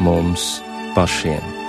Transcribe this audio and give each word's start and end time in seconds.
mums 0.00 0.62
pašiem. 0.94 1.65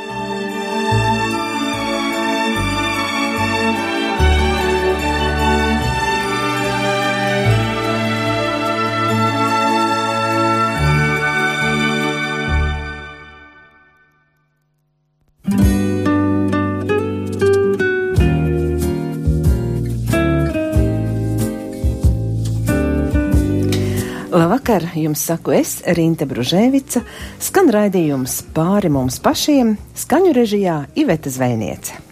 Jums 25.04 25.22
saku 25.30 25.54
es, 25.58 25.78
Rīta 25.86 26.28
Bružēvica, 26.30 27.04
skan 27.40 27.72
raidījums 27.74 28.42
pāri 28.56 28.92
mums 28.94 29.22
pašiem, 29.24 29.76
skaņu 29.98 30.34
režijā 30.38 30.82
Iveta 30.98 31.32
Zvejniece. 31.34 32.04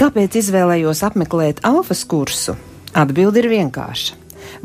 Kāpēc 0.00 0.40
izvēlējos 0.40 1.04
apmeklēt 1.06 1.60
alfas 1.68 2.00
kursu? 2.08 2.56
Atbilde 2.96 3.44
ir 3.44 3.50
vienkārša. 3.52 4.16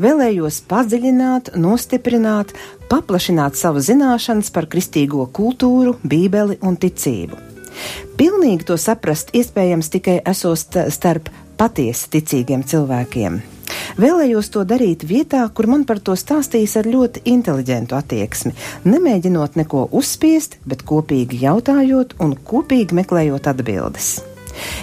Vēlējos 0.02 0.62
padziļināt, 0.66 1.52
nostiprināt, 1.60 2.50
paplašināt 2.90 3.54
savu 3.60 3.84
zināšanas 3.84 4.50
par 4.52 4.66
kristīgo 4.72 5.28
kultūru, 5.30 5.94
bībeli 6.02 6.58
un 6.66 6.80
ticību. 6.80 7.45
Pilnīgi 8.16 8.68
to 8.68 8.78
saprast 8.80 9.34
iespējams 9.36 9.90
tikai 9.92 10.20
esot 10.24 10.78
starp 10.94 11.30
patiesi 11.56 12.10
ticīgiem 12.16 12.64
cilvēkiem. 12.68 13.40
Vēlējos 13.96 14.50
to 14.52 14.62
darīt 14.68 15.06
vietā, 15.08 15.42
kur 15.54 15.68
man 15.70 15.86
par 15.88 16.00
to 16.04 16.14
stāstīs 16.18 16.76
ar 16.78 16.88
ļoti 16.88 17.24
inteliģentu 17.32 17.96
attieksmi, 17.96 18.52
nemēģinot 18.84 19.56
neko 19.60 19.86
uzspiest, 19.96 20.58
bet 20.68 20.84
kopīgi 20.86 21.40
jautājot 21.46 22.16
un 22.22 22.36
kopīgi 22.36 22.96
meklējot 23.00 23.48
atbildes. 23.52 24.10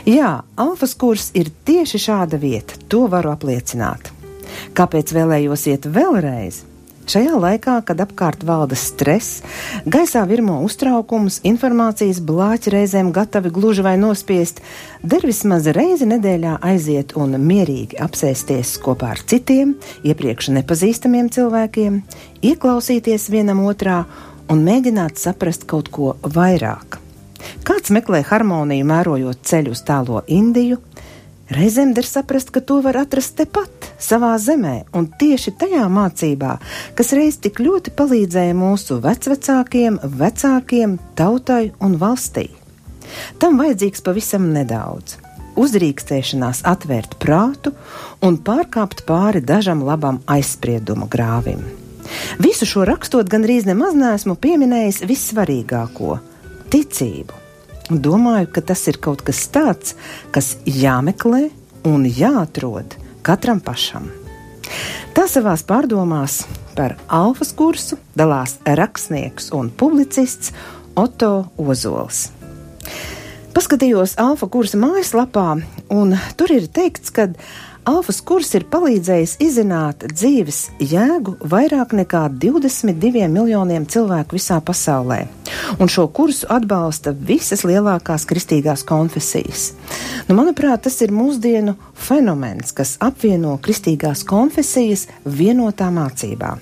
Jā, 0.06 0.44
alfas 0.58 0.94
kurs 1.00 1.32
ir 1.38 1.50
tieši 1.66 2.02
šāda 2.08 2.38
vieta, 2.42 2.78
to 2.90 3.06
varu 3.10 3.34
apliecināt. 3.34 4.12
Kāpēc 4.78 5.14
vēlējos 5.16 5.66
iet 5.72 5.90
vēlreiz? 5.90 6.64
Šajā 7.04 7.36
laikā, 7.36 7.76
kad 7.84 8.00
apkārt 8.00 8.46
valda 8.48 8.78
stress, 8.80 9.42
gaisā 9.84 10.22
virmo 10.30 10.62
uztraukums, 10.64 11.42
informācijas 11.44 12.22
blāķi 12.24 12.72
reizēm 12.78 13.12
gatavi 13.16 13.52
gluži 13.54 13.84
vai 13.84 13.98
nospiest, 14.00 14.62
der 15.04 15.26
vismaz 15.28 15.68
reizi 15.76 16.08
nedēļā 16.08 16.56
aiziet 16.64 17.18
un 17.20 17.36
mierīgi 17.36 18.00
apsēsties 18.04 18.78
kopā 18.84 19.12
ar 19.18 19.24
citiem, 19.28 19.76
iepriekš 20.08 20.54
nepazīstamiem 20.56 21.28
cilvēkiem, 21.36 22.02
ieklausīties 22.54 23.28
vienam 23.36 23.66
otrā 23.68 24.06
un 24.48 24.64
mēģināt 24.64 25.20
saprast 25.20 25.68
kaut 25.68 25.92
ko 25.92 26.16
vairāk. 26.24 27.02
Kāds 27.68 27.92
meklē 27.92 28.22
harmoniju, 28.28 28.88
mērojot 28.88 29.44
ceļu 29.44 29.76
uz 29.76 29.84
tālo 29.84 30.24
Indiju, 30.32 30.80
Reizēm 31.52 31.92
der 31.94 32.08
saprast, 32.08 32.54
ka 32.56 32.62
to 32.64 32.80
var 32.86 32.96
atrast 33.02 33.36
tepat, 33.36 33.90
savā 34.00 34.32
zemē, 34.40 34.86
un 34.96 35.10
tieši 35.20 35.52
tajā 35.60 35.90
mācībā, 35.92 36.56
kas 36.96 37.12
reiz 37.18 37.42
tik 37.44 37.60
ļoti 37.60 37.92
palīdzēja 37.98 38.56
mūsu 38.56 39.02
vecvecākiem, 39.04 40.00
vecākiem, 40.22 40.96
tautai 41.20 41.74
un 41.84 42.00
valstī. 42.00 42.48
Tam 43.44 43.60
vajadzīgs 43.60 44.06
pavisam 44.06 44.50
nedaudz 44.56 45.20
uzdrīkstēšanās 45.60 46.64
atvērt 46.70 47.18
prātu 47.22 47.74
un 48.26 48.40
pārkāpt 48.42 49.06
pāri 49.06 49.44
dažam 49.44 49.84
labam 49.86 50.22
aizsprieduma 50.26 51.10
grāvim. 51.12 51.62
Visu 52.42 52.68
šo 52.70 52.88
rakstot 52.90 53.30
gandrīz 53.32 53.68
nemaz 53.70 53.96
neesmu 53.98 54.36
pieminējis 54.40 55.04
vissvarīgāko- 55.10 56.20
ticību. 56.74 57.43
Domāju, 57.92 58.48
ka 58.56 58.62
tas 58.64 58.86
ir 58.88 58.96
kaut 59.04 59.26
kas 59.28 59.42
tāds, 59.52 59.96
kas 60.32 60.54
jāmeklē 60.64 61.50
un 61.84 62.06
jāatrod 62.08 62.96
katram 63.28 63.60
pašam. 63.60 64.08
Tā 65.14 65.26
savās 65.28 65.66
pārdomās 65.68 66.44
par 66.78 66.96
alfas 67.12 67.52
kursu 67.54 68.00
dalās 68.16 68.56
rakstnieks 68.64 69.52
un 69.54 69.68
publicists 69.70 70.54
Otto 70.96 71.50
Ozols. 71.60 72.30
Paskatījos 73.54 74.16
alfa 74.18 74.48
kursa 74.50 74.80
mājaslapā, 74.82 75.60
un 75.94 76.16
tur 76.40 76.56
ir 76.56 76.70
teikts, 76.74 77.12
ka 77.14 77.28
Alfas 77.84 78.22
kurs 78.24 78.54
ir 78.56 78.64
palīdzējis 78.72 79.34
izzināt 79.44 80.06
dzīves 80.08 80.60
jēgu 80.80 81.34
vairāk 81.52 81.92
nekā 81.98 82.22
22 82.40 83.26
miljoniem 83.28 83.84
cilvēku 83.92 84.38
visā 84.38 84.62
pasaulē, 84.64 85.18
un 85.84 85.90
šo 85.92 86.06
kursu 86.16 86.48
atbalsta 86.54 87.12
visas 87.12 87.66
lielākās 87.68 88.24
kristīgās 88.30 88.86
konfesijas. 88.88 89.74
Nu, 90.30 90.38
manuprāt, 90.38 90.86
tas 90.86 90.96
ir 91.04 91.12
mūsdienu 91.12 91.74
fenomens, 91.94 92.72
kas 92.72 92.96
apvieno 93.04 93.58
kristīgās 93.64 94.24
konfesijas 94.30 95.10
vienotā 95.26 95.90
mācībā. 95.92 96.54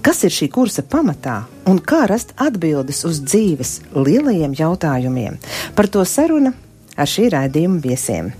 Kas 0.00 0.22
ir 0.24 0.32
šī 0.32 0.48
kursa 0.54 0.84
pamatā 0.86 1.42
un 1.68 1.82
kā 1.82 2.06
rast 2.08 2.32
atbildes 2.40 3.02
uz 3.04 3.20
dzīves 3.26 3.74
lielajiem 3.92 4.56
jautājumiem? 4.56 5.36
Par 5.76 5.92
to 5.92 6.06
saruna 6.08 6.54
ar 6.96 7.10
šī 7.10 7.28
raidījuma 7.36 7.82
viesiem. 7.84 8.32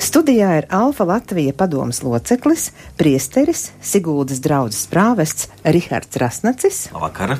Studijā 0.00 0.48
ir 0.60 0.66
Alfa 0.72 1.04
Latvija 1.04 1.52
padomas 1.56 2.02
loceklis, 2.04 2.70
priesteris, 2.96 3.70
Siguldas 3.82 4.40
draudzes 4.44 4.86
prāvests 4.92 5.50
Rihards 5.64 6.16
Rasnacis. 6.20 6.86
Labvakar! 6.94 7.36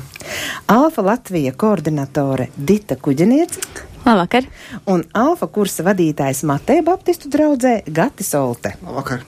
Alfa 0.67 1.05
Latvija 1.05 1.53
koordinatore 1.57 2.49
Dita 2.57 2.97
Kuģeniece. 2.99 3.63
Labvakar! 4.05 4.49
Un 4.85 5.05
Alfa 5.17 5.47
kursa 5.47 5.85
vadītājs 5.87 6.43
Mateja 6.49 6.85
Baptistu 6.85 7.31
draudzē 7.33 7.79
Gati 7.87 8.27
Solte. 8.27 8.75
Labvakar! 8.83 9.23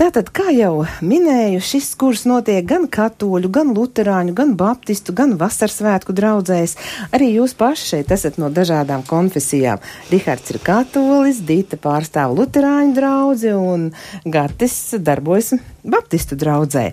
Tātad, 0.00 0.30
kā 0.32 0.46
jau 0.56 0.86
minēju, 1.04 1.58
šis 1.60 1.90
kurs 2.00 2.22
notiek 2.24 2.64
gan 2.64 2.86
katoļu, 2.88 3.50
gan 3.52 3.74
luterāņu, 3.76 4.32
gan 4.32 4.54
baptistu, 4.56 5.12
gan 5.12 5.34
vasarsvētku 5.36 6.14
draugzēs. 6.16 6.72
Arī 7.12 7.28
jūs 7.34 7.52
paši 7.58 7.84
šeit 7.90 8.14
esat 8.16 8.38
no 8.40 8.48
dažādām 8.48 9.04
konfesijām. 9.04 9.84
Rihards 10.08 10.54
ir 10.54 10.60
katolis, 10.64 11.42
Dita 11.44 11.76
pārstāv 11.76 12.32
luterāņu 12.38 12.96
draugu 12.96 13.52
un 13.60 13.86
Gatis 14.24 14.78
darbojas 15.04 15.52
baptistu 15.84 16.40
draudzē. 16.40 16.86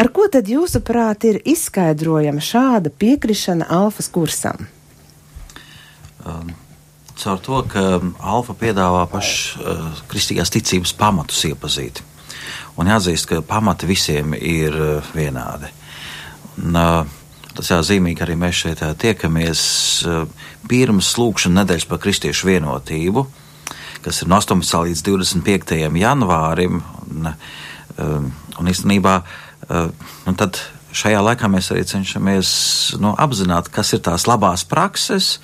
Ar 0.00 0.08
ko 0.08 0.24
tad 0.32 0.48
jūsuprāt 0.48 1.28
ir 1.28 1.42
izskaidrojama 1.44 2.40
šāda 2.40 2.88
piekrišana 2.88 3.68
alfas 3.68 4.08
kursam? 4.08 4.70
Um. 6.24 6.56
Caur 7.18 7.40
to, 7.42 7.64
ka 7.66 7.80
Alfa 8.22 8.54
piedāvā 8.54 9.02
pašu 9.10 9.58
uh, 9.58 10.04
kristīgās 10.06 10.52
ticības 10.54 10.92
pamatus 10.94 11.48
iepazīt. 11.50 11.98
Un 12.78 12.86
jāatzīst, 12.86 13.26
ka 13.26 13.40
pamati 13.42 13.88
visiem 13.90 14.36
ir 14.38 14.74
eh, 14.74 15.14
vienādi. 15.16 15.72
Un, 16.62 16.82
eh, 16.82 17.16
Tas 17.58 17.72
jāzīmīgi 17.72 18.22
arī 18.22 18.36
mēs 18.38 18.54
šeit 18.54 18.84
eh, 18.86 18.92
tiekamies 18.94 19.60
pirms 20.70 21.08
lūkšanas 21.18 21.56
nedēļas 21.56 21.86
par 21.90 21.98
kristiešu 22.04 22.46
vienotību, 22.46 23.24
kas 24.04 24.22
ir 24.22 24.30
no 24.30 24.38
18. 24.38 24.84
līdz 24.86 25.02
25. 25.08 25.74
janvārim. 25.98 26.78
Un, 27.08 27.32
un 28.62 28.70
īstenībā 28.70 29.14
un 29.74 30.38
tad 30.38 30.60
šajā 30.94 31.18
laikā 31.24 31.50
mēs 31.50 31.72
arī 31.74 31.82
cenšamies 31.88 32.50
nu, 33.02 33.10
apzināt, 33.18 33.72
kas 33.74 33.90
ir 33.96 34.04
tās 34.06 34.28
labās 34.30 34.62
prakses, 34.68 35.40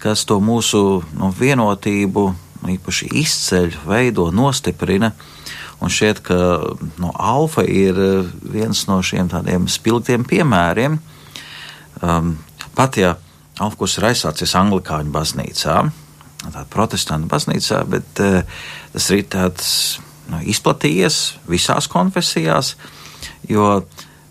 kas 0.00 0.24
to 0.24 0.40
mūsu 0.40 1.02
nu, 1.12 1.28
vienotību 1.36 2.24
īpaši 2.72 3.10
izceļ, 3.20 3.82
veido, 3.84 4.30
nostiprina. 4.32 5.12
Un 5.80 5.88
šķiet, 5.88 6.20
ka 6.24 6.36
nu, 7.00 7.10
alfa 7.14 7.64
ir 7.64 7.96
eh, 7.96 8.28
viens 8.52 8.84
no 8.88 9.00
šiem 9.04 9.30
tādiem 9.32 9.68
spilgtiem 9.70 10.26
piemēriem. 10.28 10.98
Um, 12.00 12.34
pat 12.76 13.00
ja 13.00 13.14
alfa 13.60 13.80
kurs 13.80 13.96
ir 13.98 14.10
aizsācies 14.10 14.54
Anglikāņu 14.56 15.12
baznīcā, 15.12 15.80
tādā 16.44 16.66
protestantu 16.72 17.28
baznīcā, 17.32 17.80
bet 17.92 18.22
uh, 18.24 18.60
tas 18.92 19.08
ir 19.12 19.26
tāds 19.32 19.72
nu, 20.30 20.40
izplatījies 20.52 21.18
visās 21.50 21.88
konfesijās, 21.92 22.74
jo 23.48 23.82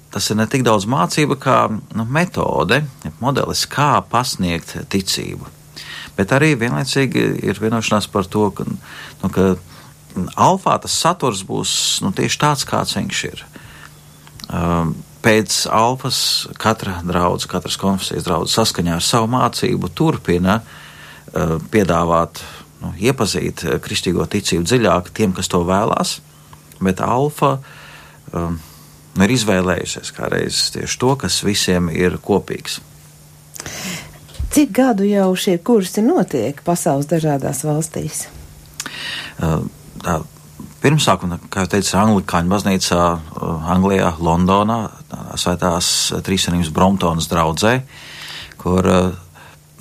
tas 0.10 0.30
ir 0.32 0.40
ne 0.40 0.48
tik 0.50 0.66
daudz 0.66 0.88
mācība 0.90 1.38
kā 1.38 1.60
nu, 1.70 2.06
metode, 2.10 2.82
modelis, 3.22 3.66
kā 3.70 4.00
pasniegt 4.10 4.76
ticību. 4.90 5.50
Bet 6.18 6.34
arī 6.36 6.56
vienlaicīgi 6.60 7.26
ir 7.48 7.62
vienošanās 7.62 8.10
par 8.12 8.28
to, 8.28 8.50
ka, 8.52 8.66
nu, 8.66 9.30
ka 9.32 9.54
alfā 10.36 10.78
tas 10.82 10.96
saturs 10.96 11.44
būs 11.48 11.72
nu, 12.04 12.12
tieši 12.16 12.40
tāds, 12.42 12.66
kāds 12.68 12.96
viņš 12.98 13.24
ir. 13.30 13.44
Um, 14.50 14.96
pēc 15.24 15.66
alfas 15.72 16.48
katra 16.58 17.00
draudzene, 17.06 17.52
katras 17.52 17.78
konfesijas 17.80 18.26
draudzene 18.26 18.56
saskaņā 18.56 18.96
ar 18.98 19.06
savu 19.06 19.30
mācību 19.34 19.92
turpina 19.94 20.62
uh, 20.62 21.58
piedāvāt, 21.72 22.42
nu, 22.82 22.94
iepazīt 22.98 23.66
kristīgo 23.84 24.26
ticību 24.26 24.66
dziļāk 24.66 25.14
tiem, 25.14 25.36
kas 25.38 25.52
to 25.52 25.62
vēlās. 25.68 26.20
bet 26.80 27.02
alfa 27.04 27.58
um, 28.34 28.60
ir 29.20 29.34
izvēlējusies 29.36 30.14
kādreiz 30.16 30.70
tieši 30.76 31.00
to, 31.02 31.16
kas 31.20 31.42
visiem 31.44 31.90
ir 31.92 32.18
kopīgs. 32.24 32.80
Cik 34.50 34.72
gadu 34.74 35.06
jau 35.06 35.34
šie 35.38 35.60
kursi 35.62 36.02
notiek 36.02 36.64
pasaules 36.66 37.10
dažādās 37.10 37.62
valstīs? 37.68 38.24
Uh, 39.38 39.68
tā, 40.04 40.20
pirmsākuma, 40.84 41.40
kā 41.52 41.66
jau 41.66 41.72
teicu, 41.76 41.96
Anglikāņu 42.00 42.54
baznīcā 42.54 43.00
uh, 43.00 43.72
Anglijā, 43.74 44.14
Londonā, 44.24 44.82
svētās 45.40 45.90
trīsvienības 46.26 46.72
Bromptonas 46.76 47.30
draudzē, 47.32 47.80
kur 48.62 48.90
uh, 48.90 49.12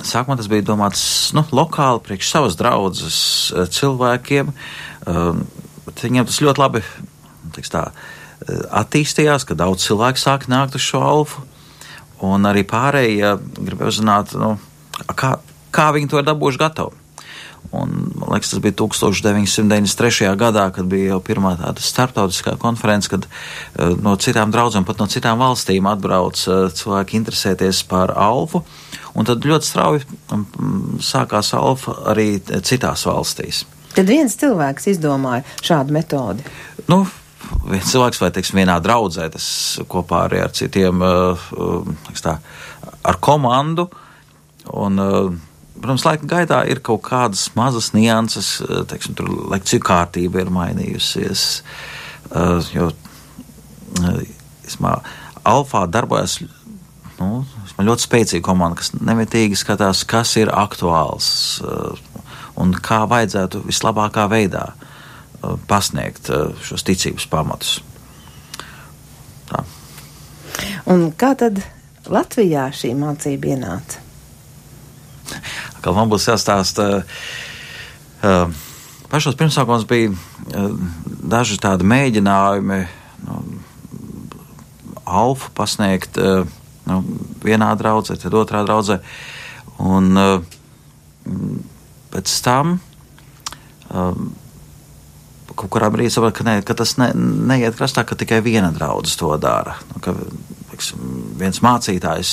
sākumā 0.05 0.39
tas 0.39 0.51
bija 0.51 0.67
domāts 0.69 1.03
nu, 1.37 1.45
lokāli 1.55 2.03
priekš 2.07 2.33
savas 2.35 2.59
draudzes 2.59 3.19
cilvēkiem. 3.75 4.53
Um, 5.09 5.45
viņiem 5.99 6.29
tas 6.29 6.41
ļoti 6.45 6.63
labi 6.63 6.83
tā, 7.73 7.89
attīstījās, 8.83 9.47
ka 9.49 9.59
daudz 9.59 9.87
cilvēku 9.89 10.21
sāk 10.21 10.49
nākt 10.51 10.79
uz 10.79 10.85
šo 10.85 11.03
alfu. 11.03 11.45
Un 12.25 12.47
arī 12.51 12.65
pārējie 12.67 13.37
gribēja 13.59 13.93
uzzināt, 13.93 14.35
nu, 14.39 14.57
kā, 15.15 15.37
kā 15.75 15.91
viņi 15.95 16.11
to 16.11 16.19
ir 16.19 16.27
dabūjuši 16.27 16.63
gatavu. 16.63 16.95
Un, 17.69 17.91
man 18.17 18.31
liekas, 18.33 18.55
tas 18.55 18.63
bija 18.65 18.73
1993. 18.81 20.31
gadā, 20.41 20.65
kad 20.73 20.89
bija 20.89 21.13
jau 21.13 21.19
pirmā 21.25 21.53
tāda 21.61 21.85
starptautiskā 21.85 22.55
konference, 22.61 23.11
kad 23.13 23.27
uh, 23.29 23.93
no 24.01 24.15
citām 24.17 24.53
draudzēm, 24.55 24.87
pat 24.89 25.03
no 25.03 25.09
citām 25.11 25.43
valstīm 25.43 25.89
atbrauc 25.91 26.41
uh, 26.49 26.69
cilvēki 26.73 27.19
interesēties 27.21 27.83
par 27.91 28.15
alfu. 28.17 28.63
Un 29.19 29.29
tad 29.29 29.45
ļoti 29.45 29.69
strauji 29.69 30.07
um, 30.33 30.47
sākās 31.05 31.53
alfa 31.59 31.93
arī 32.15 32.39
citās 32.65 33.05
valstīs. 33.09 33.67
Tad 33.93 34.09
viens 34.09 34.37
cilvēks 34.41 34.89
izdomāja 34.95 35.45
šādu 35.65 35.93
metodi. 35.97 36.45
Nu, 36.89 37.03
viens 37.69 37.93
cilvēks 37.93 38.23
vai 38.23 38.31
teiksim, 38.33 38.63
vienā 38.63 38.79
draudzē, 38.85 39.29
tas 39.35 39.49
kopā 39.93 40.25
arī 40.29 40.41
ar 40.47 40.57
citiem, 40.57 41.05
uh, 41.05 41.49
uh, 41.53 42.17
tā, 42.25 42.39
ar 43.05 43.21
komandu. 43.21 43.91
Un, 44.69 45.01
uh, 45.01 45.48
protams, 45.79 46.05
laika 46.07 46.29
gaitā 46.29 46.61
ir 46.71 46.83
kaut 46.85 47.03
kādas 47.07 47.47
mazas 47.59 47.93
nianses, 47.95 48.59
teiksim, 48.91 49.17
tur 49.19 49.31
lekciju 49.53 49.85
kārtība 49.87 50.43
ir 50.43 50.53
mainījusies. 50.55 51.47
Jo 52.75 52.91
ismā, 54.69 54.99
Alfā 55.49 55.87
darbojas 55.89 56.41
nu, 57.19 57.45
ļoti 57.79 58.05
spēcīga 58.05 58.45
komanda, 58.45 58.81
kas 58.83 58.93
nemitīgi 58.99 59.57
skatās, 59.57 60.03
kas 60.09 60.35
ir 60.37 60.51
aktuāls 60.53 61.31
un 62.59 62.75
kā 62.75 63.05
vajadzētu 63.09 63.63
vislabākā 63.69 64.27
veidā 64.29 64.67
pasniegt 65.71 66.29
šos 66.67 66.85
ticības 66.85 67.29
pamatus. 67.31 67.79
Tā. 69.49 69.63
Un 70.91 71.09
kā 71.17 71.33
tad 71.39 71.63
Latvijā 72.11 72.67
šī 72.75 72.93
mācība 72.99 73.55
ienāca? 73.55 74.05
Kā 75.85 75.95
man 75.95 76.11
būs 76.11 76.29
jāstāsta, 76.31 76.89
uh, 78.23 78.65
pašos 79.13 79.39
pirmsākumos 79.39 79.87
bija 79.89 80.13
daži 81.29 81.59
tādi 81.63 81.87
mēģinājumi 81.89 82.81
nu, 83.27 83.39
alfu 85.09 85.53
pasniegt 85.57 86.19
nu, 86.89 86.99
vienā 87.45 87.71
draudzē, 87.81 88.19
tad 88.21 88.37
otrā 88.37 88.65
draudzē. 88.67 88.99
Un 89.79 90.13
pēc 92.13 92.35
tam 92.45 92.79
um, 93.93 94.31
kaut 95.59 95.71
kurā 95.75 95.91
brīdī 95.93 96.13
sapratu, 96.13 96.41
ka, 96.41 96.47
ne, 96.47 96.57
ka 96.67 96.77
tas 96.79 96.95
ne, 97.01 97.11
neiet 97.51 97.77
krastā, 97.79 98.05
ka 98.07 98.19
tikai 98.19 98.41
viena 98.45 98.71
draudzene 98.75 99.21
to 99.21 99.33
dara. 99.43 99.77
Nu, 99.93 100.03
ka, 100.05 100.15
liksim, 100.79 101.03
viens 101.39 101.59
mācītājs 101.65 102.33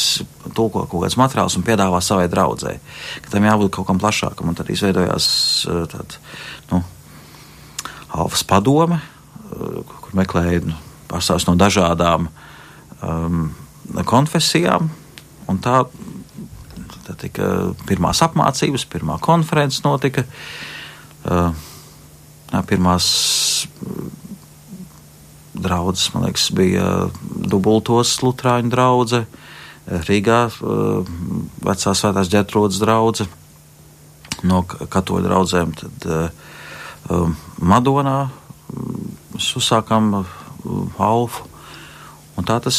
tulko 0.53 0.85
kaut 0.85 1.05
kāds 1.05 1.17
materiāls 1.17 1.57
un 1.57 1.65
piedāvā 1.65 2.01
savai 2.03 2.27
draudzēji. 2.29 2.81
Tam 3.31 3.45
jābūt 3.47 3.73
kaut 3.73 3.87
kam 3.89 3.99
plašākam, 4.01 4.49
un 4.49 4.57
tad 4.57 4.69
izveidojās 4.69 5.27
eh, 5.65 5.83
tāda 5.89 6.21
nu, 6.71 6.81
alfas 8.13 8.45
padome, 8.47 9.01
eh, 9.01 9.79
kur 9.89 10.17
meklēja 10.17 10.63
nu, 10.69 10.77
pārstāvs 11.09 11.47
no 11.49 11.55
dažādām 11.57 12.29
um, 13.01 13.49
konfesijām. 14.09 14.89
Un 15.49 15.59
tā, 15.61 15.83
tā 17.05 17.17
tika 17.21 17.51
pirmās 17.85 18.23
apmācības, 18.25 18.87
pirmā 18.89 19.19
konferences 19.21 19.83
notika. 19.85 20.25
Uh, 21.25 21.53
Pirmās 22.69 23.05
draudzes, 25.55 26.11
man 26.13 26.27
liekas, 26.27 26.49
bija 26.55 27.09
dubultos 27.23 28.17
Lutāņu 28.23 28.71
drauga, 28.73 29.23
Rīgā 29.85 30.39
vecā 31.65 31.93
svētās 31.93 32.31
ģetrūdas 32.33 32.79
drauga, 32.81 33.27
no 34.45 34.63
katoļu 34.65 35.27
draugiem, 35.27 35.73
tad 35.77 36.07
Madonā 37.61 38.17
mēs 39.35 39.51
uzsākām 39.59 40.25
Alfu. 40.97 41.45
Un 42.35 42.47
tā 42.47 42.57
tas 42.59 42.77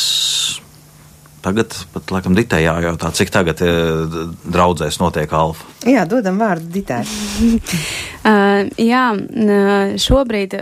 Tagad 1.47 1.75
pat 1.95 2.11
laikam 2.11 2.35
Ditē 2.35 2.59
jājautā, 2.59 3.13
cik 3.15 3.31
tagad 3.31 3.61
e, 3.63 3.71
draudzēs 4.51 4.97
notiek 4.99 5.31
alfa. 5.31 5.69
Jā, 5.87 6.03
dodam 6.11 6.41
vārdu 6.43 6.67
Ditē. 6.75 6.97
uh, 8.31 8.65
jā, 8.83 9.05
šobrīd 10.03 10.57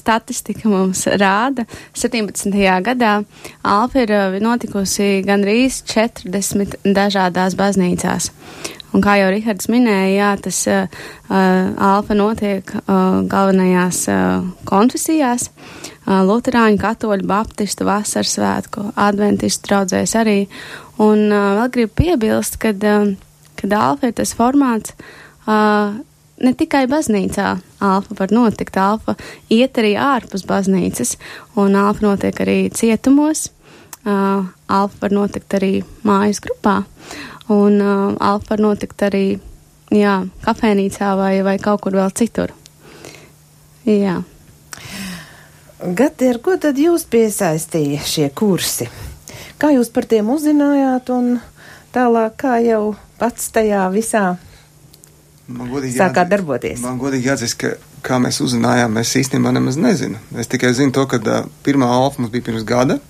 statistika 0.00 0.72
mums 0.72 1.04
rāda, 1.20 1.66
17. 1.92 2.56
gadā 2.86 3.18
alfa 3.60 4.06
ir 4.06 4.40
notikusi 4.40 5.18
gandrīz 5.28 5.82
40 5.92 6.80
dažādās 6.96 7.58
baznīcās. 7.60 8.30
Un 8.94 9.02
kā 9.04 9.18
jau 9.18 9.28
Rihards 9.28 9.68
minēja, 9.68 10.12
jā, 10.14 10.34
tas 10.40 10.64
uh, 10.70 11.08
alfa 11.28 12.16
notiek 12.16 12.76
uh, 12.78 13.20
galvenajās 13.28 14.06
uh, 14.08 14.52
konfesijās. 14.70 15.50
Uh, 15.50 15.93
Lutāņu, 16.04 16.78
katoļu, 16.80 17.24
baptistu, 17.26 17.86
vasaras 17.88 18.34
svētku, 18.36 18.90
adventistu 19.00 19.70
draudzēs 19.70 20.16
arī. 20.20 20.38
Un 21.00 21.30
vēl 21.32 21.70
gribu 21.72 21.94
piebilst, 22.02 22.58
ka 22.60 22.74
alfa 23.80 24.10
ir 24.10 24.18
tas 24.18 24.34
formāts, 24.36 24.92
ne 26.44 26.52
tikai 26.58 26.84
baznīcā 26.90 27.54
alfa 27.84 28.16
var 28.18 28.32
notikt, 28.34 28.76
alfa 28.76 29.16
iet 29.52 29.78
arī 29.80 29.94
ārpus 30.00 30.44
baznīcas, 30.48 31.16
un 31.60 31.76
alfa 31.78 32.06
notiek 32.06 32.40
arī 32.44 32.58
cietumos, 32.74 33.48
uh, 34.04 34.44
alfa 34.68 35.00
var 35.04 35.14
notikt 35.14 35.56
arī 35.58 35.72
mājas 36.06 36.42
grupā. 36.44 36.82
Un 37.52 37.80
uh, 37.80 38.12
alfa 38.20 38.54
var 38.54 38.64
notikt 38.64 39.06
arī 39.08 39.24
jā, 39.94 40.18
kafejnīcā 40.44 41.14
vai, 41.20 41.34
vai 41.46 41.58
kaut 41.62 41.84
kur 41.84 41.96
vēl 41.96 42.14
citur. 42.16 42.54
Jā. 43.84 44.22
Gati, 45.82 46.28
ar 46.30 46.38
ko 46.38 46.54
tad 46.60 46.78
jūs 46.78 47.02
piesaistīja 47.10 48.02
šie 48.06 48.28
kursi? 48.30 48.86
Kā 49.58 49.72
jūs 49.74 49.88
par 49.90 50.06
tiem 50.06 50.28
uzzinājāt 50.30 51.10
un 51.10 51.32
tālāk 51.94 52.36
kā 52.38 52.60
jau 52.62 52.94
pats 53.18 53.50
tajā 53.54 53.80
visā 53.90 54.36
sākāt 55.96 56.30
darboties? 56.30 56.78
Man 56.84 57.00
godīgi 57.02 57.26
jāatzīst, 57.26 57.58
ka 57.58 57.72
kā 58.06 58.20
mēs 58.22 58.38
uzzinājām, 58.44 59.00
es 59.02 59.16
īstenībā 59.18 59.50
nemaz 59.56 59.80
nezinu. 59.80 60.20
Es 60.38 60.50
tikai 60.52 60.70
zinu 60.78 60.94
to, 60.94 61.08
ka 61.10 61.18
uh, 61.18 61.50
pirmā 61.66 61.90
alfa 61.90 62.22
mums 62.22 62.30
bija 62.36 62.46
pirms 62.52 62.66
gada. 62.68 63.00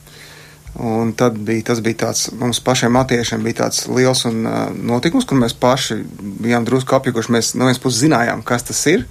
Un 0.81 1.13
tad 1.15 1.37
bija, 1.37 1.69
tas 1.69 1.85
bija 1.85 2.01
tāds, 2.07 2.31
mums 2.41 2.65
pašiem 2.65 2.97
matiešiem 2.97 3.45
bija 3.45 3.61
tāds 3.61 3.85
liels 3.93 4.25
un, 4.31 4.41
uh, 4.49 4.65
notikums, 4.73 5.29
kur 5.29 5.37
mēs 5.39 5.53
paši 5.53 6.01
bijām 6.41 6.65
drusku 6.65 6.97
apjukuši. 6.97 7.37
Mēs 7.37 7.55
no 7.59 7.69
vienas 7.69 7.83
puses 7.83 8.07
zinājām, 8.07 8.41
kas 8.47 8.65
tas 8.73 8.81
ir, 8.89 9.05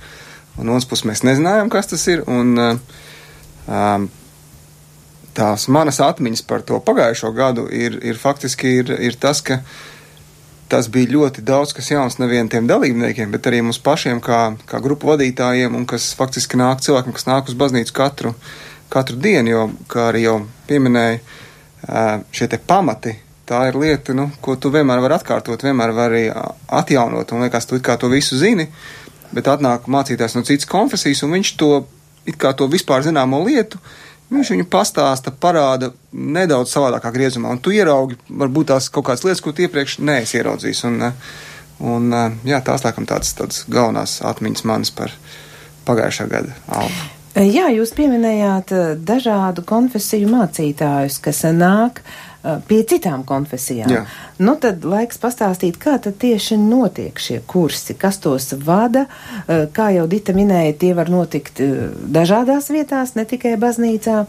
un 0.58 0.66
no 0.66 0.74
otras 0.74 0.90
puses 0.90 1.06
mēs 1.12 1.26
nezinājām, 1.30 1.70
kas 1.70 1.94
tas 1.94 2.10
ir. 2.10 2.26
Un, 2.26 2.58
uh, 2.58 3.02
um, 3.68 4.10
tās 5.34 5.68
manas 5.68 6.00
atmiņas 6.04 6.46
par 6.50 6.62
to 6.68 6.80
pagājušo 6.84 7.34
gadu 7.36 7.66
ir, 7.72 7.98
ir 8.06 8.20
faktiski 8.20 8.78
ir, 8.82 8.94
ir 9.10 9.18
tas, 9.20 9.42
ka 9.42 9.60
tas 10.70 10.88
bija 10.90 11.12
ļoti 11.14 11.44
daudz 11.46 11.74
kas 11.78 11.92
jauns 11.92 12.18
nevien 12.22 12.50
tiem 12.50 12.68
dalībniekiem, 12.70 13.32
bet 13.34 13.50
arī 13.50 13.62
mums 13.62 13.82
pašiem 13.84 14.22
kā, 14.24 14.56
kā 14.70 14.80
grupu 14.82 15.12
vadītājiem 15.12 15.76
un 15.78 15.86
kas 15.90 16.12
faktiski 16.18 16.58
nāk 16.58 16.82
cilvēkiem, 16.86 17.14
kas 17.14 17.28
nāk 17.30 17.52
uz 17.52 17.58
baznīcu 17.60 17.94
katru, 17.94 18.34
katru 18.94 19.20
dienu, 19.22 19.54
jo, 19.54 19.68
kā 19.92 20.10
arī 20.12 20.26
jau 20.26 20.40
pieminēja, 20.70 21.20
šie 22.34 22.50
te 22.50 22.58
pamati, 22.58 23.14
tā 23.50 23.68
ir 23.70 23.78
lieta, 23.78 24.16
nu, 24.18 24.30
ko 24.42 24.56
tu 24.56 24.72
vienmēr 24.74 25.02
vari 25.04 25.18
atkārtot, 25.18 25.66
vienmēr 25.66 25.94
vari 25.94 26.24
atjaunot, 26.32 27.34
un 27.36 27.46
liekas, 27.46 27.68
tu 27.70 27.80
kā 27.84 27.98
to 28.00 28.10
visu 28.10 28.40
zini, 28.40 28.70
bet 29.34 29.50
atnāk 29.50 29.90
mācītājs 29.92 30.38
no 30.38 30.46
citas 30.48 30.70
konfesijas, 30.70 31.26
un 31.26 31.36
viņš 31.38 31.54
to, 31.60 31.72
it 32.26 32.40
kā 32.40 32.54
to 32.58 32.68
vispār 32.72 33.06
zināmo 33.06 33.42
lietu, 33.46 33.80
viņš 34.34 34.54
viņu 34.56 34.68
pastāsta, 34.72 35.32
parāda 35.32 35.92
nedaudz 36.12 36.74
savādākā 36.74 37.12
griezumā, 37.14 37.54
un 37.54 37.62
tu 37.62 37.74
ieraugi 37.76 38.18
varbūt 38.30 38.72
tās 38.74 38.90
kaut 38.94 39.10
kādas 39.10 39.26
lietas, 39.28 39.44
ko 39.44 39.54
tu 39.54 39.66
iepriekš 39.66 40.00
neesi 40.02 40.40
ieraudzījis, 40.40 40.84
un, 40.90 41.10
un 41.94 42.14
jā, 42.48 42.62
tās 42.66 42.86
laikam 42.86 43.08
tādas, 43.10 43.36
tādas 43.38 43.66
galvenās 43.70 44.22
atmiņas 44.26 44.66
manas 44.70 44.94
par 44.96 45.14
pagājušā 45.88 46.30
gada 46.32 46.56
alfa. 46.68 47.10
Jā, 47.34 47.66
jūs 47.74 47.96
pieminējāt 47.98 48.76
dažādu 49.02 49.64
konfesiju 49.66 50.30
mācītājus, 50.30 51.18
kas 51.24 51.42
nāk 51.58 52.04
pie 52.68 52.80
citām 52.88 53.24
konfesijām. 53.28 53.92
Jā. 53.92 54.02
Nu, 54.44 54.56
tad 54.60 54.84
laiks 54.88 55.20
pastāstīt, 55.22 55.78
kā 55.82 55.96
tad 56.04 56.18
tieši 56.20 56.58
notiek 56.60 57.20
šie 57.20 57.40
kursi, 57.48 57.96
kas 58.00 58.20
tos 58.24 58.52
vada. 58.66 59.06
Kā 59.48 59.88
jau 59.96 60.08
Dita 60.12 60.36
minēja, 60.36 60.76
tie 60.82 60.92
var 60.98 61.12
notikt 61.14 61.62
dažādās 62.18 62.68
vietās, 62.74 63.16
ne 63.16 63.26
tikai 63.30 63.56
baznīcā, 63.62 64.20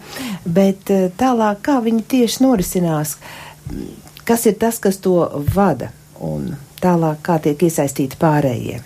bet 0.47 0.95
tālāk, 1.19 1.63
kā 1.67 1.81
viņi 1.83 2.07
tieši 2.15 2.47
norisinās, 2.47 3.19
kas 4.25 4.47
ir 4.47 4.59
tas, 4.63 4.79
kas 4.79 5.03
to 5.03 5.19
vada, 5.55 5.91
un 6.23 6.55
tālāk, 6.83 7.23
kā 7.27 7.41
tiek 7.43 7.67
iesaistīti 7.67 8.21
pārējie. 8.21 8.83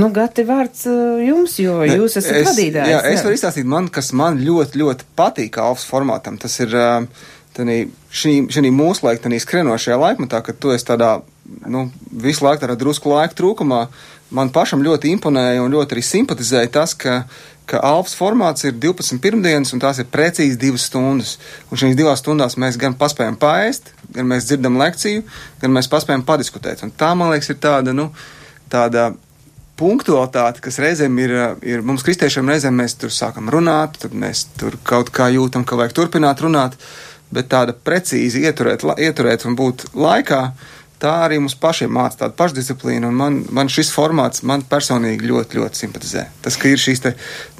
Nu, 0.00 0.08
Gati, 0.14 0.44
vārds 0.46 0.86
jums, 1.20 1.58
jo 1.60 1.78
ne, 1.82 1.98
jūs 2.00 2.16
esat 2.20 2.38
es, 2.40 2.46
vadītājs. 2.48 2.90
Jā, 2.90 3.00
es 3.10 3.24
varu 3.24 3.36
izstāstīt 3.36 3.68
man, 3.68 3.90
kas 3.92 4.12
man 4.16 4.38
ļoti, 4.40 4.80
ļoti 4.80 5.08
patīk 5.18 5.58
alfas 5.60 5.84
formātam. 5.88 6.38
Tas 6.40 6.56
ir 6.64 6.72
šī 7.56 8.70
mūsu 8.74 9.06
laika, 9.06 9.24
tādā 9.24 9.40
skrienošajā 9.40 9.96
laikmatā, 10.00 10.42
kad 10.44 10.58
tu 10.60 10.74
esi 10.74 10.86
tādā, 10.88 11.20
nu, 11.66 11.86
visu 12.10 12.44
laiku 12.44 12.64
tādā 12.64 12.76
drusku 12.78 13.12
laika 13.12 13.36
trūkumā. 13.38 13.86
Man 14.36 14.50
pašam 14.50 14.82
ļoti 14.82 15.12
imponēja 15.14 15.62
un 15.62 15.72
ļoti 15.72 15.96
arī 15.96 16.02
simpatizēja 16.02 16.72
tas, 16.74 16.94
ka, 16.98 17.20
ka 17.70 17.80
alfas 17.86 18.16
formāts 18.18 18.66
ir 18.66 18.74
12 18.82 19.22
pirmdienas 19.22 19.72
un 19.72 19.82
tās 19.82 20.00
ir 20.02 20.08
precīzi 20.10 20.58
divas 20.58 20.88
stundas. 20.90 21.36
Un 21.70 21.78
šīs 21.78 21.94
divās 21.98 22.24
stundās 22.24 22.58
mēs 22.58 22.78
gan 22.80 22.96
paspējam 22.98 23.38
paēst, 23.38 23.92
gan 24.16 24.26
mēs 24.32 24.48
dzirdam 24.48 24.80
lekciju, 24.82 25.22
gan 25.62 25.76
mēs 25.76 25.90
paspējam 25.92 26.26
padiskutēt. 26.26 26.82
Un 26.82 26.90
tā, 26.90 27.14
man 27.14 27.30
liekas, 27.34 27.54
ir 27.54 27.62
tāda, 27.62 27.94
nu, 27.94 28.10
tāda 28.72 29.12
punktualitāte, 29.76 30.62
kas 30.64 30.78
reizēm 30.80 31.18
ir, 31.20 31.34
ir 31.66 31.84
mums 31.86 32.04
kristiešiem, 32.06 32.48
reizēm 32.48 32.78
mēs 32.80 32.96
tur 33.00 33.12
sākam 33.12 33.50
runāt, 33.52 33.98
tad 34.02 34.14
mēs 34.16 34.46
tur 34.56 34.78
kaut 34.86 35.12
kā 35.14 35.28
jūtam, 35.34 35.66
ka 35.68 35.78
vajag 35.78 35.96
turpināt 35.96 36.40
runāt, 36.44 36.78
bet 37.34 37.50
tāda 37.52 37.74
precīzi 37.74 38.44
ieturēt, 38.46 38.84
ieturēt 39.02 39.46
un 39.48 39.56
būt 39.58 39.88
laikā, 39.96 40.40
tā 41.02 41.12
arī 41.26 41.38
mums 41.40 41.56
pašiem 41.60 41.90
māca 41.92 42.22
tādu 42.22 42.36
pašdisciplīnu, 42.38 43.10
un 43.10 43.16
man, 43.18 43.38
man 43.54 43.70
šis 43.72 43.90
formāts 43.92 44.42
man 44.46 44.62
personīgi 44.68 45.28
ļoti, 45.28 45.58
ļoti 45.60 45.80
simpatizē. 45.82 46.24
Tas, 46.44 46.56
ka 46.60 46.70
ir 46.70 46.80
šīs 46.80 47.02
te 47.04 47.12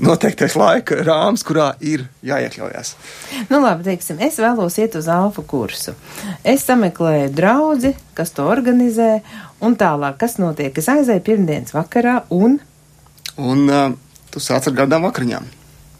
noteiktais 0.02 0.56
laika 0.56 1.02
rāms, 1.06 1.44
kurā 1.46 1.73
ir 1.85 2.06
jāiekļaujas. 2.26 2.94
Nu, 3.50 3.61
labi, 3.61 3.85
teiksim, 3.90 4.23
es 4.25 4.40
vēlos 4.40 4.78
iet 4.80 4.96
uz 4.99 5.11
alfa 5.12 5.44
kursu. 5.46 5.96
Es 6.44 6.64
sameklēju 6.68 7.28
draudzi, 7.37 7.92
kas 8.16 8.32
to 8.37 8.49
organizē, 8.49 9.20
un 9.64 9.76
tālāk, 9.76 10.16
kas 10.23 10.40
notiek. 10.40 10.73
Es 10.80 10.88
aizēju 10.92 11.26
pirmdienas 11.26 11.76
vakarā, 11.76 12.23
un. 12.32 12.58
Un 13.37 13.68
uh, 13.68 13.87
tu 14.32 14.40
sāc 14.40 14.70
ar 14.70 14.80
gardām 14.80 15.04
vakariņām. 15.11 15.52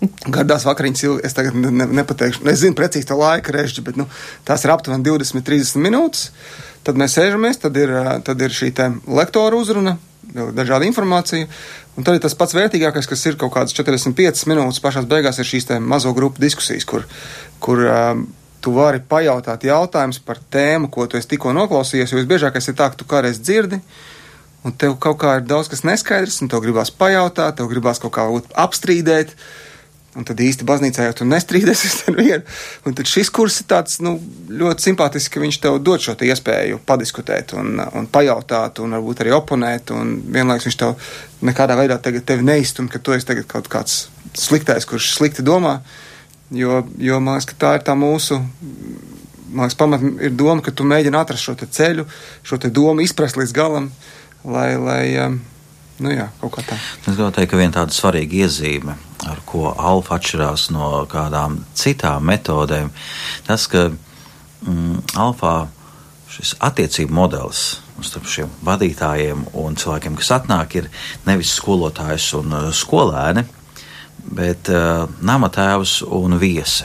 Gardās 0.03 0.67
vakariņas, 0.69 1.05
es 1.25 1.37
tagad 1.37 1.57
ne, 1.57 1.71
ne, 1.73 1.87
nepateikšu, 2.01 2.45
nezinu 2.45 2.77
precīzi 2.77 3.09
to 3.09 3.17
laika 3.17 3.55
režģi, 3.55 3.85
bet 3.87 3.97
nu, 3.97 4.05
tās 4.45 4.67
ir 4.67 4.75
aptuveni 4.75 5.07
20-30 5.07 5.81
minūtes. 5.81 6.29
Tad 6.87 7.01
mēs 7.01 7.17
sēžamies, 7.17 7.59
tad 7.63 7.79
ir, 7.81 7.93
tad 8.27 8.43
ir 8.45 8.53
šī 8.55 8.71
lektora 9.09 9.57
uzruna, 9.59 9.97
dažāda 10.33 10.87
informācija. 10.87 11.49
Un 11.97 12.05
tad 12.05 12.19
ir 12.19 12.23
tas 12.23 12.37
pats 12.37 12.55
vērtīgākais, 12.55 13.09
kas 13.09 13.25
ir 13.27 13.39
kaut 13.41 13.55
kādas 13.55 13.75
45 13.77 14.45
minūtes 14.51 14.83
pašās 14.85 15.09
beigās, 15.09 15.39
ir 15.41 15.49
šīs 15.49 15.71
mazo 15.81 16.13
grupu 16.17 16.43
diskusijas, 16.45 16.85
kur, 16.85 17.07
kur 17.63 17.81
um, 17.89 18.27
tu 18.61 18.75
vari 18.77 19.01
pajautāt 19.01 19.65
jautājumus 19.65 20.21
par 20.27 20.43
tēmu, 20.53 20.91
ko 20.93 21.07
tu 21.09 21.21
tikko 21.21 21.55
noklausījies. 21.57 22.13
Jo 22.13 22.21
visbiežākais 22.21 22.69
ir 22.69 22.77
tā, 22.77 22.91
ka 22.93 23.01
tu 23.01 23.09
kādreiz 23.09 23.41
dzirdi, 23.41 23.81
un 24.67 24.75
tev 24.77 24.99
kaut 25.01 25.21
kā 25.23 25.39
ir 25.39 25.47
daudz 25.49 25.71
kas 25.73 25.87
neskaidrs, 25.89 26.43
un 26.43 26.53
tev 26.53 26.65
gribās 26.65 26.93
pajautāt, 26.93 27.57
tev 27.57 27.71
gribās 27.73 28.03
kaut 28.03 28.13
kā 28.19 28.27
apstrīdēt. 28.67 29.33
Un 30.17 30.25
tad 30.25 30.41
īsti 30.41 30.65
baznīcā 30.65 31.11
jau 31.11 31.15
tu 31.19 31.27
nestrīdēsies 31.29 32.07
ar 32.09 32.17
vienu. 32.21 32.41
Un 32.89 32.97
tad 32.97 33.09
šis 33.11 33.29
kurs 33.35 33.61
ir 33.61 33.69
tāds 33.69 33.99
nu, 34.05 34.15
ļoti 34.49 34.89
simpātisks, 34.89 35.33
ka 35.33 35.43
viņš 35.43 35.59
tev 35.61 35.77
dod 35.85 36.01
šo 36.01 36.17
iespēju 36.25 36.81
padiskutēt 36.89 37.53
un, 37.59 37.77
un 37.77 38.09
pajautāt, 38.09 38.81
un 38.81 38.97
varbūt 38.97 39.25
arī 39.25 39.35
oponēt. 39.37 39.93
Un 39.93 40.17
vienlaikus 40.33 40.71
viņš 40.71 40.79
tev 40.81 40.97
nekādā 41.45 41.77
veidā 41.77 41.99
tevi 42.01 42.47
neizstum, 42.47 42.89
ka 42.89 43.01
tu 43.03 43.13
esi 43.17 43.43
kaut 43.45 43.69
kāds 43.73 44.07
sliktais, 44.37 44.89
kurš 44.89 45.13
slikti 45.19 45.45
domā. 45.45 45.81
Jo, 46.55 46.85
jo 47.03 47.19
man 47.21 47.37
liekas, 47.37 47.51
ka 47.51 47.61
tā 47.61 47.75
ir 47.77 47.85
tā 47.85 47.97
mūsu. 47.99 48.39
Man 49.51 49.67
liekas, 49.67 49.77
pamat 49.79 50.07
ir 50.25 50.33
doma, 50.33 50.63
ka 50.65 50.73
tu 50.73 50.87
mēģini 50.89 51.21
atrast 51.21 51.45
šo 51.45 51.59
ceļu, 51.61 52.07
šo 52.47 52.61
domu 52.71 53.05
izprast 53.05 53.37
līdz 53.37 53.53
galam, 53.57 53.91
lai, 54.49 54.71
lai 54.81 55.03
um, 55.27 55.41
Nu 56.03 56.13
jā, 56.13 56.27
kaut 56.43 56.59
kā 56.59 56.65
tā. 56.67 56.77
Es 56.77 57.15
gribēju 57.15 57.33
teikt, 57.39 57.51
ka 57.53 57.61
viena 57.61 57.73
tāda 57.79 57.95
svarīga 57.97 58.43
iezīme, 58.45 58.97
ar 59.25 59.41
ko 59.49 59.71
alfa 59.73 60.19
atšķirās 60.19 60.69
no 60.75 60.91
kādām 61.09 61.63
citām 61.79 62.27
metodēm, 62.29 62.91
tas, 63.47 63.65
ka 63.73 63.89
mm, 63.89 65.17
alfā 65.17 65.55
šis 66.37 66.57
attiecību 66.61 67.17
modelis 67.17 67.63
starp 68.05 68.29
šiem 68.29 68.51
vadītājiem 68.67 69.47
un 69.57 69.79
cilvēkiem, 69.81 70.19
kas 70.21 70.35
atnāk, 70.37 70.77
ir 70.77 70.91
nevis 71.25 71.55
skolotājs 71.57 72.29
un 72.37 72.53
uh, 72.53 72.69
skolēni, 72.77 73.47
bet 74.37 74.69
uh, 74.69 75.07
nama 75.25 75.49
tēvs 75.53 76.03
un 76.05 76.37
viesi. 76.43 76.85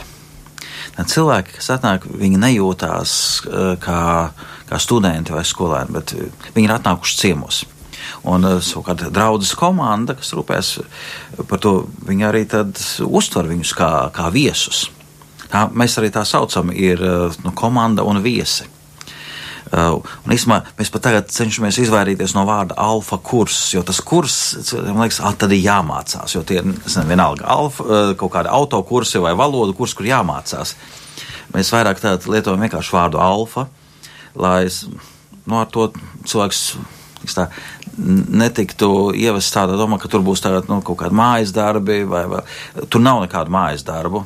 Cilvēki, 1.02 1.58
kas 1.58 1.72
atnāk, 1.76 2.06
viņi 2.06 2.40
nejūtās 2.40 3.12
uh, 3.50 3.74
kā, 3.82 4.02
kā 4.70 4.80
studenti 4.80 5.36
vai 5.36 5.44
skolēni, 5.48 5.96
bet 6.00 6.16
viņi 6.56 6.68
ir 6.70 6.76
atnākuši 6.78 7.22
ciemos. 7.26 7.64
Un 8.30 8.46
eh, 8.46 8.58
savukārt 8.62 9.08
draudzes 9.14 9.56
komanda, 9.58 10.16
kas 10.18 10.34
rūpēs 10.38 10.76
par 11.50 11.62
to, 11.62 11.76
viņi 12.06 12.28
arī 12.28 12.44
uztver 13.08 13.50
viņus 13.50 13.74
kā, 13.78 13.92
kā 14.14 14.30
viesus. 14.34 14.90
Tā, 15.52 15.66
mēs 15.74 15.98
arī 16.00 16.12
tā 16.14 16.24
saucam, 16.28 16.70
ir 16.74 17.02
eh, 17.02 17.42
nu, 17.46 17.56
komanda 17.58 18.06
un 18.08 18.22
viesi. 18.24 18.70
Uh, 19.72 20.02
un 20.26 20.34
īstenībā 20.36 20.74
mēs 20.76 20.90
pat 20.92 21.04
tagad 21.06 21.30
cenšamies 21.32 21.78
izvairīties 21.80 22.34
no 22.36 22.42
vārda 22.44 22.76
alfa 22.82 23.16
kurs, 23.24 23.70
jo 23.72 23.80
tas 23.88 24.02
kurs, 24.04 24.34
man 24.74 25.06
liekas, 25.06 25.22
tad 25.40 25.54
ir 25.56 25.62
jāmācās, 25.64 26.34
jo 26.36 26.42
tie 26.44 26.58
ir, 26.60 26.66
nezinu, 26.68 27.06
vienalga, 27.08 27.46
alfa, 27.48 27.86
kaut 28.20 28.34
kādi 28.34 28.52
autokursi 28.52 29.22
vai 29.24 29.32
valodu 29.40 29.72
kursi, 29.78 29.96
kur 29.96 30.10
jāmācās. 30.10 30.74
Mēs 31.56 31.72
vairāk 31.72 32.04
lietojam 32.04 32.66
vienkārši 32.66 32.98
vārdu 32.98 33.22
alfa, 33.24 33.70
lai, 34.36 34.66
nu, 35.46 35.62
ar 35.62 35.72
to 35.72 35.88
cilvēks 36.28 36.66
tā, 37.30 37.48
netiktu 37.98 39.12
ievest 39.18 39.54
tādā 39.56 39.78
domā, 39.80 40.00
ka 40.02 40.10
tur 40.12 40.24
būs 40.26 40.44
tāda, 40.44 40.64
nu, 40.70 40.80
kaut 40.86 41.00
kāda 41.02 41.16
mājas 41.16 41.54
darbi, 41.56 42.02
vai, 42.08 42.26
vai 42.32 42.44
tur 42.90 43.04
nav 43.04 43.24
nekādu 43.26 43.54
mājas 43.54 43.84
darbu. 43.88 44.24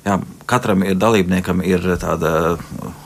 Jā, 0.00 0.16
katram 0.48 0.80
ir 0.86 0.96
dalībniekam 0.96 1.60
ir 1.66 1.82
tāda 2.00 2.56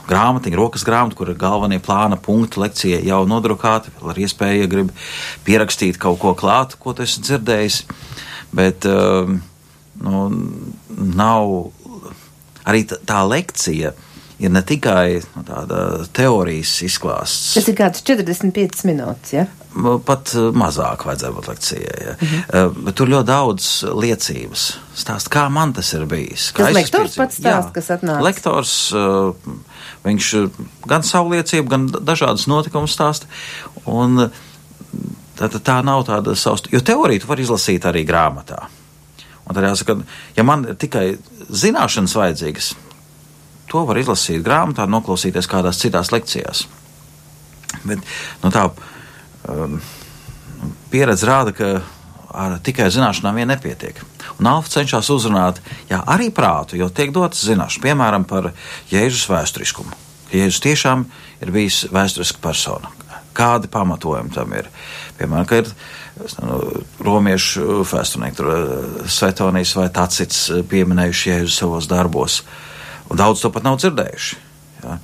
grāmatiņa, 0.06 0.58
rokas 0.60 0.84
grāmata, 0.86 1.16
kur 1.18 1.32
ir 1.32 1.40
galvenie 1.40 1.80
plāna 1.82 2.18
punkti 2.20 2.60
lekcijai 2.62 3.00
jau 3.08 3.24
nodrukāti, 3.26 3.90
ar 4.04 4.20
iespēju, 4.20 4.60
ja 4.62 4.70
grib 4.70 4.92
pierakstīt 5.46 5.98
kaut 5.98 6.20
ko 6.22 6.36
klāt, 6.38 6.76
ko 6.78 6.94
tu 6.94 7.02
esi 7.02 7.24
dzirdējis. 7.24 7.80
Bet 8.54 8.86
um, 8.86 9.40
nu, 10.04 10.22
nav 10.94 11.50
arī 12.64 12.84
tā 12.86 13.24
lekcija 13.26 13.94
ir 14.38 14.50
ne 14.50 14.62
tikai 14.66 15.20
nu, 15.36 15.44
teorijas 16.12 16.72
izklāsts. 16.86 17.52
Tas 17.54 17.68
ir 17.70 17.76
kāds 17.78 18.02
45 18.06 18.86
minūtes, 18.88 19.34
ja? 19.36 19.44
Pat 20.06 20.30
uh, 20.38 20.48
mazāk 20.54 21.04
vajadzēja 21.06 21.34
būt 21.34 21.50
lekcijai. 21.50 22.00
Ja. 22.06 22.14
Mm 22.14 22.28
-hmm. 22.28 22.80
Bet 22.86 22.94
tur 22.94 23.10
ļoti 23.10 23.26
daudz 23.26 23.68
liecības. 24.04 24.66
Stāst, 24.94 25.30
kā 25.30 25.48
man 25.50 25.72
tas 25.72 25.92
ir 25.92 26.06
bijis. 26.06 26.52
Tas 26.56 26.74
lektors 26.74 27.16
pats 27.16 27.40
stāst, 27.40 27.72
kas 27.74 27.90
atnāca. 27.90 28.22
Lektors, 28.22 28.92
uh, 28.92 29.34
viņš 30.04 30.50
gan 30.86 31.02
savu 31.02 31.34
liecību, 31.34 31.68
gan 31.68 31.88
dažādas 31.88 32.46
notikumus 32.46 32.94
stāsta. 32.94 33.26
Un 33.84 34.30
tā, 35.38 35.48
tā 35.48 35.82
nav 35.84 36.06
tāda 36.06 36.34
savs, 36.34 36.62
jo 36.72 36.80
teoriju 36.80 37.20
tu 37.20 37.26
var 37.26 37.40
izlasīt 37.40 37.84
arī 37.84 38.06
grāmatā. 38.06 38.66
Un 39.44 39.54
tad 39.54 39.64
jāsaka, 39.64 39.98
ja 40.36 40.42
man 40.42 40.64
tikai 40.80 41.18
zināšanas 41.50 42.14
vajadzīgas, 42.16 42.74
to 43.70 43.84
var 43.88 43.98
izlasīt 44.00 44.44
grāmatā, 44.44 44.86
noklausīties 44.90 45.48
kādās 45.50 45.80
citās 45.82 46.12
lekcijās. 46.14 46.64
Bet 47.84 48.00
nu, 48.42 48.50
tā 48.54 48.68
um, 48.68 49.78
pieredze 50.92 51.28
rāda, 51.28 51.54
ka 51.56 51.70
ar 52.34 52.58
tikai 52.64 52.88
zināšanām 52.92 53.38
vien 53.38 53.50
nepietiek. 53.50 54.00
Un 54.40 54.48
Alfa 54.50 54.72
cenšas 54.78 55.10
uzrunāt 55.14 55.60
jā, 55.90 56.00
arī 56.00 56.30
prātu, 56.34 56.78
jo 56.78 56.90
tiek 56.90 57.12
dotas 57.14 57.44
zināšanas, 57.46 57.82
piemēram, 57.84 58.26
par 58.28 58.50
Jēzus 58.90 59.28
vēsturiskumu. 59.30 59.94
Jēzus 60.34 60.62
tiešām 60.64 61.04
ir 61.44 61.54
bijis 61.54 61.84
vēsturiska 61.94 62.42
persona. 62.42 62.90
Kādi 63.34 63.70
pamatojumi 63.70 64.30
tam 64.34 64.52
ir? 64.54 64.66
Piemēram, 65.18 65.46
ka 65.50 65.60
ir 65.62 65.70
nu, 66.42 66.58
romiešu 67.02 67.82
vēsturnieki, 67.86 68.46
Svetonijas 69.10 69.74
vai 69.78 69.88
Tacits 69.94 70.46
pieminējuši 70.70 71.30
Jēzus 71.32 71.58
savos 71.62 71.90
darbos. 71.90 72.40
Uh, 72.42 72.73
Un 73.10 73.20
daudz 73.20 73.42
to 73.42 73.50
pat 73.52 73.66
nav 73.66 73.76
dzirdējuši. 73.80 74.38
Ja. 74.84 74.98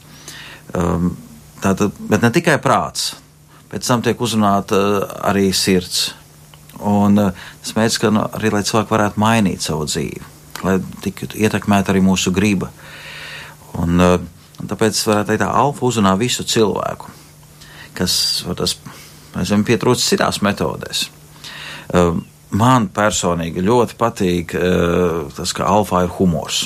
Um, 0.77 1.13
tātad, 1.61 1.97
bet 2.09 2.23
ne 2.25 2.31
tikai 2.33 2.57
prāts, 2.63 3.13
pēc 3.71 3.87
tam 3.87 4.03
tiek 4.05 4.21
uzrunāta 4.23 4.79
uh, 4.79 5.07
arī 5.31 5.51
sirds. 5.57 6.11
Un 6.81 7.21
uh, 7.21 7.47
tas 7.61 7.75
mērķis, 7.77 8.01
ka 8.01 8.13
nu, 8.15 8.25
arī 8.39 8.53
lai 8.55 8.65
cilvēki 8.67 8.95
varētu 8.95 9.21
mainīt 9.21 9.67
savu 9.67 9.87
dzīvi, 9.89 10.23
lai 10.65 10.79
tiktu 11.05 11.37
ietekmēta 11.41 11.93
arī 11.93 12.03
mūsu 12.05 12.33
griba. 12.35 12.71
Un, 13.81 14.01
uh, 14.01 14.17
un 14.61 14.71
tāpēc 14.71 15.05
varētu 15.11 15.33
teikt, 15.33 15.45
tā 15.45 15.53
alfa 15.61 15.87
uzrunā 15.91 16.17
visu 16.21 16.47
cilvēku, 16.47 17.13
kas 17.99 18.15
tas, 18.57 18.79
zinām, 19.37 19.67
pietrūkst 19.69 20.15
citās 20.15 20.41
metodēs. 20.47 21.09
Uh, 21.91 22.17
man 22.51 22.89
personīgi 22.95 23.63
ļoti 23.63 23.95
patīk 23.99 24.57
tas, 25.37 25.53
ka 25.55 25.69
alfa 25.71 26.01
ir 26.03 26.15
humors. 26.17 26.65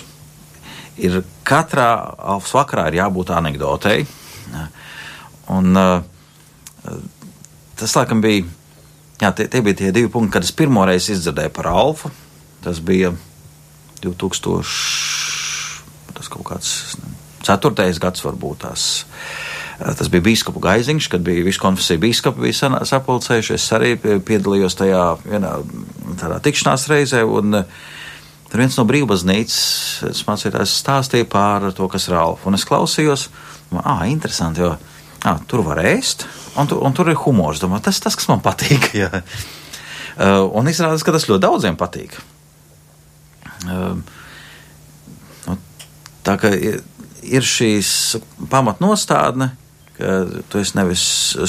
Ir 1.02 1.22
katrā 1.46 1.88
alfas 2.34 2.54
vakarā 2.54 2.88
jābūt 2.94 3.32
anekdotei. 3.34 4.04
Un, 5.50 5.74
uh, 5.76 6.04
tas, 7.74 7.96
laikam, 7.96 8.22
bija 8.24 8.44
Jā, 9.22 9.30
tie, 9.30 9.46
tie 9.48 9.62
bija 9.62 9.78
tie 9.78 9.92
divi 9.94 10.10
punkti, 10.10 10.32
kad 10.34 10.44
es 10.44 10.52
pirmoreiz 10.52 11.06
izdzirdēju 11.12 11.52
par 11.54 11.68
Alfa. 11.70 12.10
Tas 12.64 12.80
bija 12.82 13.12
2000, 14.02 14.64
tas 16.16 16.30
kaut 16.32 16.46
kāds 16.48 16.72
ceturtais 17.44 18.00
gads 18.02 18.24
varbūt 18.24 18.64
tās. 18.64 18.88
Tas 19.78 20.10
bija 20.10 20.24
biskupa 20.24 20.62
gaiziņš, 20.68 21.08
kad 21.12 21.22
bija 21.26 21.44
visu 21.46 21.62
konfesiju 21.62 22.02
biskupi 22.02 22.46
bija 22.46 22.70
sapulcējuši. 22.88 23.54
Es 23.56 23.68
arī 23.74 23.94
piedalījos 23.98 24.78
tajā 24.78 25.04
vienā 25.24 25.56
tādā 26.20 26.40
tikšanās 26.42 26.88
reizē. 26.90 27.22
Un, 27.26 27.62
Tur 28.54 28.60
viens 28.62 28.76
no 28.78 28.84
brīvbaznīcas 28.86 30.20
mācītājs 30.28 30.76
stāstīja 30.78 31.26
par 31.26 31.64
to, 31.74 31.88
kas 31.90 32.04
ir 32.06 32.14
alfa. 32.14 32.46
Un 32.46 32.54
es 32.54 32.62
klausījos, 32.68 33.24
ah, 33.80 34.04
interesanti, 34.06 34.62
jo 34.62 34.76
ah, 35.26 35.40
tur 35.50 35.64
var 35.66 35.80
ēst, 35.82 36.22
un, 36.54 36.68
tu, 36.70 36.78
un 36.78 36.94
tur 36.94 37.10
ir 37.10 37.18
humors. 37.18 37.58
Domāju, 37.58 37.88
tas 37.88 37.98
tas, 38.04 38.14
kas 38.14 38.30
man 38.30 38.44
patīk. 38.44 38.86
Jā. 39.00 39.10
Uh, 39.10 40.44
un 40.54 40.70
izrādās, 40.70 41.02
ka 41.02 41.16
tas 41.16 41.26
ļoti 41.26 41.42
daudziem 41.42 41.80
patīk. 41.80 42.14
Uh, 43.66 43.98
nu, 45.48 45.58
tā 46.22 46.38
kā 46.38 46.54
ir, 46.54 46.78
ir 47.26 47.50
šīs 47.50 47.92
pamatnostādne, 48.54 49.50
ka 49.98 50.16
tu 50.46 50.62
esi 50.62 50.78
nevis 50.78 51.04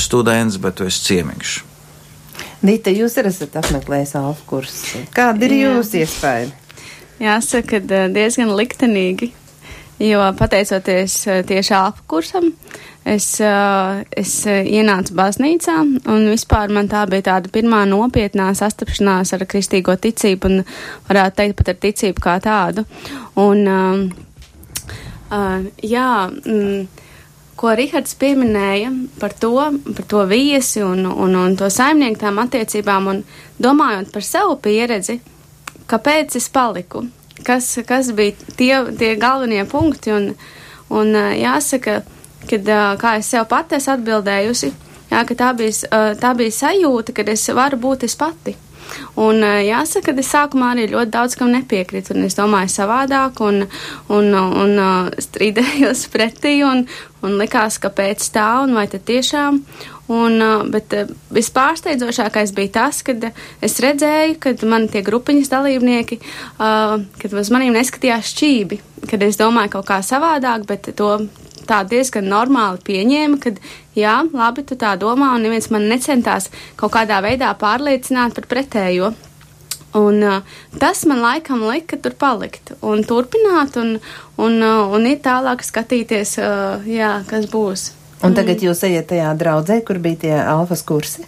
students, 0.09 0.57
bet 0.57 0.81
tu 0.81 0.89
esi 0.89 1.05
ciemiņš. 1.11 1.55
Dita, 2.65 2.89
jūs 2.89 3.21
arī 3.21 3.29
esat 3.29 3.61
apmeklējis 3.61 4.17
alfa 4.25 4.53
kursu. 4.55 5.05
Kāda 5.13 5.45
ir 5.45 5.59
jūsu 5.61 6.01
iespēja? 6.01 6.64
Jāsaka, 7.21 7.79
diezgan 8.11 8.51
liktenīgi, 8.57 9.31
jo 10.03 10.25
pateicoties 10.39 11.21
tieši 11.47 11.77
alfa 11.77 12.03
kursam, 12.11 12.51
Es, 13.05 13.27
es 13.37 14.31
ienācu 14.49 15.13
baznīcā, 15.13 15.75
un 16.09 16.23
vispār 16.25 16.71
man 16.73 16.87
tā 16.89 17.03
bija 17.05 17.27
tāda 17.27 17.51
pirmā 17.53 17.83
nopietnā 17.85 18.47
sastapšanās 18.57 19.29
ar 19.35 19.45
kristīgo 19.45 19.93
ticību, 20.01 20.49
un 20.49 20.63
varētu 21.05 21.37
teikt 21.37 21.59
pat 21.59 21.69
ar 21.69 21.77
ticību 21.83 22.23
kā 22.25 22.33
tādu. 22.41 22.81
Un, 23.37 23.61
uh, 23.69 25.67
jā, 25.85 26.07
mm, 26.33 27.05
ko 27.61 27.75
Rihards 27.77 28.17
pieminēja 28.17 28.89
par 29.21 29.37
to, 29.37 29.53
par 29.85 30.09
to 30.09 30.25
viesi 30.33 30.81
un, 30.81 31.05
un, 31.05 31.37
un 31.43 31.53
to 31.61 31.69
saimnieku 31.69 32.23
tām 32.25 32.41
attiecībām, 32.41 33.13
un 33.13 33.21
domājot 33.61 34.09
par 34.17 34.25
savu 34.25 34.57
pieredzi, 34.65 35.19
kāpēc 35.91 36.37
es 36.39 36.49
paliku, 36.49 37.05
kas, 37.45 37.71
kas 37.87 38.11
bija 38.15 38.35
tie, 38.57 38.73
tie 38.97 39.15
galvenie 39.21 39.65
punkti, 39.69 40.13
un, 40.15 40.33
un 40.89 41.15
jāsaka, 41.15 42.01
kad, 42.49 42.73
kā 43.01 43.15
es 43.19 43.31
sev 43.31 43.47
pati 43.51 43.79
esmu 43.79 43.97
atbildējusi, 43.97 44.73
jā, 45.11 45.23
ka 45.25 45.39
tā 45.39 45.55
bija, 45.57 46.03
tā 46.21 46.35
bija 46.37 46.59
sajūta, 46.61 47.15
ka 47.15 47.27
es 47.33 47.49
varu 47.55 47.81
būt 47.81 48.07
es 48.09 48.17
pati. 48.19 48.55
Un 49.19 49.41
jāsaka, 49.41 50.13
ka 50.13 50.21
es 50.21 50.29
sākumā 50.29 50.73
arī 50.75 50.85
ļoti 50.91 51.11
daudz 51.13 51.35
kam 51.39 51.51
nepiekrītu, 51.55 52.13
un 52.15 52.27
es 52.27 52.37
domāju 52.37 52.71
savādāk, 52.73 53.41
un, 53.41 53.63
un, 54.13 54.29
un, 54.35 54.75
un 54.77 55.11
strīdējos 55.25 56.05
pretī, 56.13 56.59
un, 56.67 56.85
un 57.25 57.37
likās, 57.41 57.79
ka 57.81 57.91
pēc 57.95 58.29
tā, 58.35 58.49
un 58.65 58.75
vai 58.77 58.85
tad 58.91 59.07
tiešām. 59.09 59.61
Un, 60.11 60.37
bet 60.69 60.91
vispārsteidzošākais 61.33 62.51
bija 62.53 62.73
tas, 62.75 62.99
kad 63.05 63.23
es 63.65 63.79
redzēju, 63.81 64.35
kad 64.43 64.61
man 64.69 64.85
tie 64.93 65.01
grupiņas 65.05 65.49
dalībnieki, 65.49 66.19
kad 66.59 67.33
uz 67.33 67.49
maniem 67.49 67.73
neskatījās 67.73 68.29
šķībi, 68.35 68.77
kad 69.09 69.25
es 69.25 69.41
domāju 69.41 69.79
kaut 69.79 69.89
kā 69.89 69.97
savādāk, 70.05 70.67
bet 70.69 70.91
to 70.99 71.09
tā 71.65 71.81
diezgan 71.89 72.29
normāli 72.29 72.81
pieņēma, 72.85 73.39
ka, 73.41 73.53
jā, 73.97 74.15
labi, 74.29 74.65
tu 74.67 74.77
tā 74.79 74.93
domā, 75.01 75.33
un 75.35 75.45
neviens 75.45 75.71
man 75.73 75.89
necentās 75.89 76.51
kaut 76.79 76.93
kādā 76.95 77.21
veidā 77.25 77.51
pārliecināt 77.57 78.37
par 78.37 78.49
pretējo. 78.51 79.15
Un, 79.95 80.19
uh, 80.27 80.55
tas 80.81 81.05
man 81.07 81.21
laikam 81.23 81.61
lika 81.63 81.97
tur 82.03 82.17
palikt 82.19 82.73
un 82.83 83.03
turpināt, 83.07 83.77
un, 83.79 83.95
un, 84.35 84.57
uh, 84.59 84.91
un 84.91 85.07
ir 85.07 85.21
tālāk 85.23 85.63
skatīties, 85.63 86.35
uh, 86.43 86.83
jā, 86.83 87.21
kas 87.29 87.47
būs. 87.51 87.93
Un 88.25 88.35
tagad 88.37 88.63
jūs 88.63 88.83
ejat 88.87 89.07
tajā 89.13 89.31
draudzē, 89.37 89.79
kur 89.85 90.01
bija 90.01 90.21
tie 90.25 90.35
alfas 90.41 90.83
kursi? 90.85 91.25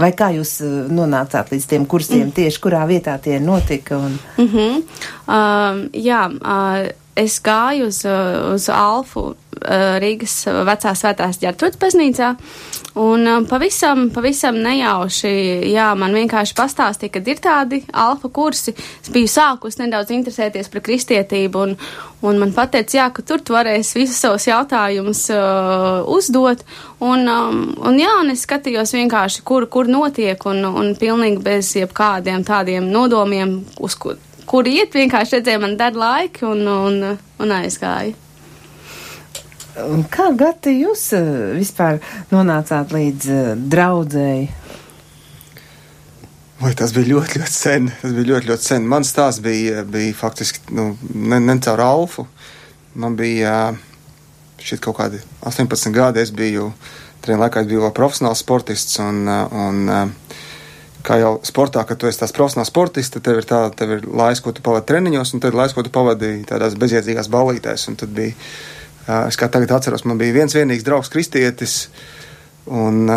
Vai 0.00 0.10
kā 0.18 0.32
jūs 0.34 0.56
nonācāt 0.90 1.52
līdz 1.52 1.66
tiem 1.70 1.84
kursiem, 1.86 2.26
mm. 2.26 2.34
tieši 2.34 2.62
kurā 2.64 2.82
vietā 2.88 3.18
tie 3.22 3.38
notika? 3.40 3.98
Un... 3.98 4.18
Mm 4.36 4.48
-hmm. 4.48 4.82
uh, 5.28 5.82
jā, 5.92 6.22
uh, 6.32 6.88
es 7.16 7.38
gāju 7.44 7.88
uz, 7.90 8.02
uz 8.54 8.68
Alfu 8.72 9.32
Rīgas 9.62 10.34
vecā 10.66 10.92
svētās 10.96 11.38
ģērtrūdas 11.42 11.78
baznīcā, 11.78 12.30
un 12.98 13.28
pavisam, 13.46 14.08
pavisam 14.14 14.56
nejauši, 14.64 15.32
jā, 15.70 15.90
man 15.98 16.16
vienkārši 16.16 16.56
pastāstīja, 16.58 17.12
ka 17.14 17.22
ir 17.30 17.42
tādi 17.42 17.82
alfa 17.92 18.30
kursi. 18.32 18.74
Es 18.74 19.12
biju 19.12 19.30
sākus 19.30 19.78
nedaudz 19.78 20.10
interesēties 20.16 20.72
par 20.72 20.84
kristietību, 20.88 21.62
un, 21.62 21.76
un 22.26 22.40
man 22.42 22.54
pateica, 22.56 22.98
jā, 22.98 23.06
ka 23.14 23.24
tur 23.28 23.44
tu 23.44 23.54
varēsi 23.54 24.00
visus 24.00 24.18
savus 24.24 24.48
jautājumus 24.48 25.28
uh, 25.36 26.02
uzdot, 26.10 26.64
un, 27.04 27.28
um, 27.28 27.62
un 27.86 28.02
jā, 28.02 28.16
un 28.24 28.34
es 28.34 28.44
skatījos 28.48 28.96
vienkārši, 28.98 29.46
kur, 29.46 29.68
kur 29.70 29.90
notiek, 29.90 30.48
un, 30.48 30.64
un 30.72 30.92
pilnīgi 30.98 31.44
bez 31.44 31.76
jebkādiem 31.78 32.44
tādiem 32.48 32.90
nodomiem, 32.90 33.60
uz 33.78 34.00
kur 34.00 34.18
kur 34.52 34.68
iet, 34.68 34.92
vienkārši 34.92 35.38
redzēja 35.38 35.62
man 35.62 35.78
dar 35.80 35.96
laiki 35.96 36.44
un, 36.44 36.66
un, 36.68 37.00
un 37.40 37.54
aizgāja. 37.56 38.12
Kā 40.12 40.26
gati 40.36 40.74
jūs 40.82 41.06
eh, 41.16 41.28
vispār 41.56 42.02
nonācāt 42.28 42.92
līdz 42.92 43.28
uh, 43.32 43.54
draudzēji? 43.72 44.50
Vai 46.62 46.72
tas 46.78 46.92
bija 46.94 47.08
ļoti, 47.14 47.40
ļoti 47.40 47.54
sen. 47.56 47.88
Tas 48.02 48.12
bija 48.12 48.28
ļoti, 48.34 48.50
ļoti 48.50 48.68
sen. 48.68 48.84
Mans 48.86 49.08
stāsts 49.10 49.40
bija, 49.42 49.86
bija 49.88 50.12
faktiski 50.14 50.76
nu, 50.76 50.92
ne, 51.16 51.40
ne 51.40 51.56
caur 51.64 51.80
Alfu. 51.82 52.26
Man 52.94 53.16
bija 53.18 53.72
šķiet 54.60 54.84
kaut 54.84 55.00
kādi 55.00 55.22
18 55.48 55.96
gadi. 55.96 56.22
Es 56.22 56.30
biju, 56.36 56.68
tajā 57.24 57.40
laikā 57.40 57.64
es 57.64 57.72
biju 57.72 57.86
vēl 57.86 57.96
profesionāls 57.96 58.44
sportists 58.44 59.00
un, 59.02 59.24
un 59.26 60.12
kā 61.06 61.18
jau 61.20 61.32
sportā, 61.46 61.84
kad 61.86 61.98
tu 61.98 62.08
esi 62.08 62.20
tās 62.20 62.34
profesionāls 62.34 62.70
sportists, 62.70 63.12
tad 63.14 63.24
tev 63.26 63.40
ir, 63.40 63.46
tā, 63.48 63.62
tev 63.76 63.96
ir 63.96 64.04
laiks, 64.06 64.42
ko 64.42 64.54
tu 64.54 64.64
pavadi 64.64 64.88
treniņos, 64.90 65.34
un 65.34 65.42
tad 65.42 65.56
laiks, 65.58 65.74
ko 65.76 65.84
tu 65.86 65.92
pavadi 65.94 66.34
tādās 66.48 66.76
bezjēdzīgās 66.80 67.30
ballītēs. 67.32 67.88
Un 67.90 67.98
tad 68.00 68.12
bija, 68.16 68.34
es 69.26 69.38
kā 69.40 69.50
tagad 69.52 69.74
atceros, 69.78 70.06
man 70.08 70.20
bija 70.20 70.36
viens 70.36 70.54
vienīgs 70.56 70.86
draugs 70.86 71.10
kristietis, 71.12 71.88
un 72.70 73.10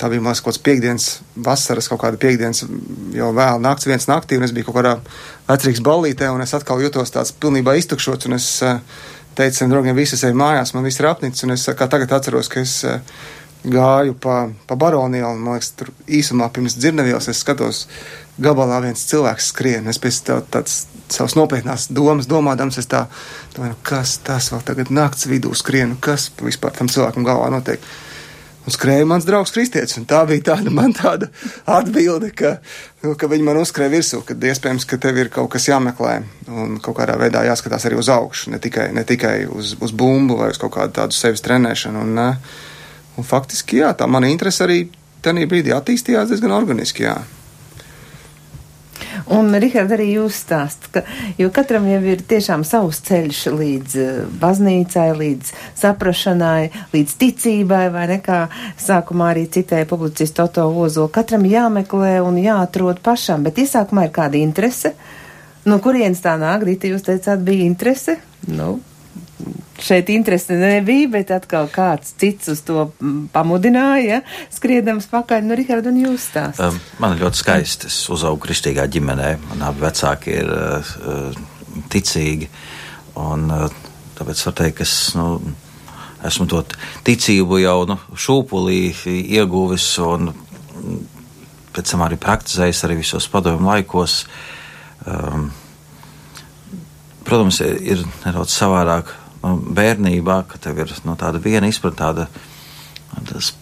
tā 0.00 0.08
bija 0.08 0.24
mans 0.24 0.40
kaut 0.40 0.54
kāds 0.54 0.62
piekdienas, 0.64 1.08
vasaras 1.36 1.90
kaut 1.90 2.00
kāda 2.04 2.20
piekdienas, 2.20 2.64
jau 3.16 3.32
vēl 3.36 3.60
nakts 3.60 3.88
viens 3.90 4.08
naktī, 4.08 4.38
un 4.38 4.46
es 4.46 4.54
biju 4.56 4.70
kaut 4.70 4.80
kādā 4.80 4.94
vecrīgas 5.50 5.84
ballītē, 5.84 6.30
un 6.32 6.40
es 6.44 6.54
atkal 6.56 6.80
jutos 6.80 7.12
tāds 7.12 7.34
pilnībā 7.36 7.74
iztukšots, 7.82 8.30
un 8.30 8.38
es 8.38 8.48
teicu 9.36 9.68
draugiem, 9.70 9.98
visi 9.98 10.18
ej 10.26 10.34
mājās, 10.36 10.72
man 10.74 10.86
viss 10.86 11.02
ir 11.02 11.10
apnicis, 11.10 11.44
un 11.44 11.54
es 11.56 11.66
kā 11.76 11.88
tagad 11.90 12.16
atceros, 12.16 12.48
ka 12.50 12.62
es 12.64 12.80
gāju 13.64 14.14
pa, 14.20 14.48
pa 14.66 14.76
baronielu, 14.76 15.34
un, 15.34 15.44
man 15.44 15.58
liekas, 15.58 15.74
tur 15.76 15.92
īsumā 16.08 16.48
pirms 16.54 16.78
dzirnavielas 16.78 17.28
es 17.32 17.42
skatos, 17.44 17.86
gabalā 18.40 18.80
viens 18.84 19.04
cilvēks 19.10 19.50
skrien. 19.52 19.88
Es 19.90 20.00
pēc 20.00 20.20
tā, 20.26 20.38
tāds 20.52 20.84
savas 21.12 21.36
nopietnās 21.36 21.88
domas 21.92 22.28
domādams, 22.30 22.78
es 22.80 22.88
tā 22.90 23.06
domāju, 23.56 23.74
nu, 23.74 23.80
kas 23.86 24.18
tas 24.24 24.50
vēl 24.52 24.62
tagad 24.66 24.92
nakts 24.94 25.28
vidū 25.28 25.52
skrien, 25.58 25.96
kas 26.00 26.30
vispār 26.40 26.76
tam 26.76 26.88
cilvēkam 26.92 27.26
galvā 27.26 27.50
notiek. 27.52 27.84
Un 28.60 28.74
skrēja 28.74 29.06
mans 29.08 29.24
draugs 29.24 29.54
kristietis, 29.54 29.96
un 29.96 30.04
tā 30.08 30.20
bija 30.28 30.50
tāda 30.50 30.72
man 30.72 30.92
tāda 30.92 31.30
atbilde, 31.64 32.28
ka, 32.36 32.58
nu, 33.02 33.14
ka 33.18 33.28
viņi 33.32 33.46
man 33.46 33.60
uzskrēja 33.62 33.92
virsū, 33.94 34.20
ka 34.28 34.36
iespējams, 34.36 34.84
ka 34.88 34.98
tev 35.00 35.16
ir 35.16 35.32
kaut 35.32 35.48
kas 35.54 35.68
jāmeklē, 35.70 36.18
un 36.52 36.76
kaut 36.84 36.98
kādā 37.00 37.16
veidā 37.20 37.46
jāskatās 37.48 37.88
arī 37.88 37.96
uz 38.00 38.12
augšu, 38.12 38.52
ne 38.52 38.60
tikai, 38.60 38.90
ne 38.96 39.04
tikai 39.08 39.46
uz, 39.48 39.78
uz 39.80 39.96
bumbu 39.96 40.36
vai 40.42 40.50
uz 40.52 40.60
kaut 40.60 40.76
kādu 40.76 40.92
tādu 41.00 41.16
sevis 41.16 41.44
trenēšanu. 41.46 42.04
Un, 42.04 42.20
uh, 42.20 42.68
Un 43.20 43.26
faktiski, 43.26 43.82
jā, 43.82 43.92
tā 43.92 44.08
mana 44.08 44.30
interese 44.32 44.64
arī 44.64 44.86
tajā 45.20 45.44
brīdī 45.50 45.76
attīstījās 45.76 46.32
diezgan 46.32 46.56
organiski. 46.56 47.04
Jā. 47.04 47.18
Un, 49.30 49.52
Rihard, 49.60 49.92
arī 49.94 50.06
jūs 50.14 50.38
stāst, 50.44 50.88
ka, 50.94 51.02
jo 51.38 51.50
katram 51.54 51.86
jau 51.88 52.00
ir 52.12 52.22
tiešām 52.26 52.64
savs 52.66 53.02
ceļš 53.06 53.40
līdz 53.54 53.96
uh, 54.00 54.18
baznīcai, 54.40 55.06
līdz 55.18 55.52
saprašanai, 55.78 56.70
līdz 56.94 57.14
ticībai, 57.20 57.84
vai 57.94 58.06
nekā 58.14 58.40
sākumā 58.80 59.30
arī 59.34 59.46
citēja 59.52 59.88
publicistu 59.90 60.40
Toto 60.40 60.66
Ozo. 60.82 61.08
Katram 61.12 61.44
jāmeklē 61.48 62.16
un 62.24 62.40
jāatrod 62.40 63.02
pašam, 63.04 63.44
bet 63.46 63.60
iesākumā 63.60 64.08
ir 64.08 64.14
kāda 64.16 64.40
interese. 64.40 64.94
No 65.68 65.80
kurienes 65.84 66.22
tā 66.24 66.38
nāk, 66.40 66.64
Dita, 66.68 66.88
jūs 66.88 67.04
teicāt, 67.04 67.44
bija 67.44 67.66
interese? 67.68 68.16
Nu, 68.48 68.78
šeit 69.80 70.10
interese 70.12 70.56
nebija, 70.58 71.08
bet 71.10 71.30
atkal 71.34 71.68
kāds 71.72 72.12
cits 72.20 72.50
uz 72.52 72.62
to 72.66 72.90
mm, 73.00 73.30
pamudināja, 73.34 74.20
skriedams 74.52 75.08
pakaļ. 75.10 75.46
Nu, 75.46 75.56
Rihard, 75.58 75.88
un 75.90 76.00
jūs 76.02 76.28
stāstāt? 76.30 76.74
Um, 76.74 76.80
man 77.02 77.16
ļoti 77.20 77.42
skaisti. 77.42 77.90
Es 77.90 78.02
uzaugu 78.12 78.44
kristīgā 78.46 78.86
ģimenē. 78.92 79.30
Man 79.48 79.64
abi 79.68 79.84
vecāki 79.84 80.36
ir 80.42 80.52
uh, 80.52 81.40
ticīgi. 81.92 82.50
Un, 83.20 83.48
uh, 83.54 83.80
tāpēc 84.18 84.44
var 84.48 84.58
teikt, 84.60 84.80
ka 84.80 84.86
es 84.86 84.96
nu, 85.18 85.28
esmu 86.26 86.48
to 86.50 86.64
ticību 87.06 87.62
jau 87.62 87.78
nu, 87.88 87.96
šūpulī 88.12 88.82
ieguvis 89.38 89.88
un 90.04 90.32
mm, 90.34 91.00
pēc 91.76 91.94
tam 91.94 92.04
arī 92.06 92.20
praktizējis 92.20 92.84
arī 92.86 93.00
visos 93.00 93.30
padomu 93.32 93.70
laikos. 93.70 94.22
Um, 95.08 95.48
protams, 97.24 97.60
ir, 97.62 98.02
nedaudz 98.26 98.52
savādāk 98.52 99.14
bērnībā, 99.42 100.42
ka 100.50 100.60
tev 100.60 100.82
ir 100.82 100.92
nu, 101.06 101.16
tāda 101.20 101.40
viena 101.42 101.68
izpratne, 101.70 101.98
tāda 102.00 102.26
tas, 103.30 103.52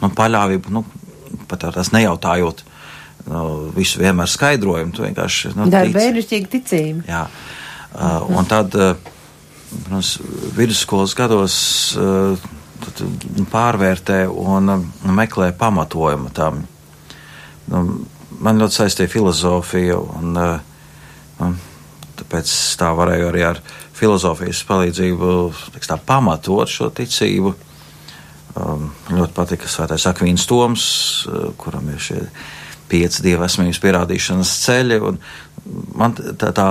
nu, 0.00 0.10
paļāvība, 0.12 0.72
nu, 0.74 0.84
pat 1.50 1.66
tās 1.74 1.92
nejautājot 1.94 2.64
nu, 3.30 3.44
visu 3.76 4.02
vienmēr 4.02 4.30
skaidrojumu. 4.30 4.92
Tu 4.94 5.06
vienkārši 5.06 5.54
nu, 5.56 5.68
tā 5.72 5.86
ir 5.88 5.94
bērnišķīga 5.96 6.52
ticība. 6.52 7.06
Jā, 7.08 7.24
uh, 7.28 8.28
un 8.36 8.50
tad, 8.50 8.76
uh, 8.76 8.94
protams, 9.72 10.16
vidusskolas 10.58 11.16
gados 11.18 11.56
uh, 11.98 12.46
nu, 12.84 13.48
pārvērtē 13.52 14.24
un 14.28 14.76
uh, 14.76 14.88
meklē 15.08 15.52
pamatojumu 15.58 16.32
tam. 16.36 16.64
Nu, 17.72 17.84
man 18.44 18.60
ļoti 18.60 18.82
saistīja 18.82 19.12
filozofija 19.14 19.96
un 20.20 20.36
uh, 20.36 21.62
Tāpēc 22.14 22.50
tā 22.78 22.90
varēja 22.94 23.28
arī 23.30 23.42
ar 23.48 23.60
filozofijas 23.94 24.64
palīdzību 24.68 25.30
tā, 25.78 25.98
pamatot 25.98 26.70
šo 26.70 26.90
ticību. 26.94 27.54
Um, 28.54 28.90
ļoti 29.10 29.34
patika 29.34 29.66
Svētais 29.70 30.04
Akvīns 30.06 30.46
Toms, 30.46 30.84
uh, 31.26 31.48
kuram 31.58 31.88
ir 31.90 31.98
šie 32.02 32.20
pieci 32.90 33.24
dieva 33.24 33.48
esmības 33.48 33.80
pierādīšanas 33.82 34.52
ceļi. 34.62 35.00
Man 35.98 36.14
tā, 36.14 36.52
tā 36.54 36.68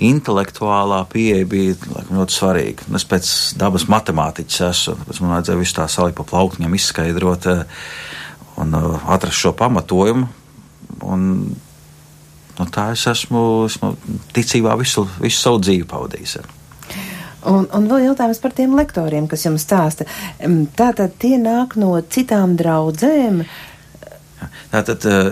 intelektuālā 0.00 1.02
pieeja 1.12 1.44
bija 1.48 1.76
laikam, 1.90 2.20
ļoti 2.22 2.36
svarīga. 2.36 2.88
Es 2.96 3.04
pēc 3.08 3.32
dabas 3.60 3.84
matemātiķis 3.92 4.62
esmu, 4.70 4.96
tāpēc 5.02 5.20
man 5.20 5.34
vajadzēja 5.36 5.60
visu 5.60 5.76
tā 5.76 5.88
salikt 5.92 6.16
pa 6.16 6.28
plauktiņiem, 6.32 6.78
izskaidrot 6.78 7.50
uh, 7.52 7.82
un 8.64 8.78
uh, 8.78 9.10
atrast 9.12 9.44
šo 9.44 9.52
pamatojumu. 9.60 10.30
Un 11.04 11.26
nu, 12.60 12.68
tā 12.68 12.90
es 12.94 13.06
esmu, 13.08 13.42
esmu 13.66 13.94
ticībā 14.36 14.76
visu, 14.80 15.06
visu 15.20 15.40
savu 15.40 15.62
dzīvi 15.64 15.86
pavadījis. 15.88 16.40
Un, 17.48 17.64
un 17.72 17.86
vēl 17.88 18.10
jautājums 18.10 18.40
par 18.42 18.52
tiem 18.56 18.74
lektoriem, 18.76 19.28
kas 19.30 19.46
jums 19.46 19.64
stāsta. 19.64 20.04
Tātad 20.76 21.16
tie 21.22 21.38
nāk 21.40 21.78
no 21.80 21.94
citām 22.12 22.52
draudzēm? 22.60 23.40
Tātad 24.72 25.06
eh, 25.08 25.30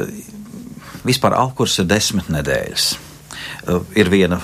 vispār 1.04 1.36
alkurs 1.36 1.76
ir 1.82 1.88
desmit 1.90 2.32
nedēļas. 2.32 2.94
Ir 3.98 4.08
viena 4.08 4.38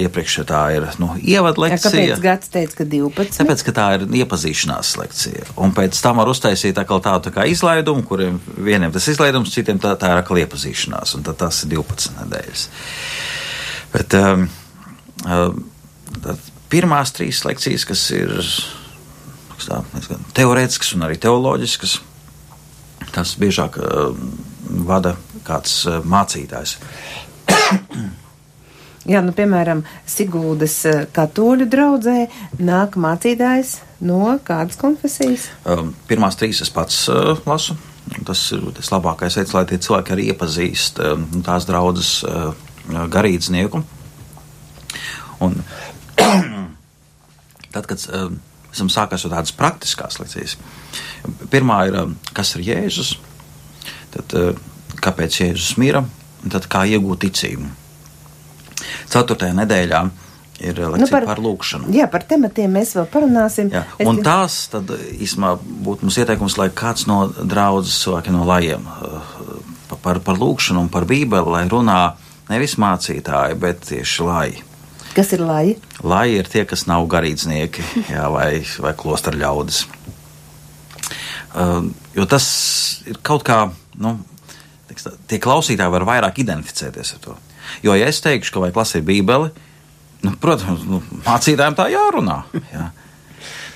iepriekš, 0.00 0.38
tā 0.48 0.60
ir 0.72 0.86
nu, 1.02 1.10
ievada 1.20 1.60
lekcija. 1.60 1.90
Ja, 1.90 2.14
kāpēc 2.14 2.22
gads 2.24 2.52
teica, 2.52 2.76
ka 2.78 2.86
12? 2.88 3.36
Tāpēc, 3.40 3.64
ka 3.66 3.74
tā 3.76 3.86
ir 3.98 4.04
iepazīšanās 4.22 4.92
lekcija. 5.00 5.48
Un 5.60 5.74
pēc 5.76 5.98
tam 6.00 6.20
var 6.22 6.30
uztaisīt 6.32 6.78
tādu 6.78 7.18
tā 7.26 7.32
kā 7.34 7.44
izlaidumu, 7.50 8.04
kuriem 8.08 8.38
vieniem 8.56 8.92
tas 8.94 9.08
izlaidums, 9.12 9.52
citiem 9.52 9.80
tā, 9.82 9.92
tā 10.00 10.14
ir 10.14 10.22
atkal 10.22 10.40
iepazīšanās. 10.44 11.12
Un 11.18 11.26
tad 11.28 11.40
tas 11.42 11.62
ir 11.66 11.74
12 11.74 12.16
nedēļas. 12.22 12.62
Bet 13.92 14.16
um, 14.16 14.46
um, 15.26 15.64
pirmās 16.72 17.12
trīs 17.16 17.42
lekcijas, 17.44 17.84
kas 17.90 18.06
ir 18.16 18.32
tā, 19.66 19.82
teorētiskas 20.38 20.94
un 20.96 21.04
arī 21.08 21.18
teoloģiskas, 21.20 21.98
tas 23.12 23.34
biežāk 23.40 23.76
um, 23.82 24.32
vada 24.88 25.16
kāds 25.44 25.82
uh, 25.90 26.00
mācītājs. 26.06 26.78
Jā, 29.10 29.20
nu, 29.26 29.32
piemēram, 29.34 29.80
Sigūdas 30.06 30.74
eh, 30.86 30.98
katoļu 31.14 31.66
draudzē 31.70 32.16
nāk 32.62 32.94
mācītājs 33.00 33.80
no 34.06 34.36
kādas 34.46 34.78
konfesijas? 34.78 35.48
Um, 35.66 35.94
pirmās 36.06 36.38
trīs 36.38 36.60
es 36.62 36.70
pats 36.70 37.02
uh, 37.10 37.32
lasu. 37.48 37.74
Tas 38.26 38.42
ir 38.54 38.62
tas 38.76 38.90
labākais 38.90 39.36
veids, 39.38 39.54
lai 39.54 39.64
tie 39.70 39.80
cilvēki 39.82 40.14
arī 40.14 40.28
iepazīst 40.30 41.02
um, 41.02 41.26
tās 41.46 41.66
draudzes 41.66 42.12
uh, 42.26 42.52
garīdznieku. 43.10 43.82
Un 45.46 45.58
tad, 47.74 47.90
kad 47.90 48.06
um, 48.14 48.38
esam 48.70 48.90
sākās 48.94 49.26
jau 49.26 49.32
tādas 49.32 49.54
praktiskās 49.56 50.20
lekcijas, 50.22 50.56
pirmā 51.50 51.82
ir, 51.90 52.00
um, 52.04 52.16
kas 52.36 52.54
ir 52.54 52.66
Jēzus, 52.70 53.16
tad 54.14 54.38
uh, 54.38 54.54
kāpēc 55.02 55.42
Jēzus 55.42 55.76
mira, 55.82 56.06
un 56.44 56.54
tad 56.54 56.70
kā 56.70 56.86
iegūt 56.94 57.26
ticību. 57.26 57.70
Ceturtajā 59.10 59.56
nedēļā 59.58 60.02
ir 60.60 60.80
lekcija 60.80 61.00
nu 61.00 61.08
par, 61.10 61.26
par 61.28 61.40
lūkšanu. 61.42 61.90
Jā, 61.96 62.06
par 62.12 62.24
tematiem 62.28 62.72
mēs 62.76 62.94
vēl 62.98 63.06
parunāsim. 63.12 63.70
Jā, 63.72 63.84
un 64.04 64.20
es... 64.20 64.24
tās 64.26 64.58
tad 64.72 64.90
īsumā 65.16 65.54
būtu 65.60 66.06
mums 66.06 66.18
ieteikums, 66.20 66.58
lai 66.60 66.68
kāds 66.76 67.06
no 67.10 67.22
draudzes 67.30 68.00
cilvēkiem 68.04 68.36
no 68.36 68.46
lajiem 68.48 68.88
uh, 68.90 69.38
par, 70.02 70.20
par 70.24 70.40
lūkšanu 70.40 70.84
un 70.84 70.90
par 70.92 71.08
bībeli, 71.08 71.54
lai 71.54 71.64
runā 71.70 72.00
nevis 72.50 72.76
mācītāji, 72.80 73.58
bet 73.60 73.86
tieši 73.88 74.26
laji. 74.26 74.64
Kas 75.14 75.32
ir 75.34 75.42
laji? 75.42 75.74
Laji 76.06 76.38
ir 76.38 76.50
tie, 76.50 76.64
kas 76.68 76.86
nav 76.86 77.08
garīdznieki 77.10 77.86
jā, 78.14 78.26
vai, 78.32 78.62
vai 78.84 78.94
klostra 78.98 79.34
ļaudis. 79.36 79.84
Uh, 81.50 81.88
jo 82.14 82.26
tas 82.30 82.46
ir 83.10 83.18
kaut 83.26 83.42
kā, 83.46 83.64
nu, 83.98 84.18
tie 85.26 85.40
klausītāji 85.42 85.96
var 85.96 86.06
vairāk 86.06 86.38
identificēties 86.44 87.16
ar 87.16 87.24
to. 87.24 87.38
Jo, 87.84 87.96
ja 87.98 88.08
es 88.10 88.22
teikšu, 88.24 88.54
ka 88.54 88.64
vajag 88.64 88.80
lasīt 88.80 89.06
Bībeli, 89.06 89.50
nu, 90.24 90.34
protams, 90.40 90.84
nu, 90.88 91.02
mācītājiem 91.26 91.78
tā 91.78 91.88
jārunā. 91.92 92.42
Jā. 92.74 92.90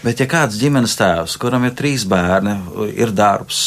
Bet, 0.05 0.21
ja 0.21 0.27
kāds 0.29 0.59
ģimenes 0.61 0.99
tēvs, 1.01 1.39
kuram 1.41 1.65
ir 1.65 1.73
trīs 1.77 2.03
bērni, 2.05 2.59
ir 2.93 3.15
darbs, 3.17 3.59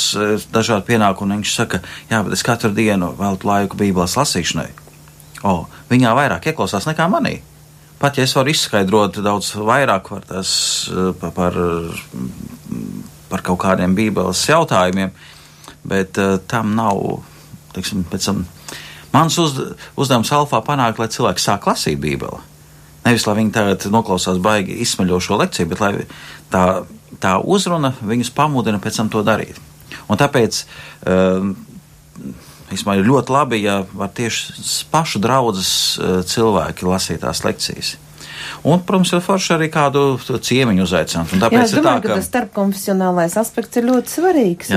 dažādi 0.54 0.86
pienākumi, 0.92 1.40
viņš 1.40 1.54
saka, 1.56 1.80
jā, 2.12 2.20
bet 2.28 2.36
es 2.38 2.46
katru 2.46 2.70
dienu 2.78 3.10
veltu 3.18 3.50
laiku 3.50 3.80
Bībeles 3.80 4.14
lasīšanai, 4.20 4.68
o, 5.50 5.64
viņā 5.90 6.12
vairāk 6.20 6.52
ieklausās 6.52 6.86
nekā 6.92 7.08
manī. 7.10 7.40
Pat 7.98 8.20
ja 8.20 8.28
es 8.28 8.36
varu 8.38 8.54
izskaidrot 8.54 9.18
daudz 9.26 9.56
vairāk 9.58 10.12
par, 10.12 10.28
tas, 10.30 10.52
par, 11.24 11.58
par 13.32 13.46
kaut 13.48 13.60
kādiem 13.64 13.98
Bībeles 13.98 14.44
jautājumiem, 14.52 15.16
bet 15.90 16.22
uh, 16.22 16.36
tam 16.46 16.76
nav, 16.78 17.02
teiksim, 17.74 18.06
pēc 18.12 18.30
tam 18.30 18.46
Mans 19.14 19.38
uz, 19.42 19.56
uzdevums 20.00 20.32
alfā 20.36 20.62
panākt, 20.66 21.00
lai 21.00 21.10
cilvēki 21.12 21.44
sāk 21.44 21.68
lasīt 21.70 22.00
Bībeli. 22.02 22.42
Nevis 23.06 23.28
lai 23.28 23.38
viņi 23.38 23.54
tagad 23.56 23.86
noklausās 23.92 24.40
baigi 24.44 24.76
izsmeļošo 24.84 25.38
lekciju, 25.40 25.70
bet 25.72 25.84
lai 25.84 25.92
tā, 26.52 26.64
tā 27.24 27.38
uzruna 27.40 27.94
viņus 28.02 28.34
pamudina 28.36 28.82
pēc 28.84 29.00
tam 29.00 29.12
to 29.14 29.24
darīt. 29.24 29.62
Un 30.12 30.20
tāpēc 30.20 30.60
um, 31.08 31.54
ir 32.72 33.08
ļoti 33.08 33.32
labi, 33.32 33.62
ja 33.64 33.80
var 33.94 34.12
tieši 34.16 34.58
pašu 34.92 35.22
draudzes 35.24 35.72
uh, 36.00 36.20
cilvēki 36.28 36.88
lasīt 36.88 37.24
tās 37.24 37.46
lekcijas. 37.48 37.96
Un, 38.64 38.82
protams, 38.86 39.12
ir 39.14 39.22
forši 39.24 39.54
arī 39.58 39.68
kādu 39.74 40.04
ciemiņu 40.18 40.86
uzaicināt. 40.86 41.34
Jā, 41.54 41.64
es 41.64 41.76
domāju, 41.76 41.84
tā, 41.84 41.94
ka, 42.02 42.08
ka 42.08 42.18
tas 42.18 42.30
starpkonfesionālais 42.32 43.38
aspekts 43.40 43.80
ir 43.80 43.88
ļoti 43.90 44.14
svarīgs. 44.14 44.74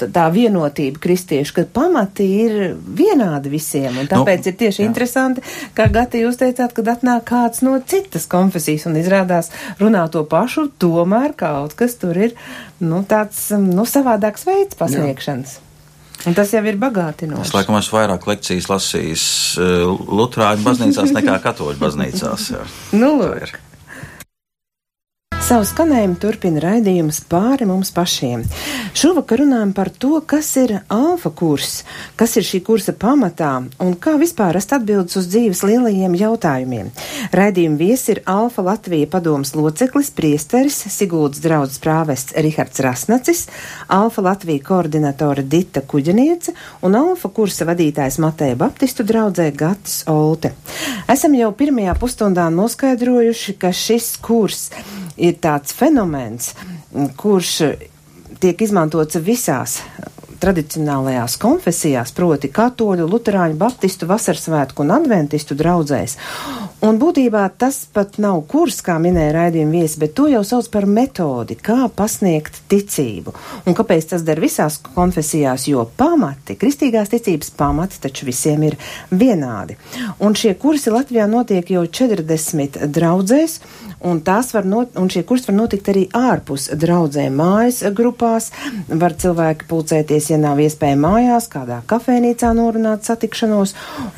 Tā 0.00 0.26
vienotība 0.32 1.02
kristiešu, 1.02 1.56
ka 1.58 1.66
pamati 1.78 2.26
ir 2.46 2.56
vienādi 2.76 3.52
visiem. 3.52 4.00
Un 4.00 4.08
tāpēc 4.10 4.46
nu, 4.46 4.52
ir 4.52 4.58
tieši 4.62 4.82
jā. 4.82 4.88
interesanti, 4.88 5.44
kā 5.76 5.90
Gati 5.92 6.24
jūs 6.24 6.40
teicāt, 6.40 6.72
kad 6.76 6.94
atnāk 6.96 7.28
kāds 7.28 7.62
no 7.66 7.76
citas 7.84 8.28
konfesijas 8.30 8.88
un 8.90 8.98
izrādās 9.00 9.52
runā 9.82 10.06
to 10.12 10.24
pašu, 10.28 10.68
tomēr 10.80 11.36
kaut 11.38 11.76
kas 11.78 11.98
tur 12.00 12.16
ir, 12.28 12.34
nu, 12.80 13.04
tāds, 13.08 13.48
nu, 13.60 13.86
savādāks 13.88 14.48
veids 14.48 14.78
pasniegšanas. 14.78 15.58
Jā. 15.58 15.65
Un 16.26 16.34
tas 16.34 16.50
jau 16.50 16.62
ir 16.66 16.78
bagātinoši. 16.82 17.46
Es 17.46 17.54
laikam 17.54 17.78
esmu 17.78 18.00
vairāk 18.00 18.26
lekcijas 18.26 18.66
lasījis 18.70 19.26
uh, 19.62 19.94
Lutāņu 20.18 20.66
baznīcās 20.66 21.14
nekā 21.14 21.38
Katoļu 21.44 21.78
baznīcās. 21.82 22.50
Jā. 22.56 22.66
nu, 22.98 23.12
lūk. 23.20 23.54
Savu 25.46 25.62
skanējumu 25.62 26.16
turpina 26.18 26.58
raidījums 26.58 27.20
pāri 27.30 27.68
mums 27.70 27.92
pašiem. 27.94 28.40
Šovakar 28.98 29.44
runājam 29.44 29.70
par 29.76 29.92
to, 29.94 30.16
kas 30.26 30.48
ir 30.58 30.72
alfa 30.90 31.30
kurs, 31.30 31.84
kas 32.18 32.34
ir 32.40 32.42
šī 32.48 32.58
kursa 32.66 32.90
pamatā 32.90 33.52
un 33.84 33.92
kā 33.94 34.16
vispār 34.18 34.56
rast 34.56 34.74
atbildes 34.74 35.14
uz 35.20 35.28
dzīves 35.30 35.62
lielajiem 35.62 36.16
jautājumiem. 36.18 36.88
Raidījuma 37.30 37.78
viesi 37.78 38.16
ir 38.16 38.22
Alfa 38.26 38.64
Latvija 38.66 39.06
padomas 39.12 39.54
loceklis, 39.54 40.10
priesteris, 40.18 40.80
Siguldas 40.90 41.44
draudzes 41.44 41.78
prāvests 41.78 42.34
Rihards 42.34 42.82
Rasnacis, 42.82 43.46
Alfa 43.86 44.26
Latvija 44.26 44.66
koordinatore 44.66 45.46
Dita 45.46 45.84
Kuģeniece 45.86 46.56
un 46.82 46.98
Alfa 46.98 47.30
kursa 47.30 47.70
vadītājs 47.70 48.18
Mateja 48.18 48.58
Baptistu 48.58 49.06
draudzē 49.06 49.52
Gatis 49.54 50.02
Olte. 50.10 50.56
Esam 51.06 51.38
jau 51.38 51.54
pirmajā 51.54 51.94
pusstundā 52.02 52.50
noskaidrojuši, 52.50 53.60
ka 53.62 53.70
šis 53.70 54.16
kurs 54.18 54.72
ir 55.36 55.42
tāds 55.44 55.76
fenomens, 55.76 56.54
kurš 57.20 57.52
tiek 58.40 58.66
izmantots 58.66 59.20
visās 59.22 59.80
tradicionālajās 60.42 61.36
konfesijās, 61.42 62.12
proti 62.16 62.50
katoļu, 62.52 63.08
luterāņu, 63.10 63.58
baptistu, 63.60 64.08
vasarsvētku 64.10 64.84
un 64.84 64.94
adventistu 64.96 65.56
draudzēs. 65.58 66.16
Un 66.84 66.98
būtībā 67.00 67.46
tas 67.58 67.78
pat 67.88 68.18
nav 68.20 68.42
kurs, 68.50 68.82
kā 68.84 68.98
minēja 69.00 69.32
raidījuma 69.34 69.78
viesi, 69.78 69.96
bet 70.02 70.12
to 70.18 70.26
jau 70.28 70.42
sauc 70.44 70.68
par 70.70 70.84
metodi, 70.86 71.56
kā 71.56 71.88
pasniegt 71.96 72.60
ticību. 72.70 73.32
Un 73.64 73.76
kāpēc 73.78 74.10
tas 74.12 74.26
der 74.26 74.42
visās 74.42 74.76
konfesijās, 74.84 75.64
jo 75.70 75.86
pamati, 75.96 76.58
kristīgās 76.60 77.10
ticības 77.14 77.50
pamati 77.56 78.02
taču 78.04 78.28
visiem 78.28 78.68
ir 78.68 78.76
vienādi. 79.10 79.78
Un 80.20 80.36
šie 80.36 80.52
kursi 80.60 80.92
Latvijā 80.92 81.24
notiek 81.32 81.72
jau 81.72 81.86
40 81.88 82.84
draudzēs 82.92 83.58
un, 84.00 84.22
not, 84.64 84.96
un 84.96 85.08
šie 85.10 85.22
kursi 85.26 85.50
var 85.50 85.56
notikt 85.56 85.88
arī 85.90 86.06
ārpus 86.14 86.68
draudzēm 86.76 87.36
mājas 87.40 87.82
grupās. 87.96 88.50
Var 88.88 89.16
cilvēki 89.16 89.68
pulcēties, 89.70 90.25
ja 90.30 90.38
nav 90.40 90.60
iespēja 90.62 90.98
mājās, 91.00 91.48
kādā 91.52 91.80
kafēnīcā 91.90 92.52
norunāt 92.56 93.06
satikšanos, 93.08 93.74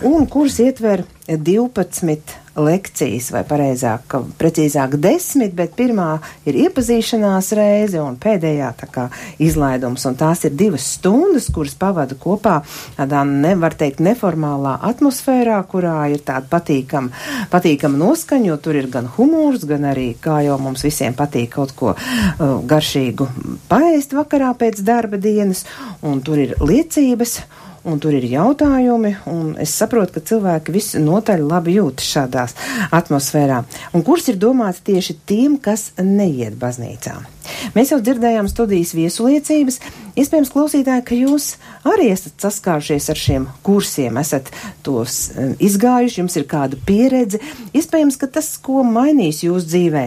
un 0.09 0.29
kurs 0.31 0.59
ietver 0.64 1.05
12 1.29 2.38
lekcijas, 2.59 3.31
vai 3.35 3.42
pareizāk, 3.49 4.16
precīzāk 4.38 4.97
desmit, 5.01 5.55
bet 5.57 5.77
pirmā 5.79 6.18
ir 6.49 6.59
iepazīšanās 6.66 7.53
reize 7.59 8.01
un 8.03 8.18
pēdējā 8.21 8.71
tā 8.81 8.88
kā 8.92 9.07
izlaidums, 9.42 10.05
un 10.09 10.18
tās 10.18 10.44
ir 10.49 10.57
divas 10.59 10.87
stundas, 10.97 11.49
kuras 11.55 11.77
pavada 11.79 12.18
kopā 12.18 12.59
tādā, 12.99 13.23
nevar 13.29 13.77
teikt, 13.79 14.03
neformālā 14.05 14.77
atmosfērā, 14.90 15.61
kurā 15.71 15.97
ir 16.12 16.25
tāda 16.27 16.49
patīkama, 16.51 17.12
patīkama 17.53 18.01
noskaņa, 18.01 18.51
jo 18.53 18.59
tur 18.62 18.81
ir 18.81 18.90
gan 18.92 19.11
humors, 19.16 19.66
gan 19.68 19.88
arī, 19.92 20.11
kā 20.21 20.40
jau 20.47 20.59
mums 20.62 20.85
visiem 20.87 21.16
patīk 21.18 21.55
kaut 21.59 21.75
ko 21.79 21.94
uh, 21.94 22.59
garšīgu 22.68 23.29
paēst 23.71 24.14
vakarā 24.16 24.53
pēc 24.59 24.83
darba 24.87 25.21
dienas, 25.21 25.64
un 26.03 26.23
tur 26.25 26.40
ir 26.42 26.57
liecības 26.62 27.38
un 27.88 28.01
tur 28.03 28.14
ir 28.16 28.27
jautājumi, 28.29 29.14
un 29.33 29.55
es 29.61 29.72
saprotu, 29.81 30.18
ka 30.18 30.24
cilvēki 30.31 30.74
visi 30.74 31.01
notaļ 31.03 31.44
labi 31.48 31.79
jūtas 31.79 32.12
šādās 32.12 32.57
atmosfērā. 32.94 33.62
Un 33.96 34.05
kurs 34.07 34.29
ir 34.33 34.40
domāts 34.40 34.85
tieši 34.85 35.18
tiem, 35.29 35.59
kas 35.62 35.90
neiet 36.03 36.59
baznīcā. 36.61 37.18
Mēs 37.77 37.93
jau 37.93 37.99
dzirdējām 38.03 38.49
studijas 38.51 38.95
viesuliecības. 38.97 39.81
Iespējams, 40.19 40.51
klausītāji, 40.55 41.05
ka 41.07 41.19
jūs 41.19 41.51
arī 41.87 42.09
esat 42.15 42.43
saskārušies 42.43 43.09
ar 43.13 43.21
šiem 43.21 43.47
kursiem, 43.67 44.19
esat 44.21 44.51
tos 44.87 45.29
um, 45.35 45.55
izgājuši, 45.63 46.21
jums 46.23 46.39
ir 46.41 46.49
kāda 46.51 46.79
pieredze. 46.89 47.41
Iespējams, 47.77 48.19
ka 48.21 48.31
tas, 48.39 48.51
ko 48.63 48.83
mainīs 48.87 49.45
jūsu 49.47 49.71
dzīvē. 49.71 50.05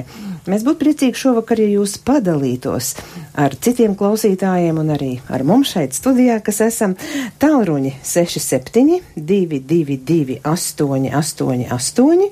Mēs 0.50 0.64
būtu 0.66 0.82
priecīgi 0.82 1.20
šovakar, 1.22 1.60
ja 1.62 1.70
jūs 1.70 2.00
padalītos 2.02 2.96
ar 3.38 3.54
citiem 3.62 3.94
klausītājiem 3.98 4.80
un 4.82 4.90
arī 4.96 5.12
ar 5.30 5.46
mums 5.46 5.76
šeit 5.76 5.94
studijā, 5.94 6.40
kas 6.42 6.64
esam 6.66 6.96
tālruņi 7.42 7.94
67 8.02 9.02
222 9.16 10.42
888 10.42 12.32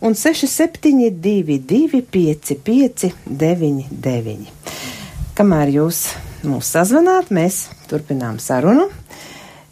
un 0.00 0.14
672, 0.14 1.58
555, 1.60 3.12
99. 3.26 4.48
Kamēr 5.38 5.74
jūs 5.74 6.04
mūs 6.46 6.70
sazvanāt, 6.74 7.32
mēs 7.34 7.66
turpinām 7.90 8.38
sarunu. 8.42 8.88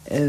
E, 0.07 0.21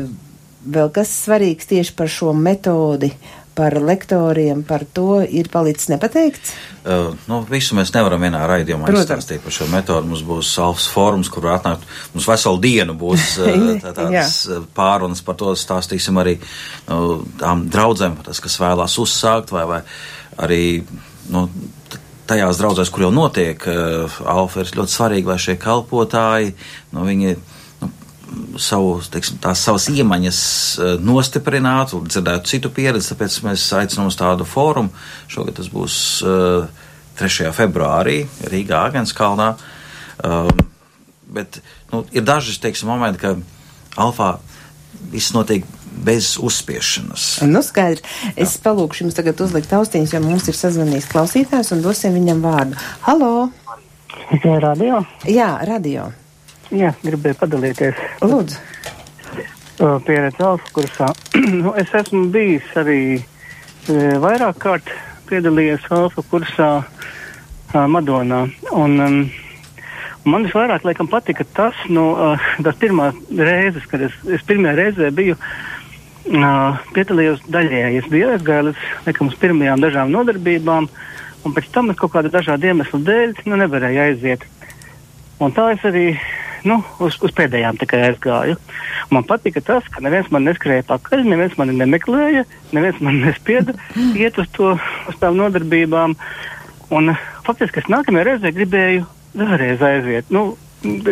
vēl 0.67 0.91
kas 0.95 1.13
svarīgs 1.25 1.71
tieši 1.71 1.95
par 1.99 2.11
šo 2.13 2.33
metodi, 2.35 3.13
par 3.59 3.75
lektoriem, 3.83 4.63
par 4.67 4.85
to 4.95 5.19
ir 5.23 5.49
palicis 5.51 5.91
nepateikts? 5.91 6.53
Uh, 6.87 7.11
nu, 7.27 7.41
visu 7.51 7.75
mēs 7.75 7.91
nevaram 7.95 8.23
vienā 8.23 8.45
raidījumā 8.47 8.93
izstāstīt 8.95 9.43
par 9.43 9.55
šo 9.55 9.67
metodu. 9.73 10.07
Mums 10.07 10.23
būs 10.27 10.53
alfas 10.63 10.87
fórums, 10.93 11.31
kur 11.33 11.49
atnākt, 11.51 11.83
mums 12.15 12.29
veselu 12.31 12.63
dienu 12.63 12.95
būs 12.99 13.27
tā, 13.83 13.93
tādas 13.97 14.39
pārunas 14.79 15.25
par 15.27 15.41
to, 15.41 15.57
stāstīsim 15.59 16.23
arī 16.23 16.37
nu, 16.87 17.19
tām 17.41 17.67
draudzēm, 17.73 18.21
tas, 18.29 18.39
kas 18.45 18.61
vēlās 18.63 18.95
uzsākt 19.03 19.51
vai, 19.57 19.67
vai 19.73 19.83
arī, 20.47 20.63
nu, 21.35 21.49
tajās 22.31 22.63
draudzēs, 22.63 22.95
kur 22.95 23.09
jau 23.09 23.13
notiek 23.15 23.69
uh, 23.71 24.19
alfa, 24.29 24.63
ir 24.63 24.75
ļoti 24.79 24.95
svarīgi, 24.95 25.33
lai 25.33 25.39
šie 25.43 25.59
kalpotāji, 25.61 26.55
nu, 26.95 27.07
viņi 27.09 27.35
savu, 28.61 28.99
teiksim, 29.13 29.39
tās 29.43 29.63
savas 29.65 29.89
iemaņas 29.93 30.41
eh, 30.79 30.93
nostiprinātu, 31.05 32.03
dzirdētu 32.07 32.51
citu 32.51 32.73
pieredzi, 32.75 33.13
tāpēc 33.13 33.39
mēs 33.47 33.67
aicinām 33.79 34.11
uz 34.11 34.19
tādu 34.19 34.47
fórumu. 34.49 34.93
Šogad 35.31 35.59
tas 35.59 35.71
būs 35.73 35.97
uh, 36.27 36.69
eh, 36.69 36.87
3. 37.21 37.51
februārī 37.57 38.21
Rīgā 38.51 38.85
Agenskalnā. 38.91 39.53
Um, 40.25 40.51
bet 41.35 41.61
nu, 41.93 42.05
ir 42.15 42.25
daži, 42.27 42.59
teiksim, 42.63 42.91
momenti, 42.91 43.23
ka 43.23 43.35
alfā 43.99 44.37
viss 45.13 45.35
notiek 45.35 45.67
bez 46.05 46.37
uzspiešanas. 46.43 47.41
Nu, 47.47 47.63
skaidrs. 47.65 48.05
Es 48.37 48.57
Jā. 48.57 48.63
palūkšu 48.69 49.05
jums 49.05 49.19
tagad 49.19 49.41
uzlikt 49.43 49.73
austiņas, 49.75 50.15
jo 50.15 50.23
mums 50.25 50.47
ir 50.51 50.59
sazvanījis 50.59 51.11
klausītājs 51.11 51.75
un 51.75 51.83
dosim 51.83 52.15
viņam 52.19 52.45
vārdu. 52.45 52.79
Halo! 53.07 53.33
Radio? 54.45 55.03
Jā, 55.27 55.53
radio. 55.67 56.11
Jā, 56.69 56.91
gribēju 57.01 57.37
padalīties. 57.41 58.01
Lūdzu. 58.21 58.59
Pieredze 60.05 60.43
alfa 60.45 60.73
kursā. 60.75 61.07
nu, 61.63 61.73
es 61.81 61.93
esmu 61.97 62.27
bijis 62.35 62.67
arī 62.77 63.01
e, 63.17 63.95
vairāk 64.21 64.59
kārt 64.61 64.91
piedalījies 65.31 65.87
alfa 65.97 66.25
kursā 66.29 66.71
Madonā. 67.73 68.43
Un, 68.73 68.97
um, 69.01 69.17
man 70.29 70.45
visvairāk 70.45 70.85
laikam 70.85 71.09
patika 71.09 71.47
tas, 71.57 71.79
nu, 71.89 72.11
uh, 72.17 72.49
tas 72.65 72.77
pirmā 72.81 73.11
reizes, 73.33 73.87
kad 73.89 74.05
es, 74.05 74.17
es 74.29 74.45
pirmajā 74.49 74.75
reizē 74.77 75.11
biju 75.15 75.37
uh, 75.37 76.81
piedalījos 76.97 77.45
daļēji. 77.49 78.03
Es 78.03 78.11
biju 78.13 78.33
aizgājis, 78.35 78.89
laikam, 79.07 79.33
uz 79.33 79.39
pirmajām 79.41 79.85
dažām 79.85 80.13
nodarbībām, 80.13 80.89
un 81.45 81.57
pēc 81.57 81.73
tam 81.73 81.93
es 81.93 82.01
kaut 82.01 82.13
kādu 82.17 82.33
dažādu 82.33 82.73
iemeslu 82.73 83.01
dēļ 83.09 83.39
nu, 83.47 83.61
nevarēju 83.61 84.05
aiziet. 84.05 84.45
Un 85.45 85.53
tā 85.55 85.71
es 85.77 85.85
arī 85.87 86.11
nu, 86.67 86.79
uz, 87.05 87.19
uz 87.25 87.33
pēdējām 87.37 87.79
tikai 87.81 88.05
aizgāju. 88.09 88.59
Man 89.15 89.27
patika 89.29 89.63
tas, 89.65 89.87
ka 89.93 90.03
neviens 90.05 90.31
man 90.35 90.47
neskrēja 90.49 90.87
pakaļ, 90.89 91.25
neviens 91.29 91.57
mani 91.61 91.77
nemeklēja, 91.79 92.45
neviens 92.77 93.03
man 93.05 93.21
nespieda 93.25 93.77
iet 94.23 94.39
uz, 94.41 94.49
to, 94.57 94.75
uz 95.11 95.21
tām 95.23 95.39
nodarbībām. 95.41 96.17
Un 96.95 97.13
faktiski 97.47 97.83
es 97.83 97.93
nākamajā 97.93 98.31
reizē 98.31 98.55
gribēju 98.57 99.05
vēlreiz 99.39 99.85
aiziet. 99.85 100.33
Nu, 100.35 100.55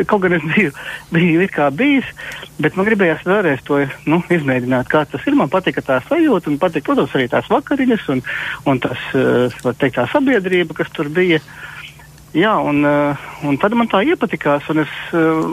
Kaut 0.06 0.20
gan 0.22 0.36
es 0.36 0.44
biju, 0.46 0.70
biju 1.10 1.46
kā 1.50 1.64
bijis, 1.74 2.06
bet 2.62 2.76
man 2.78 2.86
gribējās 2.86 3.24
vēlreiz 3.26 3.64
to 3.66 3.80
nu, 4.06 4.20
izmēģināt, 4.30 4.86
kā 4.86 5.00
tas 5.10 5.24
ir. 5.26 5.34
Man 5.34 5.50
patika 5.50 5.82
tā 5.82 5.96
sajūta, 6.06 6.52
un 6.52 6.60
patika, 6.62 6.92
protams, 6.92 7.16
arī 7.18 7.26
tās 7.32 7.50
vakariņas 7.50 8.04
un, 8.14 8.22
un 8.70 8.78
tas, 8.84 9.08
uh, 9.18 9.50
teikt, 9.66 9.96
tā 9.98 10.06
sabiedrība, 10.12 10.78
kas 10.78 10.94
tur 10.94 11.10
bija. 11.10 11.42
Uh, 11.42 11.75
Jā, 12.36 12.52
un, 12.60 12.82
uh, 12.84 13.16
un 13.48 13.56
tad 13.56 13.72
man 13.72 13.88
tā 13.88 14.02
iepatikās, 14.04 14.66
un 14.68 14.82
es 14.82 14.92
uh, 15.16 15.46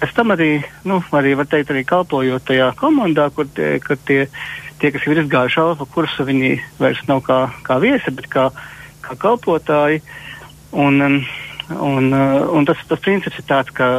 pēc 0.00 0.14
tam 0.16 0.34
arī, 0.34 0.48
nu, 0.82 0.96
arī, 1.14 1.36
var 1.38 1.46
teikt, 1.46 1.70
arī 1.70 1.84
kalpojot 1.86 2.42
tajā 2.48 2.72
komandā, 2.80 3.28
kur 3.36 3.46
tie, 3.54 3.76
tie, 4.08 4.24
tie 4.82 4.90
kas 4.90 5.06
ir 5.06 5.20
izgājuši 5.22 5.60
alfa 5.62 5.86
kursu, 5.94 6.26
viņi 6.26 6.56
vairs 6.80 7.04
nav 7.06 7.22
kā, 7.28 7.38
kā 7.62 7.76
viesi, 7.84 8.10
bet 8.18 8.26
kā, 8.32 8.48
kā 9.06 9.14
kalpotāji. 9.22 10.02
Un, 10.74 10.98
un, 11.70 12.10
uh, 12.10 12.50
un 12.50 12.66
tas, 12.66 12.82
tas 12.90 13.04
princips 13.06 13.38
ir 13.38 13.46
tāds, 13.52 13.70
ka 13.78 13.92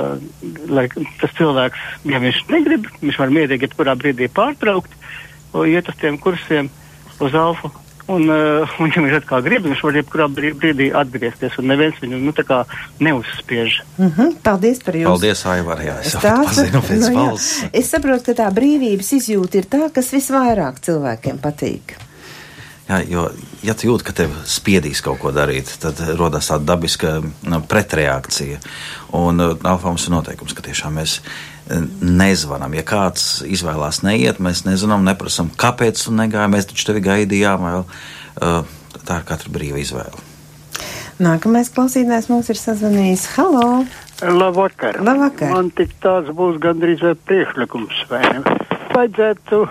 lai, 0.67 0.89
tas 1.21 1.39
cilvēks, 1.39 1.87
ja 2.11 2.19
viņš 2.19 2.43
negrib, 2.51 2.91
viņš 2.99 3.21
var 3.23 3.31
mierīgi 3.31 3.69
jebkurā 3.69 3.95
brīdī 3.95 4.27
pārtraukt, 4.27 4.91
iet 5.71 5.87
uz 5.87 6.03
tiem 6.03 6.19
kursiem 6.19 6.67
uz 7.23 7.31
alfa 7.31 7.71
Un, 8.05 8.27
uh, 8.29 8.73
un, 8.81 8.91
ja 8.93 9.01
viņš 9.01 9.15
atkal 9.17 9.41
grib, 9.45 9.63
viņš 9.65 9.79
var 9.81 9.95
jebkurā 9.97 10.25
brīdī 10.29 10.91
atgriezties, 10.93 11.55
un 11.57 11.71
neviens 11.71 11.97
viņu 12.03 12.19
nu, 12.21 12.33
neuzspiež. 13.01 13.79
Mm 13.97 14.11
-hmm, 14.11 14.35
paldies 14.45 14.83
par 14.85 14.95
jums! 14.95 15.09
Paldies, 15.09 15.45
Aivar! 15.45 15.81
Jā, 15.81 15.95
es 16.05 16.13
pazinu 16.21 16.81
pēc 16.85 17.01
nu, 17.09 17.15
valsts. 17.15 17.63
Es 17.73 17.89
saprotu, 17.89 18.29
ka 18.29 18.43
tā 18.43 18.51
brīvības 18.53 19.09
izjūta 19.17 19.57
ir 19.57 19.65
tā, 19.65 19.89
kas 19.93 20.13
visvairāk 20.13 20.79
cilvēkiem 20.85 21.41
patīk. 21.41 21.97
Jā, 22.85 23.01
jo, 23.09 23.31
ja 23.63 23.73
tu 23.73 23.87
jūti, 23.87 24.05
ka 24.05 24.13
tev 24.13 24.29
spiedīs 24.45 25.01
kaut 25.01 25.17
ko 25.19 25.31
darīt, 25.33 25.73
tad 25.81 25.97
rodas 26.17 26.51
tāda 26.53 26.75
dabiska 26.75 27.21
pretreakcija. 27.67 28.61
Un 29.17 29.41
uh, 29.41 29.57
alfa 29.63 29.87
mums 29.87 30.05
ir 30.05 30.13
noteikums, 30.13 30.53
ka 30.53 30.61
tiešām 30.61 30.93
mēs 31.01 31.17
uh, 31.17 31.54
nezvanām. 31.69 32.75
Ja 32.77 32.85
kāds 32.85 33.41
izvēlās 33.47 34.03
neiet, 34.05 34.41
mēs 34.43 34.65
nezinām, 34.67 35.05
neprasām, 35.07 35.49
kāpēc 35.57 36.05
tu 36.05 36.13
negāji, 36.15 36.53
mēs 36.53 36.69
taču 36.69 36.89
tevi 36.91 37.03
gaidījām. 37.05 37.65
Vēl, 37.65 37.85
uh, 37.85 38.77
tā 39.05 39.19
ir 39.21 39.27
katra 39.27 39.53
brīva 39.53 39.81
izvēle. 39.81 40.23
Nākamais 41.15 41.71
klausītājs 41.71 42.27
mums 42.27 42.51
ir 42.51 42.59
sazvanījis. 42.59 43.29
Halo! 43.37 43.85
Labvakar! 44.21 44.99
Labvakar. 45.03 45.51
Man 45.51 45.71
tik 45.75 45.93
tāds 46.03 46.31
būs 46.35 46.59
gandrīz 46.63 47.03
vai 47.03 47.15
priekšlikums, 47.27 48.05
vai? 48.11 48.23
Vajadzētu 48.93 49.61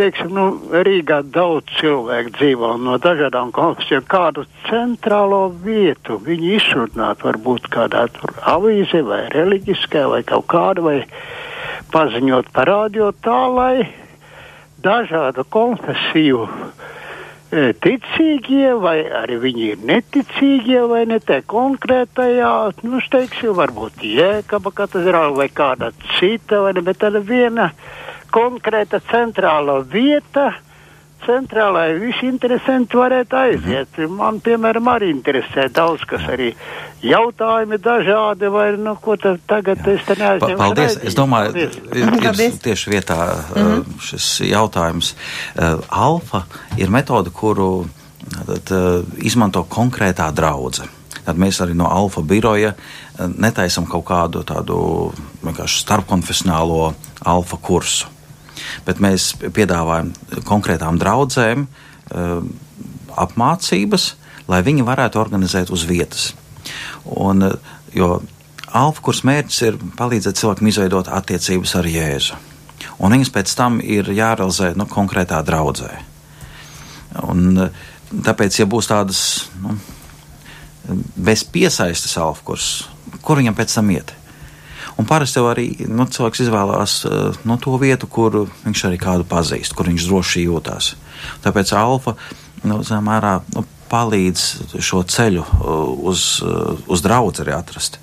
teiksim, 0.00 0.32
nu, 0.32 0.44
Rīgā 0.86 1.20
daudz 1.34 1.68
cilvēku 1.78 2.32
dzīvo 2.38 2.72
no 2.80 2.96
dažādām 3.02 3.52
konfesijām. 3.52 4.06
Kādu 4.08 4.46
centrālo 4.68 5.42
vietu 5.64 6.16
viņi 6.24 6.54
izsūtinātu, 6.56 7.28
varbūt 7.28 7.68
kādā 7.72 8.06
tur 8.16 8.32
avīze 8.54 9.02
vai 9.06 9.26
reliģiskā 9.34 10.06
vai 10.10 10.22
kaut 10.26 10.48
kāda, 10.50 10.84
vai 10.86 10.98
paziņot 11.92 12.52
par 12.54 12.70
radio 12.70 13.10
tā, 13.12 13.40
lai 13.52 13.74
dažādu 14.80 15.44
konfesiju 15.52 16.46
e, 16.48 17.72
ticīgie, 17.84 18.72
vai 18.80 18.98
arī 19.22 19.36
viņi 19.42 19.66
ir 19.74 19.82
neticīgie, 19.90 20.80
vai 20.88 21.02
ne 21.10 21.20
te 21.20 21.42
konkrētajā, 21.44 22.54
nu, 22.88 23.02
teikšu, 23.12 23.52
varbūt 23.58 24.04
jēkaba 24.06 24.72
katedrāla 24.80 25.36
vai 25.42 25.50
kāda 25.52 25.92
cita, 26.16 26.62
vai 26.64 26.72
ne, 26.78 26.86
bet 26.86 27.02
tāda 27.04 27.20
viena 27.20 27.72
konkrēta 28.32 29.00
centrāla 29.10 29.80
vieta, 29.86 30.50
centrālai 31.26 31.94
visi 32.00 32.28
interesanti 32.28 32.98
varētu 32.98 33.36
aiziet. 33.36 33.98
Man, 34.08 34.40
piemēram, 34.44 34.88
arī 34.92 35.10
interesē 35.12 35.66
daudz, 35.72 36.04
kas 36.08 36.24
arī 36.32 36.50
jautājumi 37.04 37.78
dažādi, 37.82 38.50
vai, 38.52 38.66
nu, 38.80 38.94
ko 39.02 39.16
tad 39.20 39.42
tagad 39.50 39.82
Jā. 39.84 39.96
es 39.96 40.06
te 40.08 40.16
neaizņemu. 40.20 40.58
Pa, 40.58 40.64
paldies, 40.64 40.94
raidīju. 40.94 41.08
es 41.10 41.18
domāju, 41.18 41.54
ir, 41.56 42.46
ir 42.46 42.60
tieši 42.66 42.92
vietā 42.92 43.18
mm 43.24 43.66
-hmm. 43.66 43.98
šis 44.08 44.28
jautājums. 44.48 45.14
Uh, 45.14 45.80
alfa 45.88 46.44
ir 46.76 46.90
metode, 46.90 47.30
kuru 47.30 47.86
tad, 48.46 48.70
uh, 48.70 49.04
izmanto 49.18 49.66
konkrētā 49.68 50.32
draudze. 50.32 50.88
Tad 51.24 51.36
mēs 51.36 51.60
arī 51.60 51.74
no 51.76 51.86
alfa 51.86 52.22
biroja 52.22 52.72
netaisam 53.36 53.86
kaut 53.86 54.04
kādu 54.04 54.42
tādu 54.42 55.12
vienkārši 55.44 55.82
starpkonfesionālo 55.84 56.94
alfa 57.24 57.56
kursu 57.56 58.06
bet 58.86 59.00
mēs 59.02 59.32
piedāvājam 59.40 60.12
konkrētām 60.48 60.98
draudzēm 61.00 61.66
uh, 61.66 62.42
apmācības, 63.20 64.14
lai 64.50 64.60
viņi 64.66 64.86
varētu 64.86 65.20
organizēt 65.20 65.72
uz 65.74 65.86
vietas. 65.88 66.30
Un, 67.04 67.46
uh, 67.46 67.74
jo 67.94 68.20
alfa 68.70 69.04
kurs 69.04 69.24
mērķis 69.26 69.62
ir 69.66 69.80
palīdzēt 69.98 70.40
cilvēkam 70.40 70.70
izveidot 70.70 71.10
attiecības 71.10 71.74
ar 71.80 71.88
Jēzu. 71.90 72.38
Un 73.00 73.16
viņas 73.16 73.32
pēc 73.32 73.54
tam 73.56 73.80
ir 73.80 74.08
jārealizē 74.14 74.74
nu, 74.76 74.86
konkrētā 74.88 75.40
draudzē. 75.46 75.90
Un, 77.26 77.48
uh, 77.66 77.88
tāpēc, 78.10 78.62
ja 78.62 78.68
būs 78.70 78.90
tādas 78.90 79.24
nu, 79.62 79.76
bez 81.16 81.44
piesaistes 81.44 82.16
alfa 82.18 82.46
kurs, 82.52 82.70
kur 83.22 83.40
viņam 83.40 83.56
pēc 83.58 83.76
tam 83.76 83.90
iet? 83.94 84.14
Un 85.00 85.08
parasti 85.08 85.40
jau 85.40 85.46
arī 85.48 85.66
nu, 85.88 86.04
cilvēks 86.12 86.42
izvēlās 86.44 86.96
uh, 87.08 87.36
nu, 87.48 87.56
to 87.62 87.76
vietu, 87.80 88.08
kur 88.10 88.42
viņš 88.66 88.86
arī 88.90 89.00
kādu 89.00 89.24
pazīst, 89.28 89.72
kur 89.76 89.88
viņš 89.88 90.08
droši 90.10 90.44
jūtās. 90.44 90.94
Tāpēc 91.44 91.72
alfa 91.78 92.16
nu, 92.68 92.82
mērā, 93.06 93.38
nu, 93.56 93.64
palīdz 93.90 94.44
šo 94.84 95.02
ceļu 95.08 95.42
uh, 95.46 95.72
uz, 96.10 96.26
uh, 96.44 96.76
uz 96.90 97.04
draugu 97.04 97.32
arī 97.42 97.56
atrast. 97.56 97.96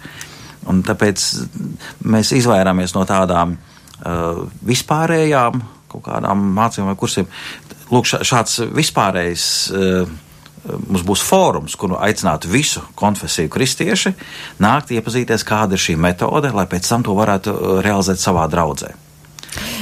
Un 0.68 0.82
tāpēc 0.84 1.24
mēs 2.04 2.34
izvairāmies 2.36 2.96
no 2.98 3.06
tādām 3.08 3.56
uh, 3.56 4.44
vispārējām 4.68 5.62
kaut 5.88 6.04
kādām 6.10 6.42
mācībām 6.58 6.92
vai 6.92 7.00
kursiem. 7.00 7.30
Lūk, 7.94 8.10
šāds 8.10 8.60
vispārējs 8.76 9.46
uh, 9.72 10.18
mums 10.76 11.04
būs 11.08 11.24
fórums, 11.26 11.76
kuru 11.80 11.98
aicinātu 12.02 12.52
visu 12.52 12.84
konfesiju 13.00 13.52
kristieši 13.54 14.14
nākt 14.64 14.94
iepazīties, 14.96 15.46
kāda 15.48 15.78
ir 15.78 15.84
šī 15.84 15.98
metode, 16.00 16.52
lai 16.54 16.68
pēc 16.70 16.90
tam 16.90 17.06
to 17.08 17.16
varētu 17.18 17.54
uh, 17.54 17.76
realizēt 17.86 18.22
savā 18.22 18.48
draudzē. 18.52 18.94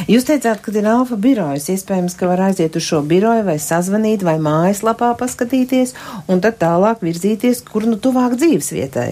Jūs 0.08 0.28
teicāt, 0.28 0.62
ka 0.64 0.72
ir 0.72 0.86
alfa 0.88 1.18
birojas. 1.20 1.66
Iespējams, 1.74 2.16
ka 2.20 2.30
var 2.30 2.46
aiziet 2.48 2.78
uz 2.78 2.86
šo 2.86 3.02
biroju 3.08 3.44
vai 3.48 3.58
sazvanīt 3.60 4.24
vai 4.24 4.38
mājaslapā 4.40 5.16
paskatīties 5.20 5.96
un 6.32 6.44
tad 6.44 6.60
tālāk 6.62 7.04
virzīties, 7.04 7.66
kur 7.68 7.88
nu 7.90 8.00
tuvāk 8.00 8.38
dzīves 8.40 8.72
vietai. 8.76 9.10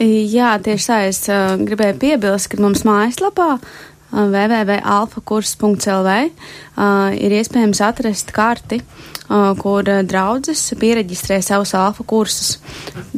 Jā, 0.00 0.54
tieši 0.62 0.88
tā 0.88 0.98
es 1.10 1.24
uh, 1.28 1.58
gribēju 1.60 1.98
piebilst, 2.00 2.48
ka 2.52 2.62
mums 2.62 2.86
mājaslapā 2.88 3.48
uh, 3.58 3.72
www.alfakurs.lv 4.12 6.10
uh, 6.12 7.10
ir 7.16 7.30
iespējams 7.40 7.80
atrast 7.84 8.32
karti 8.36 8.82
kur 9.62 9.86
draudzes 10.04 10.74
pieregistrē 10.80 11.38
savus 11.42 11.74
alfa 11.78 12.04
kursus. 12.04 12.58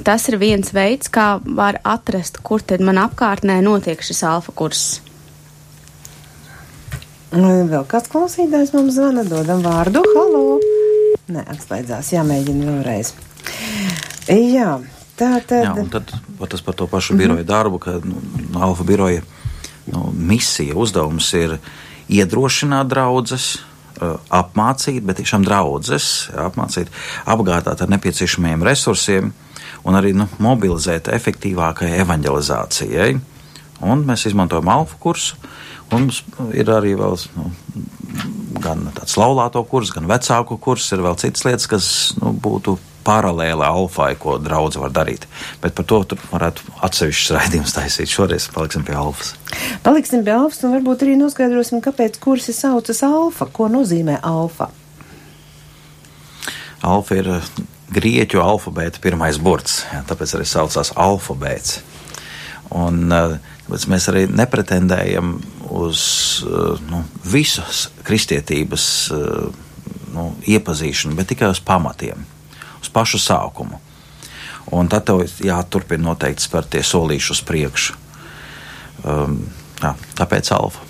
Tas 0.07 0.28
ir 0.30 0.38
viens 0.38 0.70
veids, 0.74 1.11
kā 1.11 1.40
var 1.42 1.80
atrast, 1.83 2.38
kur 2.44 2.62
tad 2.62 2.85
man 2.85 3.00
apkārtnē 3.02 3.61
notiek 3.64 4.02
šis 4.04 4.22
alfa 4.28 4.54
kurs. 4.54 4.85
Vēl 7.35 7.83
kāds 7.90 8.11
klausītājs 8.12 8.74
mums 8.76 8.94
zvana, 8.94 9.24
dodam 9.26 9.64
vārdu. 9.64 10.04
Halo! 10.14 10.61
Nē, 11.35 11.42
atslēdzās, 11.50 12.12
jāmēģina 12.14 12.68
vēlreiz. 12.68 13.14
Jā, 14.28 14.76
tā 15.18 15.33
tad. 15.42 15.64
Jā, 15.64 15.72
un 15.80 15.90
tad 15.90 16.12
tas 16.52 16.62
par 16.62 16.76
to 16.78 16.87
pašu 16.87 17.16
biroju 17.16 17.40
mm 17.40 17.42
-hmm. 17.42 17.48
darbu, 17.48 17.78
ka 17.78 17.90
nu, 18.04 18.20
Alfa 18.61 18.85
biroja 18.85 19.22
nu, 19.90 20.09
misija, 20.14 20.77
uzdevums 20.79 21.31
ir 21.38 21.59
iedrošināt 22.12 22.90
draudzes, 22.92 23.55
Uh, 23.94 24.16
apmācīt, 24.35 25.05
bet 25.07 25.20
tiešām 25.20 25.44
draudzes 25.47 26.27
apmācīt, 26.35 26.88
apgādāt 27.31 27.79
ar 27.79 27.90
nepieciešamiem 27.92 28.64
resursiem 28.66 29.29
un 29.87 29.94
arī 29.94 30.11
nu, 30.18 30.27
mobilizēt 30.42 31.07
efektīvākai 31.14 31.92
evanģelizācijai. 32.03 33.12
Un 33.87 34.03
mēs 34.09 34.27
izmantojam 34.27 34.73
alfa 34.75 34.99
kursu, 34.99 35.38
un 35.92 36.09
mums 36.09 36.25
ir 36.59 36.73
arī 36.75 36.97
vēl 36.99 37.14
nu, 37.37 37.53
gan 38.64 38.83
tāds 38.99 39.14
laulāto 39.20 39.62
kurs, 39.70 39.94
gan 39.94 40.11
vecāku 40.11 40.59
kurs, 40.59 40.90
ir 40.90 41.05
vēl 41.07 41.14
citas 41.23 41.47
lietas, 41.47 41.70
kas 41.70 41.88
nu, 42.18 42.35
būtu 42.35 42.75
paralēli 43.04 43.64
alfai, 43.64 44.12
ko 44.20 44.36
draugi 44.42 44.80
var 44.82 44.92
darīt. 44.94 45.26
Bet 45.62 45.76
par 45.76 45.86
to 45.88 46.00
varētu 46.32 46.74
atsevišķus 46.86 47.34
raidījumus 47.36 47.76
taisīt. 47.76 48.10
Šoreiz 48.10 48.48
paliksim 48.54 48.86
pie 48.86 48.96
alfas. 48.98 49.34
Paliksim 49.84 50.24
pie 50.26 50.34
alfas 50.36 50.64
un 50.64 50.74
varbūt 50.76 51.04
arī 51.04 51.18
noskaidrosim, 51.20 51.82
kāpēc 51.84 52.18
kursi 52.22 52.56
saucas 52.56 53.04
alfa. 53.06 53.48
Ko 53.52 53.68
nozīmē 53.72 54.18
alfa? 54.24 54.70
Alfa 56.84 57.16
ir 57.20 57.30
eh, 57.38 57.50
grieķu 57.94 58.42
alfabēta 58.44 59.00
pirmais 59.04 59.40
burts, 59.40 59.82
jā, 59.92 60.02
tāpēc 60.08 60.36
arī 60.36 60.48
saucās 60.48 60.92
alfabēts. 61.00 61.80
Un, 62.74 63.06
eh, 63.12 63.36
tāpēc 63.64 63.88
mēs 63.92 64.10
arī 64.12 64.26
nepretendējam 64.32 65.38
uz 65.72 66.04
eh, 66.44 66.84
nu, 66.90 67.04
visas 67.24 67.88
kristietības 68.04 68.86
nu, 70.14 70.28
iepazīšanu, 70.44 71.16
bet 71.16 71.32
tikai 71.32 71.48
uz 71.54 71.62
pamatiem 71.64 72.28
pašu 72.94 73.20
sākumu. 73.22 73.80
Un 74.74 74.88
tad 74.88 75.04
tev 75.09 75.24
jāturpina 75.44 76.09
noteikti 76.09 76.46
spērt 76.46 76.72
tie 76.72 76.83
solīši 76.87 77.33
uz 77.35 77.42
priekšu. 77.44 77.96
Um, 79.04 79.40
jā, 79.83 79.92
tāpēc 80.16 80.50
alfa. 80.57 80.87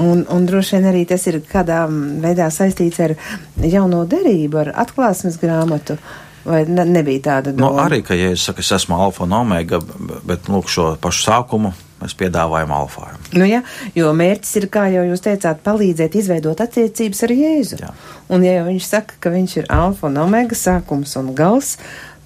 Un, 0.00 0.24
un 0.30 0.46
droši 0.46 0.76
vien 0.76 0.88
arī 0.90 1.04
tas 1.06 1.26
ir 1.26 1.40
kādā 1.50 1.82
veidā 2.22 2.46
saistīts 2.54 3.00
ar 3.02 3.14
jauno 3.58 4.04
derību, 4.10 4.60
ar 4.64 4.72
atklāsmes 4.84 5.38
grāmatu. 5.42 5.98
Vai 6.46 6.62
ne, 6.64 6.86
nebija 6.88 7.20
tāda 7.26 7.52
nu, 7.52 7.58
doma? 7.60 7.74
Nu, 7.74 7.82
arī, 7.84 8.00
ka, 8.06 8.16
ja 8.16 8.30
es 8.32 8.46
saku, 8.46 8.64
es 8.64 8.70
esmu 8.72 8.96
alfa 8.96 9.26
un 9.26 9.34
omega, 9.36 9.80
bet 10.26 10.48
lūk, 10.48 10.70
šo 10.72 10.94
pašu 11.02 11.26
sākumu 11.26 11.74
mēs 12.00 12.16
piedāvājam 12.18 12.72
alfā. 12.74 13.10
Nu, 13.34 13.44
jā, 13.48 13.62
jo 13.96 14.12
mērķis 14.16 14.54
ir, 14.60 14.68
kā 14.72 14.86
jau 14.92 15.04
jūs 15.08 15.24
teicāt, 15.24 15.60
palīdzēt 15.66 16.16
izveidot 16.20 16.62
attiecības 16.64 17.24
ar 17.26 17.34
Jēzu. 17.36 17.80
Jā. 17.84 17.92
Un 18.32 18.46
ja 18.46 18.64
viņš 18.66 18.88
saka, 18.88 19.18
ka 19.20 19.34
viņš 19.34 19.56
ir 19.62 19.70
alfa 19.74 20.08
un 20.08 20.18
omega 20.22 20.56
sākums 20.58 21.16
un 21.20 21.34
gals, 21.36 21.76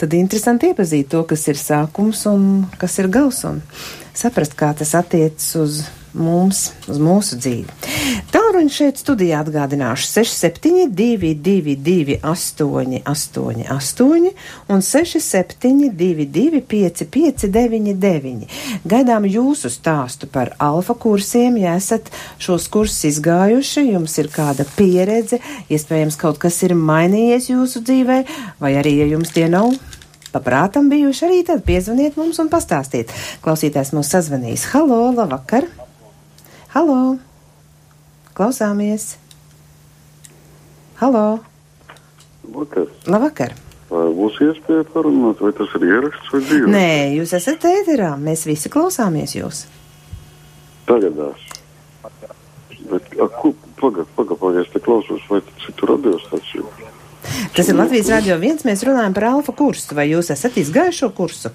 tad 0.00 0.14
interesanti 0.16 0.70
iepazīt 0.72 1.10
to, 1.12 1.24
kas 1.28 1.46
ir 1.50 1.60
sākums 1.60 2.24
un 2.30 2.64
kas 2.80 2.98
ir 3.02 3.10
gals 3.12 3.42
un 3.48 3.60
saprast, 4.14 4.56
kā 4.58 4.72
tas 4.78 4.94
attiecas 4.98 5.52
uz 5.60 5.84
mums, 6.14 6.72
uz 6.90 6.98
mūsu 7.02 7.36
dzīvi. 7.40 7.66
Tāruņi 8.34 8.72
šeit 8.72 8.98
studijā 9.00 9.40
atgādināšu 9.44 10.06
6722, 10.10 12.18
888, 12.22 14.30
un 14.70 14.78
6722, 14.88 16.60
559, 16.70 18.46
gaidām 18.86 19.24
jūsu 19.28 19.68
stāstu 19.72 20.26
par 20.30 20.48
alfa 20.62 20.94
kursiem, 20.98 21.56
ja 21.62 21.72
esat 21.78 22.04
šos 22.42 22.68
kursus 22.72 23.04
izgājuši, 23.10 23.80
jums 23.94 24.14
ir 24.22 24.28
kāda 24.34 24.64
pieredze, 24.76 25.36
iespējams 25.68 26.16
kaut 26.20 26.38
kas 26.42 26.56
ir 26.66 26.72
mainījies 26.78 27.44
jūsu 27.52 27.78
dzīvē, 27.84 28.18
vai 28.62 28.72
arī, 28.80 28.92
ja 29.02 29.06
jums 29.14 29.30
tie 29.34 29.46
nav 29.50 29.68
paprātam 30.34 30.84
bijuši, 30.90 31.22
arī 31.28 31.38
tad 31.46 31.62
piezvaniet 31.66 32.18
mums 32.18 32.38
un 32.42 32.48
pastāstiet. 32.50 33.08
Klausītājs 33.44 33.94
mūs 33.94 34.08
sazvanīs. 34.16 34.62
Halo, 34.74 35.00
labvakar! 35.14 35.64
Halo! 36.74 37.18
Klausāmies! 38.34 39.14
Halo! 40.98 41.38
Vakar. 42.50 42.88
Labvakar! 43.06 43.54
Vai 43.92 44.08
būs 44.16 44.40
iespēja 44.42 44.82
parunāt, 44.90 45.38
vai 45.38 45.52
tas 45.54 45.70
ir 45.78 45.86
ieraksts 45.86 46.34
vai 46.34 46.42
dzīve? 46.42 46.72
Nē, 46.74 46.90
jūs 47.14 47.36
esat 47.38 47.68
ēterā, 47.70 48.10
mēs 48.18 48.42
visi 48.50 48.74
klausāmies 48.74 49.36
jūs. 49.38 49.62
Tagadās. 50.90 51.46
Bet, 52.90 53.06
a, 53.22 53.30
ko, 53.30 53.54
pagad, 53.78 54.10
pagad, 54.18 54.42
pagad, 54.42 54.64
es 54.66 54.74
te 54.74 54.82
klausos, 54.82 55.22
vai 55.30 55.44
citu 55.62 55.94
radiostaciju? 55.94 56.66
Tas 57.54 57.70
ir 57.70 57.78
Latvijas 57.78 58.10
Rādio 58.16 58.42
1, 58.42 58.66
mēs 58.66 58.82
runājam 58.82 59.14
par 59.14 59.30
alfa 59.30 59.54
kursu. 59.54 59.94
Vai 59.94 60.10
jūs 60.10 60.34
esat 60.34 60.58
izgājuši 60.58 61.04
šo 61.06 61.14
kursu? 61.14 61.54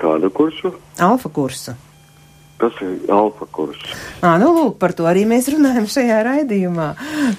Kādu 0.00 0.32
kursu? 0.32 0.72
Alfa 1.04 1.28
kursu. 1.28 1.76
Tas 2.54 2.76
ir 2.84 3.10
alfa 3.10 3.48
kurs. 3.50 3.80
Ā, 4.22 4.36
nu 4.38 4.52
lūk, 4.54 4.76
par 4.78 4.94
to 4.94 5.08
arī 5.10 5.24
mēs 5.26 5.48
runājam 5.50 5.88
šajā 5.90 6.20
raidījumā. 6.28 6.88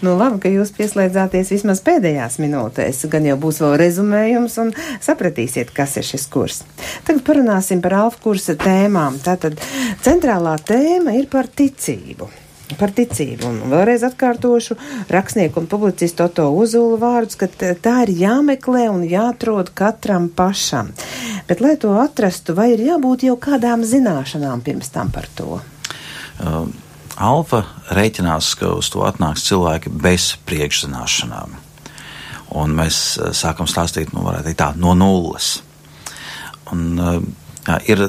Nu 0.04 0.18
labi, 0.20 0.42
ka 0.44 0.52
jūs 0.52 0.74
pieslēdzāties 0.76 1.54
vismaz 1.56 1.80
pēdējās 1.86 2.38
minūtēs, 2.44 3.06
gan 3.12 3.28
jau 3.30 3.40
būs 3.40 3.62
vēl 3.64 3.78
rezumējums 3.80 4.60
un 4.66 4.74
sapratīsiet, 5.04 5.72
kas 5.76 5.96
ir 6.02 6.08
šis 6.08 6.28
kurs. 6.32 6.64
Tagad 7.08 7.24
parunāsim 7.28 7.84
par 7.86 7.96
alfa 8.04 8.26
kursa 8.28 8.58
tēmām. 8.60 9.22
Tātad 9.24 9.62
centrālā 10.04 10.58
tēma 10.68 11.16
ir 11.16 11.32
par 11.32 11.48
ticību. 11.48 12.45
Par 12.74 12.90
ticību. 12.98 13.46
Un 13.46 13.70
vēlreiz 13.70 14.02
atkārtošu 14.08 14.76
rakstnieku 15.14 15.62
un 15.62 15.68
publicistu 15.70 16.26
Oto 16.26 16.48
Uzulu 16.58 16.98
vārdus, 16.98 17.38
ka 17.38 17.48
tā 17.54 17.94
ir 18.08 18.12
jāmeklē 18.24 18.88
un 18.90 19.04
jāatrod 19.06 19.70
katram 19.78 20.32
pašam. 20.34 20.90
Bet, 21.46 21.62
lai 21.62 21.76
to 21.78 21.94
atrastu, 22.02 22.56
vai 22.58 22.72
ir 22.74 22.82
jābūt 22.88 23.28
jau 23.28 23.38
kādām 23.38 23.86
zināšanām 23.86 24.66
pirms 24.66 24.90
tam 24.96 25.14
par 25.14 25.30
to? 25.38 25.60
Um, 26.42 26.74
Alfa 27.22 27.62
rēķinās, 27.96 28.56
ka 28.60 28.74
uz 28.76 28.90
to 28.92 29.06
atnāks 29.06 29.46
cilvēki 29.46 29.94
bez 29.94 30.34
priekšzināšanām. 30.50 31.54
Un 32.58 32.76
mēs 32.76 33.04
uh, 33.20 33.30
sākam 33.30 33.70
stāstīt, 33.70 34.10
nu, 34.18 34.26
teikt 34.42 34.64
tā, 34.64 34.74
no 34.82 34.98
nulles. 34.98 35.60
Un, 36.74 36.88
uh, 36.98 37.22
jā, 37.70 37.78
ir 37.94 38.08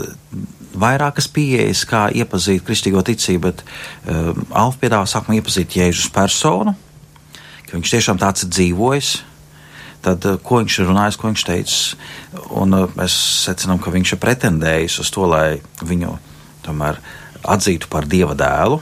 vairākas 0.80 1.28
pieejas, 1.32 1.84
kā 1.88 2.06
iepazīt 2.14 2.64
kristīgo 2.66 3.02
ticību, 3.06 3.50
bet 3.50 3.62
um, 4.10 4.42
Alfa 4.50 4.82
piedāvā 4.82 5.08
sākumā 5.10 5.40
iepazīt 5.40 5.78
Jēzus 5.78 6.10
personu, 6.14 6.76
ka 7.66 7.76
viņš 7.76 7.94
tiešām 7.96 8.20
tāds 8.22 8.46
ir 8.46 8.52
dzīvojis. 8.54 9.12
Tad, 10.06 10.26
uh, 10.28 10.40
ko 10.42 10.60
viņš 10.62 10.80
ir 10.80 10.90
runājis, 10.90 11.18
ko 11.18 11.30
viņš 11.30 11.46
teicis, 11.48 11.78
un 12.54 12.76
uh, 12.76 12.90
mēs 12.98 13.16
secinām, 13.46 13.80
ka 13.82 13.94
viņš 13.94 14.14
ir 14.14 14.22
pretendējis 14.22 15.00
uz 15.02 15.12
to, 15.14 15.24
lai 15.30 15.60
viņu 15.82 16.12
tomēr 16.66 17.00
atzītu 17.46 17.90
par 17.90 18.06
dieva 18.10 18.36
dēlu, 18.38 18.80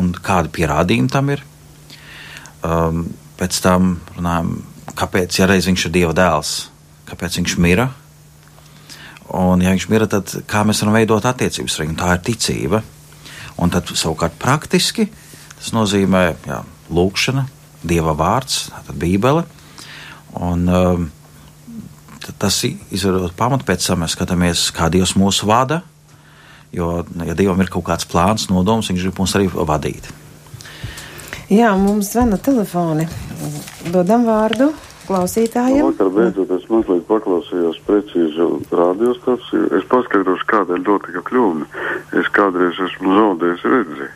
un 0.00 0.10
kādi 0.12 0.52
pierādījumi 0.58 1.12
tam 1.12 1.32
ir. 1.34 1.44
Um, 2.66 3.06
pēc 3.38 3.60
tam 3.62 3.94
runājam, 4.16 4.58
kāpēc, 4.98 5.38
ja 5.38 5.46
reiz 5.48 5.68
viņš 5.68 5.86
ir 5.86 5.94
dieva 5.94 6.14
dēls, 6.16 6.52
kāpēc 7.08 7.38
viņš 7.40 7.56
mira. 7.62 7.88
Un, 9.36 9.60
ja 9.60 9.74
viņš 9.74 9.86
mira, 9.92 10.06
tad 10.08 10.30
kā 10.48 10.62
mēs 10.64 10.80
varam 10.82 10.96
veidot 10.96 11.26
attiecības 11.28 11.76
ar 11.76 11.84
viņu? 11.84 11.96
Tā 12.00 12.12
ir 12.14 12.22
ticība. 12.30 12.82
Un 13.58 13.72
tad 13.74 13.90
savukārt 13.90 14.38
praktiski 14.40 15.08
tas 15.58 15.72
nozīmē 15.74 16.22
jā, 16.46 16.60
lūkšana, 16.94 17.44
dieva 17.88 18.14
vārds, 18.16 18.68
tātad 18.70 18.98
bībele. 19.00 19.44
Un, 20.38 20.64
um, 20.70 21.08
tas 22.38 22.60
izdarot 22.64 23.34
pamatu, 23.36 23.66
pēc 23.66 23.86
tam 23.88 24.04
mēs 24.04 24.14
skatāmies, 24.16 24.68
kā 24.76 24.90
Dievs 24.92 25.16
mūs 25.18 25.42
vada. 25.48 25.80
Jo, 26.74 27.00
ja 27.24 27.34
Dievam 27.34 27.60
ir 27.64 27.70
kaut 27.72 27.86
kāds 27.88 28.06
plāns, 28.08 28.48
nodoms, 28.52 28.90
Viņš 28.92 29.06
grib 29.06 29.20
mūs 29.20 29.34
arī 29.38 29.48
vadīt. 29.48 30.10
Jā, 31.48 31.72
mums 31.80 32.12
zvana 32.12 32.36
telefoni. 32.36 33.08
Dodam 33.88 34.26
vārdu 34.28 34.68
klausītājiem. 35.08 35.86
Vakar 35.88 36.10
beidzot 36.14 36.52
es 36.56 36.66
mazliet 36.70 37.06
paklausījos 37.08 37.80
precīzi 37.86 38.48
radiostaciju. 38.70 39.70
Es 39.78 39.86
paskaidrošu, 39.90 40.48
kādēļ 40.52 40.82
notika 40.84 41.22
kļūme. 41.28 41.68
Es 42.20 42.28
kādreiz 42.36 42.80
esmu 42.88 43.16
zaudējis 43.16 43.64
redzi. 43.72 44.10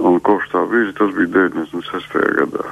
Un 0.00 0.20
kopš 0.24 0.52
tā 0.54 0.62
brīža 0.70 0.94
tas 1.00 1.12
bija 1.16 1.48
96. 1.50 2.22
gadā. 2.38 2.70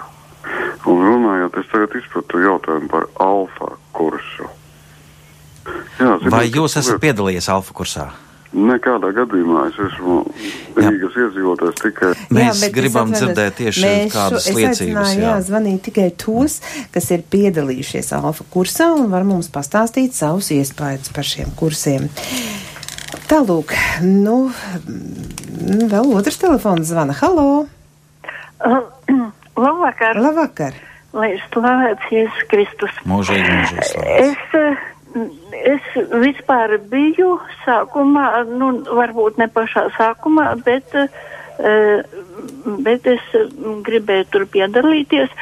Un 0.89 1.03
runājot, 1.05 1.59
es 1.61 1.69
tagad 1.73 1.99
izpratu 1.99 2.41
jautājumu 2.41 2.89
par 2.93 3.09
alfa 3.21 3.75
kursu. 3.93 4.49
Jā, 5.99 6.15
zinu, 6.23 6.33
Vai 6.33 6.47
jūs 6.49 6.79
esat 6.81 7.03
piedalījies 7.03 7.51
alfa 7.53 7.75
kursā? 7.77 8.07
Nekādā 8.57 9.11
gadījumā 9.13 9.67
es 9.69 9.77
esmu 9.77 10.15
Rīgas 10.79 11.17
iedzīvotājs 11.21 11.83
tikai. 11.83 12.13
Mēs 12.33 12.63
es 12.65 12.73
gribam 12.73 13.11
dzirdēt 13.13 13.59
tieši 13.59 13.83
mēs 13.85 14.15
kādas 14.15 14.47
šo- 14.49 14.55
liecības. 14.57 15.11
Jā, 15.19 15.21
Jā. 15.21 15.35
zvanīt 15.45 15.83
tikai 15.91 16.07
tos, 16.17 16.61
kas 16.95 17.11
ir 17.13 17.27
piedalījušies 17.29 18.09
alfa 18.17 18.45
kursā 18.55 18.89
un 18.97 19.11
var 19.13 19.27
mums 19.29 19.51
pastāstīt 19.53 20.17
savus 20.17 20.49
iespējas 20.57 21.13
par 21.13 21.29
šiem 21.29 21.53
kursiem. 21.61 22.09
Tālūk, 23.29 23.75
nu, 24.01 24.49
mm, 24.49 25.89
vēl 25.93 26.15
otrs 26.17 26.41
telefons 26.41 26.89
zvana. 26.89 27.13
Halo! 27.21 27.67
Labvakar, 29.59 30.17
Labvakar! 30.17 30.73
lai 31.13 31.35
slavēts 31.51 32.09
Jēzus 32.13 32.45
Kristus. 32.51 32.97
Mūžīgi, 33.09 33.45
mūžīgi 33.49 33.87
slavēts. 33.93 34.25
Es, 34.25 34.57
eh, 34.57 34.77
es 35.53 35.89
vispār 36.23 36.77
biju 36.91 37.37
sākumā, 37.65 38.27
nu, 38.51 38.73
varbūt 38.99 39.41
ne 39.41 39.49
pašā 39.53 39.89
sākumā, 39.97 40.51
bet, 40.67 40.95
eh, 40.95 42.03
bet 42.85 43.07
es 43.07 43.25
mm, 43.35 43.81
gribēju 43.87 44.29
tur 44.33 44.47
piedalīties. 44.55 45.33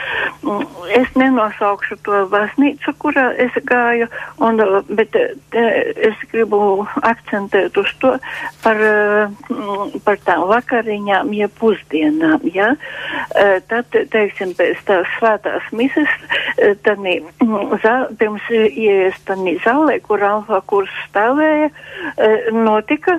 Mm, 0.42 0.64
Es 0.96 1.08
nenosaukšu 1.18 1.96
to 2.06 2.18
baznīcu, 2.30 2.92
kurā 3.02 3.24
es 3.42 3.54
gāju, 3.66 4.06
un, 4.38 4.60
bet 4.86 5.16
eh, 5.18 5.32
es 6.08 6.20
gribu 6.30 6.86
akcentēt 7.02 7.74
uz 7.80 7.90
to 8.00 8.12
par, 8.62 8.78
mm, 9.50 9.96
par 10.06 10.20
tām 10.24 10.44
vakariņām, 10.52 11.32
ja 11.34 11.48
pusdienām. 11.58 12.46
Ja? 12.54 12.72
Eh, 13.34 13.58
Tad, 13.66 13.90
teiksim, 14.12 14.54
pēc 14.54 14.78
tās 14.86 15.10
svētās 15.18 15.66
mises, 15.74 16.12
eh, 16.56 16.76
mm, 16.86 17.74
zā- 17.82 18.06
pirms 18.18 18.46
ieies 18.52 19.18
tādā 19.26 19.56
zālē, 19.66 19.98
kur 20.06 20.22
alfa 20.22 20.60
kurs 20.70 20.92
stāvēja, 21.10 21.70
notika, 22.52 23.18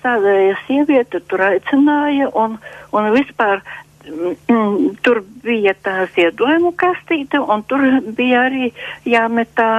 stāvēja 0.00 0.56
sieviete, 0.66 1.20
tur 1.28 1.38
aicināja 1.46 2.30
un, 2.34 2.58
un 2.92 3.08
vispār 3.14 3.62
mm, 4.06 4.98
tur 5.04 5.22
bija 5.44 5.74
tā 5.84 6.06
ziedojumu 6.14 6.74
kastīte, 6.78 7.40
un 7.40 7.64
tur 7.68 7.84
bija 8.16 8.46
arī 8.48 8.72
jāmet 9.08 9.52
tā 9.58 9.70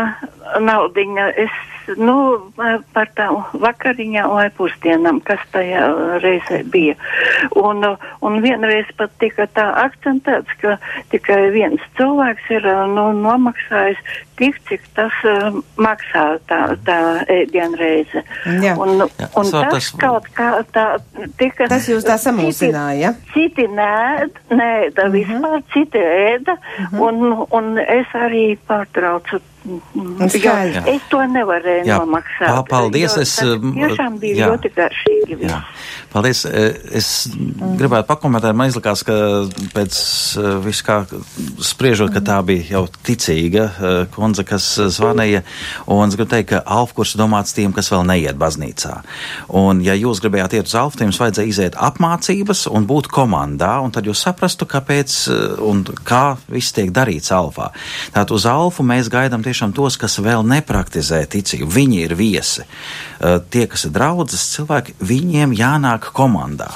naudiņa. 0.60 1.30
Es, 1.46 1.62
nu, 2.00 2.16
par 2.94 3.10
tām 3.18 3.42
vakariņām 3.64 4.34
vai 4.34 4.48
pusdienām, 4.58 5.22
kas 5.28 5.42
tajā 5.54 5.86
reizē 6.24 6.64
bija. 6.74 6.96
Un, 7.60 7.84
un 8.24 8.40
vienreiz 8.44 8.90
pat 8.98 9.14
tika 9.22 9.48
tā 9.56 9.70
akcentēts, 9.86 10.54
ka 10.62 10.78
tikai 11.14 11.50
viens 11.56 11.82
cilvēks 12.00 12.52
ir 12.58 12.68
nu, 12.94 13.10
nomaksājis 13.24 14.00
tik, 14.40 14.58
cik 14.70 14.86
tas 14.98 15.14
uh, 15.30 15.60
maksā 15.78 16.24
tā, 16.50 16.60
tā 16.88 16.98
ēdienreize. 17.30 18.24
Jā. 18.64 18.74
Un, 18.82 19.04
Jā, 19.04 19.30
un 19.40 19.52
tas, 19.52 19.70
tas- 19.76 19.92
kaut 20.02 20.28
kā 20.34 20.50
tā 20.74 20.88
tika. 21.38 21.68
Tas 21.70 21.88
jūs 21.90 22.06
tā 22.08 22.18
samulsināja, 22.22 22.98
ja? 23.00 23.14
Citi 23.36 23.68
nē, 23.70 24.30
nē, 24.54 24.72
tā 24.98 25.10
vispār 25.14 25.62
citi 25.74 26.02
ēda, 26.02 26.58
un, 26.98 27.46
un 27.54 27.74
es 27.84 28.14
arī 28.18 28.54
pārtraucu. 28.68 29.42
Jo 29.64 29.80
Es 30.94 31.02
to 31.10 31.22
nevarēju 31.24 31.86
Jā, 31.88 32.00
nomaksāt. 32.04 32.48
pa- 32.52 32.64
paldies, 32.68 33.16
es, 33.18 33.38
um, 33.44 33.74
Tiešām 33.74 34.20
bija 34.20 34.36
jā. 34.36 34.48
ļoti 34.52 34.72
garšīgi. 34.76 35.38
Jā. 35.48 35.62
Paldies. 36.14 36.46
Eh, 36.46 36.74
Es 36.94 37.28
gribētu 37.34 38.06
pakomentēt, 38.06 38.54
man 38.56 38.70
izlikās, 38.70 39.02
ka 39.04 39.14
pēc 39.74 39.94
eh, 40.38 40.60
visu 40.62 40.84
kā 40.86 40.98
spriežot, 41.64 42.12
ka 42.14 42.20
tā 42.22 42.36
bija 42.46 42.64
jau 42.76 42.84
ticīga 43.04 43.64
eh, 43.72 44.06
kundze, 44.14 44.44
kas 44.46 44.68
zvanīja, 44.94 45.42
un 45.88 46.08
es 46.08 46.16
gribu 46.16 46.30
teikt, 46.30 46.50
ka 46.52 46.62
alfkurs 46.66 47.16
domāts 47.18 47.56
tiem, 47.56 47.74
kas 47.74 47.90
vēl 47.90 48.06
neiet 48.06 48.38
baznīcā. 48.38 49.02
Un 49.50 49.82
ja 49.82 49.94
jūs 49.98 50.22
gribējāt 50.22 50.54
iet 50.60 50.70
uz 50.70 50.76
alfu, 50.76 50.98
tad 51.00 51.08
jums 51.08 51.20
vajadzēja 51.24 51.50
iziet 51.50 51.76
apmācības 51.80 52.68
un 52.70 52.86
būt 52.86 53.10
komandā, 53.10 53.80
un 53.82 53.90
tad 53.92 54.06
jūs 54.06 54.22
saprastu, 54.28 54.68
kāpēc 54.70 55.18
un 55.66 55.84
kā 56.06 56.38
viss 56.52 56.76
tiek 56.78 56.92
darīts 56.94 57.32
alfā. 57.34 57.72
Tātad 58.14 58.36
uz 58.38 58.46
alfu 58.46 58.84
mēs 58.86 59.10
gaidām 59.10 59.42
tiešām 59.54 59.76
tos, 59.78 60.00
kas 60.02 60.18
vēl 60.26 60.42
nepraktizē 60.50 61.22
ticību. 61.30 61.70
Viņi 61.70 62.02
ir 62.08 62.18
viesi. 62.18 62.66
Tie, 63.54 63.68
kas 63.70 63.86
ir 63.86 63.94
draudzes 63.94 64.50
cilvēki, 64.56 64.98
viņiem 65.06 65.54
jānāk 65.56 66.10
komandā. 66.18 66.72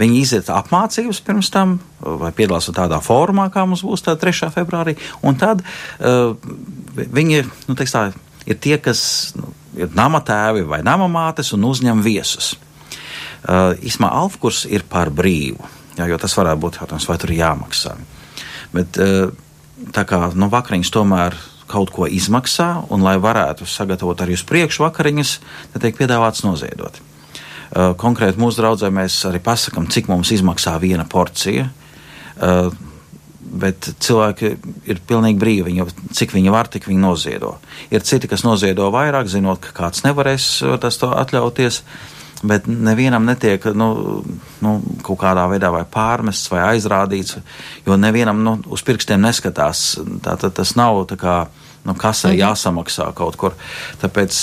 Viņi 0.00 0.20
iziet 0.20 0.50
apmācības 0.50 1.20
pirms 1.24 1.50
tam, 1.52 1.76
vai 2.00 2.32
piedalās 2.34 2.70
tādā 2.74 2.98
formā, 3.04 3.48
kā 3.52 3.64
mums 3.68 3.84
būs 3.86 4.04
tā 4.04 4.16
3. 4.18 4.48
februārī, 4.54 4.96
un 5.22 5.36
tad 5.38 5.62
uh, 5.62 6.32
viņi 6.96 7.42
nu, 7.68 7.76
tā, 7.76 8.08
ir 8.48 8.58
tie, 8.62 8.78
kas 8.82 9.04
nu, 9.38 9.52
ir 9.78 9.92
nama 9.94 10.22
tēvi 10.24 10.64
vai 10.68 10.80
nama 10.86 11.06
mātes 11.12 11.52
un 11.54 11.68
uzņem 11.68 12.02
viesus. 12.02 12.54
Uh, 13.42 13.76
Īsumā 13.82 14.10
alfkurs 14.22 14.64
ir 14.70 14.86
par 14.88 15.12
brīvu, 15.14 15.70
jā, 15.98 16.08
jo 16.08 16.18
tas 16.18 16.34
varētu 16.38 16.62
būt 16.62 16.80
jautājums, 16.80 17.08
vai 17.10 17.18
tur 17.22 17.34
ir 17.34 17.42
jāmaksā. 17.42 17.96
Bet 18.74 18.98
uh, 19.02 19.30
tā 19.94 20.06
kā 20.08 20.24
nu, 20.34 20.50
vakariņas 20.50 20.94
tomēr 20.94 21.38
kaut 21.72 21.92
ko 21.94 22.06
izmaksā, 22.06 22.68
un 22.92 23.04
lai 23.06 23.16
varētu 23.22 23.66
sagatavot 23.68 24.20
arī 24.22 24.36
uz 24.38 24.44
priekšu 24.48 24.84
vakariņas, 24.84 25.34
tad 25.72 25.86
tiek 25.86 25.98
piedāvāts 25.98 26.44
noziedot. 26.46 27.00
Uh, 27.72 27.92
konkrēti 27.96 28.40
mūsu 28.40 28.60
draudzē 28.60 28.92
mēs 28.92 29.16
arī 29.28 29.40
pasakām, 29.40 29.88
cik 29.88 30.12
mums 30.12 30.32
izmaksā 30.36 30.76
viena 30.82 31.08
porcija. 31.08 31.70
Uh, 32.36 32.72
bet 33.52 33.90
cilvēki 34.02 34.54
ir 34.88 35.00
pilnīgi 35.06 35.40
brīvi. 35.40 35.66
Viņi, 35.68 35.86
cik 36.16 36.34
viņi 36.36 36.52
var, 36.54 36.70
tik 36.72 36.88
viņi 36.88 37.02
noziedo. 37.02 37.56
Ir 37.92 38.04
citi, 38.06 38.30
kas 38.30 38.46
noziedo 38.46 38.88
vairāk, 38.94 39.28
zinot, 39.30 39.60
ka 39.64 39.74
kāds 39.76 40.04
nevarēs 40.06 40.48
tas 40.82 40.98
to 41.00 41.10
atļauties. 41.12 41.82
Bet 42.42 42.66
nevienam 42.66 43.26
netiek 43.26 43.64
nu, 43.78 43.88
nu, 44.64 44.72
kaut 45.06 45.20
kādā 45.20 45.44
veidā 45.50 45.70
vai 45.70 45.84
pārmests 45.86 46.50
vai 46.50 46.64
aizrādīts, 46.72 47.36
jo 47.86 47.98
nevienam 47.98 48.40
nu, 48.42 48.56
uz 48.72 48.82
pirkstiem 48.86 49.22
neskatās. 49.22 49.84
Tā, 50.24 50.34
tā, 50.40 50.50
tas 50.50 50.74
nav 50.78 51.04
tā 51.10 51.18
kā 51.20 51.36
nu, 51.86 51.94
kasē 51.98 52.32
mhm. 52.32 52.40
jāsamaksā 52.40 53.08
kaut 53.18 53.38
kur. 53.38 53.54
Tāpēc 54.02 54.40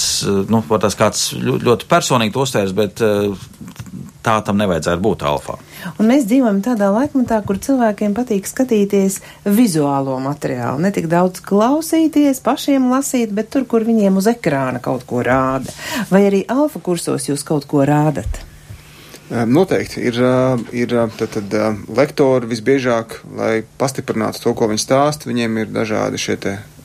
nu, 0.51 0.63
tas 0.79 0.97
kāds 0.99 1.29
ļoti, 1.35 1.67
ļoti 1.67 1.89
personīgi 1.91 2.39
uztvērs, 2.39 2.75
bet 2.77 3.03
tā 4.25 4.35
tam 4.45 4.59
nevajadzētu 4.59 5.03
būt 5.03 5.23
alfā. 5.27 5.55
Un 5.97 6.09
mēs 6.11 6.27
dzīvojam 6.27 6.59
tādā 6.65 6.89
laikmetā, 6.93 7.39
kur 7.47 7.59
cilvēkiem 7.63 8.15
patīk 8.17 8.49
skatīties 8.49 9.19
vizuālo 9.45 10.17
materiālu. 10.23 10.83
Ne 10.83 10.91
tik 10.95 11.07
daudz 11.11 11.43
klausīties, 11.45 12.43
pašiem 12.43 12.89
lasīt, 12.91 13.33
bet 13.35 13.51
tur, 13.53 13.65
kur 13.69 13.87
viņiem 13.87 14.19
uz 14.19 14.29
ekrāna 14.31 14.83
kaut 14.83 15.07
ko 15.09 15.23
rāda. 15.25 15.71
Vai 16.11 16.25
arī 16.27 16.43
alfa 16.51 16.83
kursos 16.83 17.29
jūs 17.31 17.45
kaut 17.47 17.67
ko 17.69 17.85
rādat? 17.87 18.43
Noteikti 19.29 20.01
ir, 20.09 20.15
ir 20.73 20.93
tad, 21.19 21.35
tad, 21.35 21.55
lektori 21.93 22.49
visbiežāk, 22.49 23.19
lai 23.37 23.59
pastiprinātu 23.77 24.41
to, 24.41 24.55
ko 24.57 24.71
viņi 24.71 24.81
stāsta. 24.81 25.29
Viņiem 25.29 25.59
ir 25.61 25.73
dažādi 25.73 26.17
šie 26.17 26.39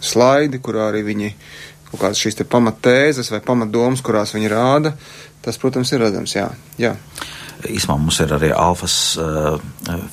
slaidi, 0.04 0.60
kurā 0.60 0.90
arī 0.90 1.00
viņi 1.06 1.30
kaut 1.88 2.02
kādas 2.02 2.20
šīs 2.20 2.42
pamatēzes 2.50 3.32
vai 3.32 3.40
pamatdomas, 3.44 4.04
kurās 4.04 4.34
viņi 4.36 4.52
rāda. 4.52 4.92
Tas, 5.44 5.56
protams, 5.60 5.92
ir 5.92 6.00
redzams. 6.00 6.36
Jā. 6.36 6.50
jā. 6.80 6.94
Īsumā 7.70 7.96
mums 7.98 8.20
ir 8.20 8.32
arī 8.36 8.50
alfas 8.52 9.16
uh, 9.20 9.58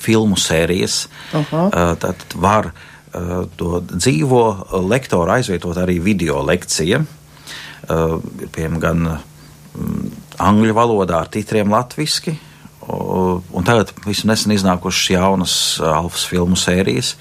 filmu 0.00 0.36
sērijas. 0.36 1.08
Uh 1.32 1.44
-huh. 1.50 1.66
uh, 1.66 1.98
tad 1.98 2.16
var 2.34 2.70
uh, 2.70 3.44
to 3.56 3.80
dzīvo 3.80 4.66
lektoru 4.88 5.30
aizvietot 5.30 5.76
arī 5.76 6.00
video 6.00 6.42
lekcija. 6.42 7.02
Uh, 7.88 8.20
piemēram, 8.52 8.78
gan 8.78 9.06
um, 9.06 10.10
angļu 10.38 10.74
valodā 10.74 11.20
ar 11.20 11.28
titriem 11.28 11.70
latviski. 11.70 12.38
Un 12.82 13.64
tagad 13.64 13.92
visam 14.06 14.32
nesen 14.32 14.52
iznākušas 14.52 15.10
jaunas 15.10 15.80
alfas 15.86 16.24
filmu 16.26 16.56
sērijas. 16.58 17.14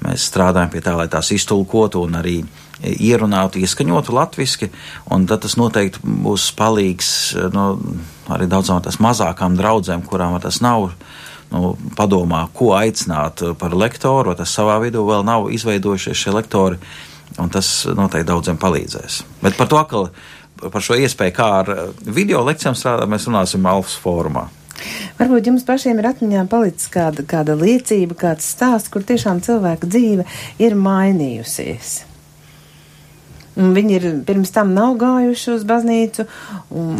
Mēs 0.00 0.24
strādājam 0.30 0.70
pie 0.72 0.80
tā, 0.80 0.96
lai 0.96 1.08
tās 1.12 1.28
iztulkotu 1.34 2.00
un 2.06 2.16
arī 2.16 2.38
ierunātu, 2.82 3.60
ieskaņotu 3.62 4.14
latviešu, 4.16 4.70
un 5.12 5.26
tas 5.28 5.56
noteikti 5.60 6.00
būs 6.02 6.48
palīgs 6.58 7.10
nu, 7.54 7.66
arī 8.30 8.46
daudzām 8.50 8.82
tās 8.84 9.00
mazākām 9.02 9.56
draudzēm, 9.58 10.04
kurām 10.06 10.38
tas 10.42 10.60
nav. 10.64 10.92
Nu, 11.52 11.74
padomā, 11.98 12.46
ko 12.56 12.70
aicināt 12.72 13.42
par 13.60 13.74
lektoru, 13.76 14.32
tas 14.38 14.54
savā 14.56 14.78
vidū 14.80 15.02
vēl 15.04 15.20
nav 15.28 15.50
izveidojušies 15.52 16.16
šie 16.16 16.32
lektori, 16.32 16.78
un 17.36 17.50
tas 17.52 17.68
noteikti 17.92 18.30
daudziem 18.30 18.56
palīdzēs. 18.60 19.18
Bet 19.42 19.58
par 19.58 19.68
to, 19.68 19.82
ka 19.90 20.70
par 20.72 20.84
šo 20.84 20.96
iespēju, 20.96 21.34
kā 21.36 21.48
ar 21.58 21.70
video 22.06 22.40
lekcijām 22.46 22.78
strādāt, 22.78 23.10
mēs 23.12 23.28
runāsim 23.28 23.68
Alfas 23.68 23.98
formā. 24.00 24.46
Varbūt 25.18 25.50
jums 25.50 25.66
pašiem 25.66 26.00
ir 26.00 26.08
atmiņā 26.08 26.46
palicis 26.50 26.88
kāda, 26.92 27.26
kāda 27.28 27.56
liecība, 27.58 28.16
kāds 28.18 28.48
stāsts, 28.54 28.90
kur 28.92 29.04
tiešām 29.06 29.42
cilvēka 29.44 29.90
dzīve 29.92 30.26
ir 30.62 30.78
mainījusies. 30.78 31.98
Viņi 33.52 33.96
ir 33.98 34.04
pirms 34.24 34.52
tam 34.54 34.70
nav 34.72 34.94
gājuši 35.00 35.50
uz 35.52 35.64
baznīcu, 35.68 36.24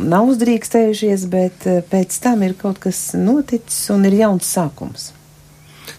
nav 0.05 0.29
uzdrīkstējušies, 0.35 1.25
bet 1.33 1.65
eh, 1.71 1.81
pēc 1.89 2.19
tam 2.21 2.45
ir 2.45 2.53
kaut 2.59 2.83
kas 2.83 3.15
noticis 3.17 3.87
un 3.95 4.05
ir 4.09 4.19
jauns 4.19 4.51
sākums. 4.53 5.11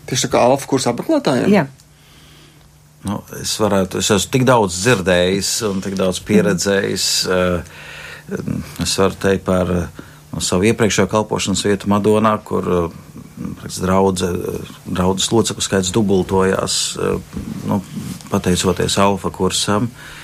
Tieši 0.06 0.28
tā 0.28 0.36
kā 0.36 0.44
alfa 0.46 0.70
kursa 0.70 0.94
apmeklētājiem? 0.94 1.50
Jā. 1.50 1.66
Nu, 3.04 3.20
es 3.42 3.56
varētu, 3.60 4.00
es 4.00 4.14
esmu 4.14 4.36
tik 4.36 4.46
daudz 4.48 4.78
dzirdējis 4.78 5.52
un 5.72 5.82
tik 5.84 5.98
daudz 6.00 6.22
pieredzējis. 6.28 7.10
Eh, 7.34 7.76
es 8.86 8.98
varu 9.02 9.22
teikt 9.26 9.48
par 9.50 9.74
no 9.74 10.42
savu 10.42 10.70
iepriekšējo 10.70 11.10
kalpošanas 11.10 11.66
vietu 11.66 11.90
Madonā, 11.90 12.38
kur 12.46 12.92
draudze, 13.82 14.30
draudzes 14.86 15.34
locekļu 15.34 15.66
skaits 15.66 15.92
dubultojās, 15.94 16.82
nu, 17.68 17.82
pateicoties 18.30 19.02
alfa 19.02 19.34
kursam. 19.34 19.90
Uh, 19.90 20.23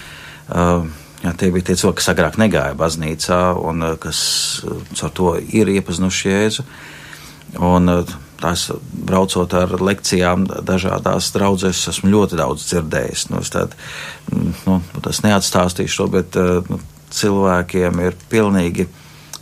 Jā, 0.50 1.34
tie 1.36 1.50
bija 1.52 1.68
tie 1.68 1.76
cilvēki, 1.76 2.00
kas 2.00 2.12
agrāk 2.14 2.38
negāja 2.40 2.78
baznīcā 2.80 3.42
un 3.60 3.84
kas 4.00 4.20
ar 5.04 5.12
to 5.16 5.34
ir 5.36 5.68
iepazinuši 5.74 6.32
Jēzu. 6.32 6.64
Un 7.66 7.92
tās 8.40 8.70
braucot 9.10 9.54
ar 9.58 9.74
lekcijām 9.84 10.46
dažādās 10.64 11.32
draudzēs, 11.36 11.84
esmu 11.92 12.14
ļoti 12.14 12.40
daudz 12.40 12.70
dzirdējis. 12.70 13.26
Nu, 13.34 13.44
tād, 13.44 13.76
nu, 14.32 14.80
tas 15.04 15.22
neatstāstīšu 15.26 16.02
to, 16.04 16.08
bet 16.14 16.40
nu, 16.70 16.80
cilvēkiem 17.12 18.04
ir 18.06 18.18
pilnīgi 18.32 18.88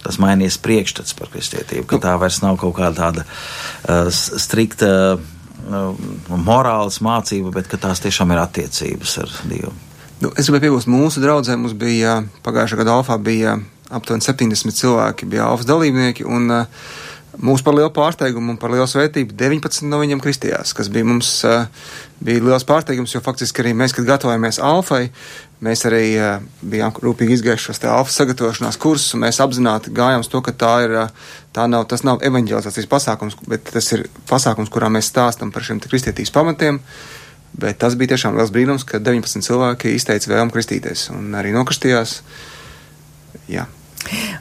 tas 0.01 0.19
mainījies 0.23 0.59
priekšstats 0.63 1.17
par 1.17 1.29
kristietību, 1.33 1.85
ka 1.89 1.99
tā 2.01 2.13
vairs 2.21 2.39
nav 2.43 2.57
kaut 2.61 2.77
kāda 2.77 3.09
tāda 3.09 3.25
uh, 3.27 4.07
strikta 4.13 4.89
uh, 5.17 6.05
morāls 6.31 7.01
mācība, 7.03 7.51
bet 7.59 7.67
ka 7.69 7.81
tās 7.81 8.01
tiešām 8.05 8.31
ir 8.33 8.41
attiecības 8.45 9.17
ar 9.25 9.35
Dievu. 9.49 9.75
Nu, 10.17 10.31
es 10.33 10.47
gribēju 10.49 10.63
piebilst, 10.63 10.89
mūsu 10.89 11.21
draugzē 11.21 11.53
mums 11.61 11.75
bija 11.77 12.23
pagājušā 12.45 12.79
gada 12.79 12.95
alfā 12.97 13.19
bija 13.21 13.59
aptuveni 13.93 14.25
70 14.25 14.73
cilvēki, 14.73 15.27
bija 15.29 15.45
alfas 15.45 15.67
dalībnieki, 15.69 16.23
un 16.25 16.47
uh, 16.49 16.87
mūsu 17.37 17.61
par 17.61 17.75
lielu 17.77 17.91
pārsteigumu 17.93 18.55
un 18.55 18.57
par 18.57 18.73
lielu 18.73 18.87
svētību 18.89 19.35
19 19.37 19.85
no 19.91 19.99
viņiem 20.01 20.23
kristījās, 20.23 20.73
kas 20.73 20.89
bija 20.89 21.05
mums 21.05 21.29
uh, 21.45 21.67
bija 22.17 22.41
liels 22.47 22.65
pārsteigums, 22.65 23.13
jo 23.13 23.21
faktiski 23.21 23.61
arī 23.61 23.75
mēs, 23.77 23.93
kad 23.93 24.07
gatavojamies 24.09 24.57
alfai, 24.65 25.03
mēs 25.61 25.85
arī 25.85 26.01
uh, 26.15 26.41
bijām 26.65 26.97
rūpīgi 26.97 27.37
izgājuši 27.37 27.69
šos 27.69 27.83
te 27.85 27.91
alfas 27.93 28.17
sagatavošanās 28.17 28.81
kursus, 28.81 29.13
un 29.13 29.21
mēs 29.27 29.37
apzināti 29.45 29.93
gājām 29.93 30.25
uz 30.25 30.31
to, 30.33 30.41
ka 30.41 30.55
tā 30.65 30.73
ir, 30.87 30.97
tā 31.53 31.69
nav, 31.69 31.85
tas 31.93 32.01
nav 32.07 32.25
evaņģelizācijas 32.25 32.89
pasākums, 32.89 33.37
bet 33.45 33.69
tas 33.69 33.93
ir 33.93 34.07
pasākums, 34.33 34.73
kurā 34.73 34.89
mēs 34.89 35.13
stāstam 35.13 35.53
par 35.53 35.69
šiem 35.69 35.83
kristietības 35.85 36.33
pamatiem, 36.33 36.81
uh, 36.81 37.23
Bet 37.57 37.79
tas 37.81 37.95
bija 37.97 38.13
tiešām 38.13 38.37
liels 38.37 38.53
brīnums, 38.53 38.85
ka 38.85 39.01
19 39.01 39.45
cilvēki 39.45 39.95
izteica 39.97 40.29
vēlmu 40.29 40.53
kristīties 40.53 41.09
un 41.15 41.33
arī 41.37 41.55
nokristījās. 41.55 42.19
Jā. 43.49 43.65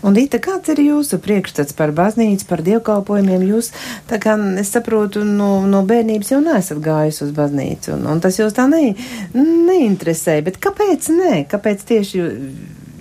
Un, 0.05 0.14
Dita, 0.14 0.39
kāds 0.43 0.71
ir 0.71 0.83
jūsu 0.85 1.19
priekšstats 1.23 1.75
par 1.77 1.91
baznīcu, 1.97 2.47
par 2.47 2.62
dievkalpojumiem? 2.67 3.47
Jūs, 3.49 3.73
tā 4.11 4.21
kā 4.23 4.37
es 4.61 4.71
saprotu, 4.75 5.25
no, 5.27 5.64
no 5.67 5.83
bērnības 5.89 6.33
jau 6.35 6.41
neesat 6.45 6.83
gājis 6.85 7.23
uz 7.27 7.33
baznīcu, 7.35 7.97
un, 7.97 8.07
un 8.12 8.23
tas 8.23 8.39
jūs 8.39 8.55
tā 8.57 8.69
ne, 8.71 8.93
neinteresē, 9.35 10.39
bet 10.47 10.61
kāpēc 10.62 11.11
nē? 11.17 11.33
Kāpēc 11.51 11.83
tieši 11.89 12.27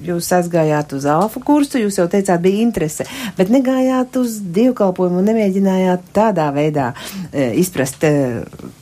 jūs 0.09 0.29
aizgājāt 0.37 0.95
uz 0.97 1.05
alfa 1.09 1.41
kursu, 1.45 1.79
jūs 1.81 1.99
jau 1.99 2.07
teicāt, 2.11 2.41
bija 2.43 2.63
interese, 2.63 3.07
bet 3.37 3.51
negājāt 3.53 4.17
uz 4.21 4.39
dievkalpojumu 4.55 5.21
un 5.21 5.29
nemēģinājāt 5.31 6.09
tādā 6.15 6.49
veidā 6.55 6.91
e, 7.31 7.51
izprast 7.61 8.03
e, 8.07 8.13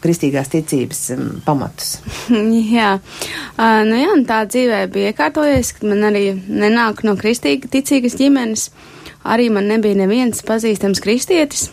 kristīgās 0.03 0.51
ticības 0.53 1.03
e, 1.15 1.19
pamatus. 1.45 1.95
jā, 2.77 2.95
uh, 2.99 3.83
nu 3.87 4.01
jā, 4.01 4.17
tā 4.29 4.43
dzīvē 4.49 4.85
bija 4.93 5.13
iekārtojies, 5.13 5.75
ka 5.77 5.91
man 5.91 6.09
arī 6.11 6.25
nenāk 6.47 7.05
no 7.07 7.17
kristīga 7.19 7.71
ticīgas 7.71 8.19
ģimenes. 8.19 8.69
arī 9.23 9.49
man 9.49 9.69
nebija 9.71 9.95
neviens 9.95 10.43
pazīstams 10.43 11.01
kristietis. 11.03 11.69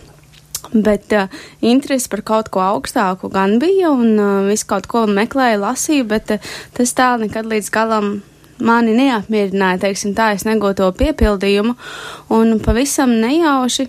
Bet 0.71 1.11
uh, 1.17 1.27
interesi 1.67 2.09
par 2.13 2.23
kaut 2.23 2.51
ko 2.55 2.61
augstāku 2.63 3.31
gan 3.33 3.59
bija, 3.59 3.91
un 3.91 4.19
uh, 4.21 4.47
visu 4.47 4.69
kaut 4.71 4.87
ko 4.91 5.07
meklēju, 5.11 5.63
lasīju, 5.65 6.07
bet 6.13 6.31
uh, 6.37 6.51
tas 6.77 6.93
tā 6.95 7.17
nekad 7.19 7.49
līdz 7.51 7.71
galam 7.75 8.21
mani 8.65 8.97
neapmierināja, 8.99 9.81
teiksim 9.87 10.15
tā, 10.17 10.33
es 10.37 10.47
negūtu 10.49 10.83
to 10.83 10.91
piepildījumu, 11.01 11.77
un 12.37 12.59
pavisam 12.65 13.15
nejauši 13.23 13.89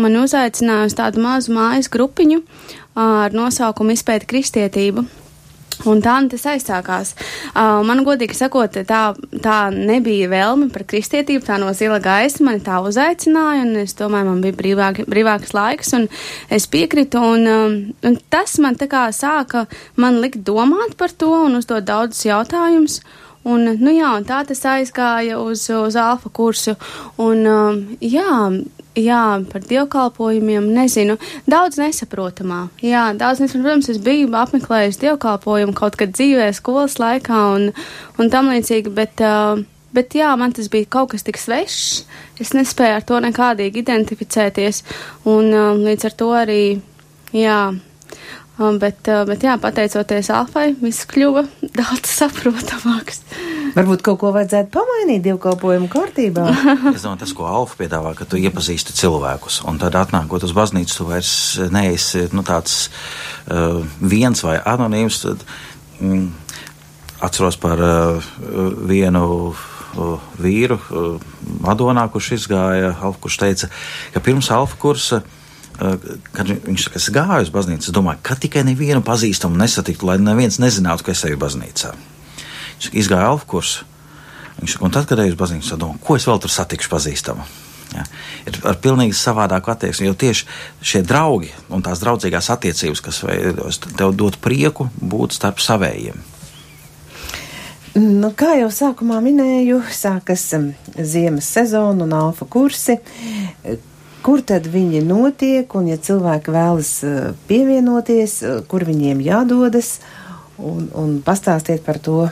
man 0.00 0.20
uzaicināja 0.22 0.88
uz 0.88 0.96
tādu 0.98 1.24
mazu 1.24 1.52
mājas 1.56 1.90
grupiņu 1.92 2.42
ar 2.98 3.34
nosaukumu 3.36 3.96
Izpēta 3.96 4.28
kristietību. 4.28 5.04
Un 5.88 5.98
tā 6.02 6.14
nu 6.22 6.30
tas 6.30 6.44
aizsākās. 6.52 7.14
Uh, 7.50 7.80
man, 7.86 8.04
godīgi 8.06 8.36
sakot, 8.38 8.76
tā, 8.86 9.00
tā 9.42 9.56
nebija 9.74 10.28
vēlme 10.30 10.68
par 10.70 10.84
kristietību, 10.86 11.42
tā 11.46 11.56
no 11.58 11.72
zila 11.74 11.98
gaisa 12.02 12.44
mani 12.46 12.62
tā 12.62 12.78
uzaicināja, 12.84 13.64
un 13.64 13.80
es 13.82 13.96
domāju, 13.98 14.28
man 14.28 14.44
bija 14.44 14.58
brīvāk, 14.60 15.02
brīvāks 15.10 15.54
laiks, 15.56 15.94
un 15.98 16.06
es 16.52 16.68
piekritu, 16.70 17.22
un, 17.34 17.48
um, 17.50 17.74
un 18.06 18.20
tas 18.30 18.54
man 18.62 18.78
tā 18.78 18.86
kā 18.92 19.08
sāka 19.16 19.66
man 19.98 20.20
likt 20.22 20.44
domāt 20.46 20.94
par 21.00 21.10
to 21.10 21.32
un 21.48 21.58
uzdot 21.58 21.88
daudzus 21.88 22.28
jautājumus. 22.28 23.00
Un, 23.48 23.66
nu 23.82 23.90
jā, 23.90 24.12
un 24.18 24.26
tā 24.26 24.42
tas 24.46 24.60
aizgāja 24.70 25.40
uz, 25.42 25.64
uz 25.74 25.96
alfa 25.98 26.30
kursu. 26.30 26.76
Un, 27.22 27.42
um, 27.50 27.80
jā, 27.98 28.36
jā, 28.98 29.22
par 29.50 29.64
dievkalpojumiem 29.66 30.68
nezinu. 30.76 31.18
Daudz 31.50 31.80
nesaprotamā. 31.80 32.66
Jā, 32.84 33.08
daudz 33.18 33.42
nesaprotamā. 33.42 33.82
Es 33.90 34.00
biju 34.02 34.30
apmeklējis 34.38 35.00
dievkalpojumu 35.02 35.74
kaut 35.78 35.98
kad 36.00 36.14
dzīvē, 36.14 36.52
skolas 36.54 36.98
laikā 37.02 37.42
un, 37.56 37.70
un 38.22 38.32
tam 38.32 38.52
līdzīgi, 38.52 38.94
bet, 38.94 39.22
uh, 39.26 39.58
bet 39.96 40.14
jā, 40.18 40.30
man 40.38 40.54
tas 40.54 40.70
bija 40.72 40.90
kaut 40.98 41.16
kas 41.16 41.26
tik 41.26 41.40
svešs. 41.40 42.04
Es 42.42 42.54
nespēju 42.54 42.98
ar 43.00 43.06
to 43.06 43.18
nekādīgi 43.22 43.82
identificēties. 43.82 44.84
Un 45.30 45.50
uh, 45.50 45.72
līdz 45.78 46.10
ar 46.10 46.20
to 46.22 46.30
arī, 46.44 46.62
jā, 47.34 47.62
Um, 48.60 48.76
bet, 48.76 49.00
uh, 49.08 49.22
bet 49.24 49.46
jā, 49.46 49.54
pateicoties 49.56 50.28
Alfai, 50.34 50.74
viss 50.76 51.06
kļuva 51.08 51.46
daudz 51.78 52.10
saprotamāks. 52.12 53.22
Varbūt 53.72 54.04
kaut 54.04 54.18
ko 54.20 54.32
vajadzētu 54.34 54.68
pamainīt 54.74 55.22
dievkalpojumu 55.24 55.88
kārtībā. 55.92 56.44
es 56.92 57.06
domāju, 57.06 57.22
tas, 57.22 57.32
ko 57.38 57.48
Alfa 57.48 57.80
piedāvā, 57.80 58.12
ka 58.18 58.28
tu 58.28 58.36
iepazīsti 58.36 58.92
cilvēkus, 58.98 59.62
un 59.64 59.80
tad 59.80 59.96
atnākot 59.96 60.44
uz 60.44 60.52
baznīcu, 60.52 60.98
tu 60.98 61.08
vairs 61.08 61.32
neesi 61.72 62.26
nu, 62.36 62.44
tāds 62.44 62.90
uh, 63.48 63.80
viens 64.04 64.44
vai 64.44 64.58
anonīms. 64.60 65.24
Tad, 65.24 65.48
mm, 66.04 66.28
atceros 67.24 67.56
par 67.56 67.80
uh, 67.80 68.32
vienu 68.84 69.54
vīru, 70.40 70.78
Madonā, 71.64 72.06
kurš 72.12 72.34
izgāja, 72.38 72.94
Alfa, 72.98 73.18
kurš 73.24 73.40
teica, 73.40 73.68
ka 74.12 74.20
pirms 74.24 74.48
Alfa 74.52 74.78
kursa 74.80 75.20
uh, 75.20 75.38
kad 75.78 76.50
viņš 76.66 76.86
saka, 76.86 77.00
es 77.00 77.08
gāju 77.14 77.46
uz 77.46 77.52
baznīcu, 77.54 77.88
es 77.88 77.94
domāju, 77.94 78.22
ka 78.26 78.36
tikai 78.38 78.64
nevienu 78.68 79.02
pazīstamu 79.06 79.58
nesatiktu, 79.60 80.08
lai 80.08 80.18
neviens 80.22 80.60
nezinātu, 80.62 81.06
ka 81.06 81.14
es 81.14 81.24
eju 81.28 81.40
baznīcā. 81.40 81.94
Viņš 82.76 82.92
izgāja 83.04 83.32
alfa 83.32 83.48
kursu. 83.54 83.88
Viņš 84.60 84.76
saka, 84.76 84.86
un 84.86 84.94
tad, 84.94 85.08
kad 85.10 85.22
eju 85.22 85.34
uz 85.34 85.40
baznīcu, 85.40 85.78
domāju, 85.80 86.02
ko 86.06 86.18
es 86.18 86.28
vēl 86.28 86.42
tur 86.42 86.52
satikšu 86.52 86.92
pazīstamu. 86.92 87.46
Ja, 87.92 88.06
ir 88.48 88.56
ar 88.64 88.78
pilnīgi 88.80 89.12
savādāku 89.16 89.68
attieksmi, 89.68 90.06
jo 90.08 90.16
tieši 90.16 90.46
šie 90.80 91.02
draugi 91.04 91.50
un 91.68 91.82
tās 91.84 92.00
draudzīgās 92.00 92.48
attiecības, 92.54 93.02
kas 93.04 93.20
tev 93.98 94.14
dod 94.16 94.38
prieku 94.40 94.88
būt 94.96 95.36
starp 95.36 95.60
savējiem. 95.60 96.22
Nu, 98.00 98.30
kā 98.32 98.54
jau 98.56 98.70
sākumā 98.72 99.18
minēju, 99.20 99.82
sākas 99.92 100.46
um, 100.56 100.70
ziemas 100.96 101.50
sezona 101.52 102.06
un 102.06 102.14
alfa 102.16 102.46
kursi 102.48 102.96
kur 104.22 104.42
tad 104.46 104.66
viņi 104.70 105.02
notiek, 105.06 105.74
un 105.78 105.90
ja 105.90 105.98
cilvēki 106.00 106.54
vēlas 106.54 106.92
eh, 107.06 107.20
pievienoties, 107.48 108.38
eh, 108.42 108.62
kur 108.68 108.86
viņiem 108.88 109.22
jādodas, 109.24 109.98
un, 110.58 110.88
un 110.94 111.18
pastāstiet 111.24 111.84
par 111.86 111.98
to, 112.02 112.26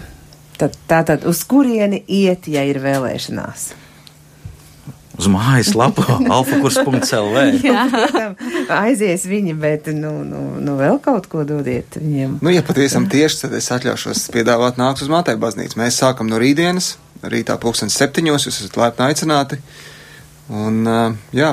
tad 0.60 0.76
tātad 0.88 1.26
uz 1.28 1.42
kurieni 1.48 2.02
iet, 2.06 2.48
ja 2.52 2.64
ir 2.68 2.80
vēlēšanās. 2.82 3.70
Uz 5.20 5.26
mājaslapu 5.28 6.04
alfakurs.lv. 6.36 7.42
Aizies 8.72 9.26
viņi, 9.28 9.56
bet 9.60 9.90
nu, 9.92 10.12
nu, 10.24 10.44
nu 10.62 10.76
vēl 10.78 11.00
kaut 11.04 11.28
ko 11.32 11.44
dodiet 11.48 11.98
viņiem. 12.00 12.38
Nu, 12.40 12.52
ja 12.54 12.64
patiesam 12.64 13.08
tieši, 13.10 13.42
tad 13.44 13.58
es 13.58 13.68
atļaušos 13.74 14.28
piedāvāt 14.32 14.80
nākt 14.80 15.04
uz 15.04 15.12
Mātei 15.12 15.36
baznīcu. 15.40 15.80
Mēs 15.80 16.00
sākam 16.00 16.30
no 16.30 16.40
rītdienas, 16.40 16.94
rītā 17.20 17.58
pulkstens 17.60 17.98
septiņos, 18.00 18.48
jūs 18.48 18.62
esat 18.62 18.80
laipni 18.80 19.10
aicināti. 19.10 19.60
Un, 20.50 20.80
jā, 21.36 21.52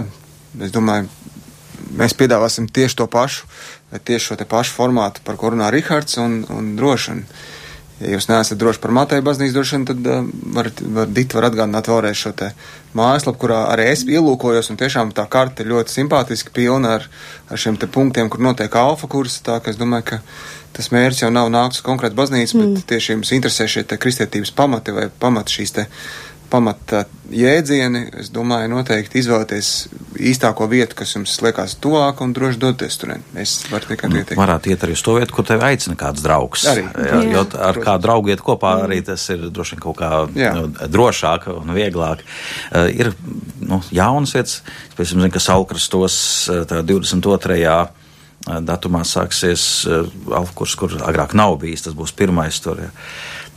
Es 0.63 0.73
domāju, 0.73 1.09
mēs 1.97 2.15
piedāvāsim 2.17 2.67
tieši 2.73 2.99
to 3.01 3.07
pašu, 3.11 3.45
tieši 3.91 4.31
šo 4.31 4.49
pašu 4.49 4.75
formātu, 4.75 5.23
par 5.23 5.37
ko 5.39 5.53
runā 5.53 5.69
Rihards 5.73 6.19
un, 6.21 6.41
un 6.53 6.75
droši. 6.79 7.21
Ja 7.97 8.11
jūs 8.13 8.27
neesat 8.29 8.59
droši 8.61 8.77
par 8.77 8.91
Mateja 8.93 9.23
baznīcu 9.25 9.55
drošanu, 9.55 9.87
tad 9.89 10.05
uh, 10.05 10.25
varat, 10.53 10.81
var, 10.93 11.07
Dit 11.09 11.33
var 11.33 11.47
atgādināt 11.47 11.87
vēlreiz 11.89 12.19
šo 12.19 12.29
te 12.37 12.51
mājaslapu, 12.97 13.39
kurā 13.41 13.63
arī 13.71 13.87
es 13.89 14.03
ielūkojos, 14.05 14.69
un 14.69 14.77
tiešām 14.77 15.15
tā 15.17 15.25
karte 15.33 15.65
ir 15.65 15.71
ļoti 15.71 15.95
simpātiski 15.95 16.53
pilna 16.53 16.93
ar, 16.99 17.07
ar 17.49 17.57
šiem 17.57 17.79
te 17.81 17.89
punktiem, 17.89 18.29
kur 18.29 18.43
notiek 18.45 18.77
alfa 18.77 19.09
kursi, 19.09 19.41
tā 19.47 19.57
ka 19.65 19.73
es 19.73 19.81
domāju, 19.81 20.11
ka 20.11 20.19
tas 20.77 20.91
mērķis 20.93 21.23
jau 21.23 21.31
nav 21.33 21.49
nākt 21.49 21.79
uz 21.79 21.81
konkrētu 21.85 22.19
baznīcu, 22.19 22.59
mm. 22.59 22.77
bet 22.77 22.87
tieši 22.93 23.15
jums 23.15 23.33
interesē 23.33 23.65
šie 23.65 23.87
te 23.89 23.97
kristietības 23.97 24.53
pamati 24.53 24.93
vai 24.93 25.07
pamati 25.09 25.57
šīs 25.57 25.73
te 25.79 25.87
pamata 26.51 27.03
jēdzieni, 27.33 28.03
es 28.21 28.29
domāju, 28.31 28.69
noteikti 28.71 29.19
izvēlēties 29.19 29.71
īstāko 30.31 30.67
vietu, 30.71 30.95
kas 30.97 31.13
jums 31.15 31.33
liekas 31.43 31.75
tuvāk 31.83 32.21
un 32.23 32.31
droši 32.35 32.59
doties 32.61 32.97
tur. 32.99 33.13
Es 33.39 33.57
varu 33.71 33.89
tikai 33.91 34.09
ieteikt. 34.13 34.37
Varētu 34.39 34.71
iet 34.71 34.85
arī 34.87 34.95
uz 34.95 35.03
to 35.03 35.17
vietu, 35.17 35.35
kur 35.35 35.47
tevi 35.47 35.65
aicina 35.67 35.97
kāds 35.99 36.23
draugs. 36.23 36.63
Arī. 36.71 36.85
Jā, 36.87 37.09
jā. 37.09 37.19
Jo 37.35 37.43
ar 37.67 37.81
kādu 37.83 38.07
draugu 38.07 38.31
iet 38.31 38.43
kopā 38.45 38.77
mm. 38.77 38.87
arī 38.87 39.01
tas 39.09 39.27
ir 39.33 39.47
droši 39.51 39.75
vien 39.75 39.83
kaut 39.83 39.99
kā 39.99 40.11
jā. 40.39 40.53
nu, 40.55 40.71
drošāk 40.95 41.49
un 41.51 41.75
vieglāk. 41.75 42.23
Uh, 42.71 42.87
ir 42.95 43.11
nu, 43.59 43.81
jaunas 43.91 44.35
vietas, 44.37 44.61
pēc 44.95 45.13
tam 45.13 45.23
zinu, 45.25 45.33
ka 45.35 45.43
Salkrastos 45.43 46.19
22. 46.71 47.59
Uh, 47.67 48.61
datumā 48.63 49.03
sāksies 49.03 49.67
uh, 49.89 50.07
Alfkurs, 50.39 50.77
kur 50.79 50.95
agrāk 51.03 51.35
nav 51.35 51.57
bijis, 51.59 51.83
tas 51.89 51.97
būs 51.97 52.15
pirmais 52.15 52.63
tur. 52.63 52.79
Ja. 52.87 52.91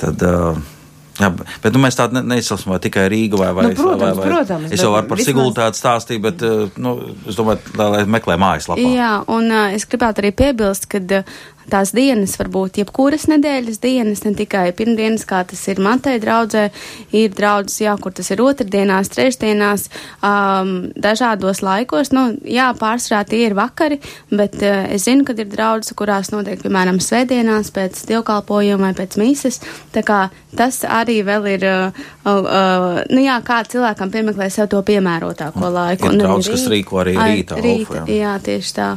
Tad, 0.01 0.27
uh, 0.27 0.80
Jā, 1.21 1.29
bet 1.61 1.75
nu, 1.75 1.83
mēs 1.85 1.99
tādu 1.99 2.17
ne, 2.17 2.23
neizsaucam 2.33 2.79
tikai 2.81 3.05
Rīgu 3.13 3.41
vai, 3.41 3.51
vai, 3.57 3.67
nu, 3.69 3.77
protams, 3.77 4.01
vai, 4.01 4.13
vai 4.17 4.29
protams, 4.31 4.73
es 4.73 4.81
jau 4.81 4.93
varu 4.95 5.11
par. 5.11 5.21
Sigultu 5.21 5.59
tādu 5.59 5.77
stāstīju, 5.77 6.23
bet 6.25 6.45
eh, 6.47 6.79
nu, 6.81 6.95
es 7.29 7.37
domāju, 7.39 7.75
lai, 7.77 7.89
lai 7.95 8.03
meklē 8.17 8.39
mājaslapā. 8.41 8.93
Jā, 8.97 9.13
un 9.31 9.53
uh, 9.53 9.75
es 9.77 9.85
gribētu 9.91 10.25
arī 10.25 10.33
piebilst, 10.39 10.89
ka 10.91 11.03
uh, 11.21 11.35
tās 11.71 11.93
dienas 11.97 12.37
var 12.41 12.51
būt 12.53 12.81
jebkuras 12.81 13.27
nedēļas 13.31 13.81
dienas, 13.83 14.25
ne 14.25 14.33
tikai 14.39 14.71
pirmdienas, 14.77 15.27
kā 15.29 15.43
tas 15.49 15.63
ir 15.71 15.81
Matei 15.83 16.21
draudzē, 16.23 16.69
ir 17.17 17.35
draudzes, 17.37 17.81
jā, 17.85 17.95
kur 18.01 18.15
tas 18.17 18.31
ir 18.33 18.43
otrdienās, 18.45 19.11
trešdienās, 19.13 19.89
um, 20.27 20.73
dažādos 20.97 21.63
laikos, 21.67 22.13
nu, 22.17 22.27
jā, 22.45 22.71
pārsvarā 22.79 23.23
tie 23.29 23.45
ir 23.49 23.57
vakari, 23.59 24.01
bet 24.33 24.59
uh, 24.63 24.87
es 24.95 25.07
zinu, 25.09 25.27
ka 25.29 25.37
ir 25.37 25.51
draudzes, 25.51 25.95
kurās 25.99 26.33
notiek, 26.35 26.61
piemēram, 26.63 27.01
svētdienās 27.03 27.73
pēc 27.75 28.05
dievkalpojuma 28.11 28.91
vai 28.91 28.95
pēc 29.03 29.19
mīsas, 29.21 29.61
tā 29.95 30.05
kā 30.07 30.23
tas 30.57 30.83
arī 30.89 31.21
vēl 31.27 31.47
ir, 31.57 31.69
uh, 31.69 32.01
uh, 32.27 33.03
nu 33.13 33.23
jā, 33.25 33.39
kā 33.47 33.63
cilvēkam 33.71 34.13
piemeklē 34.13 34.51
sev 34.53 34.71
to 34.73 34.83
piemērotāko 34.87 35.71
laiku. 35.71 36.11
Ir 36.11 36.25
draudz, 36.25 36.51
kas 36.51 36.67
rīko 36.73 37.05
arī 37.05 37.17
rīta. 37.19 37.61
rīta 37.61 38.05
jā, 38.11 38.35
tieši 38.45 38.77
tā. 38.77 38.91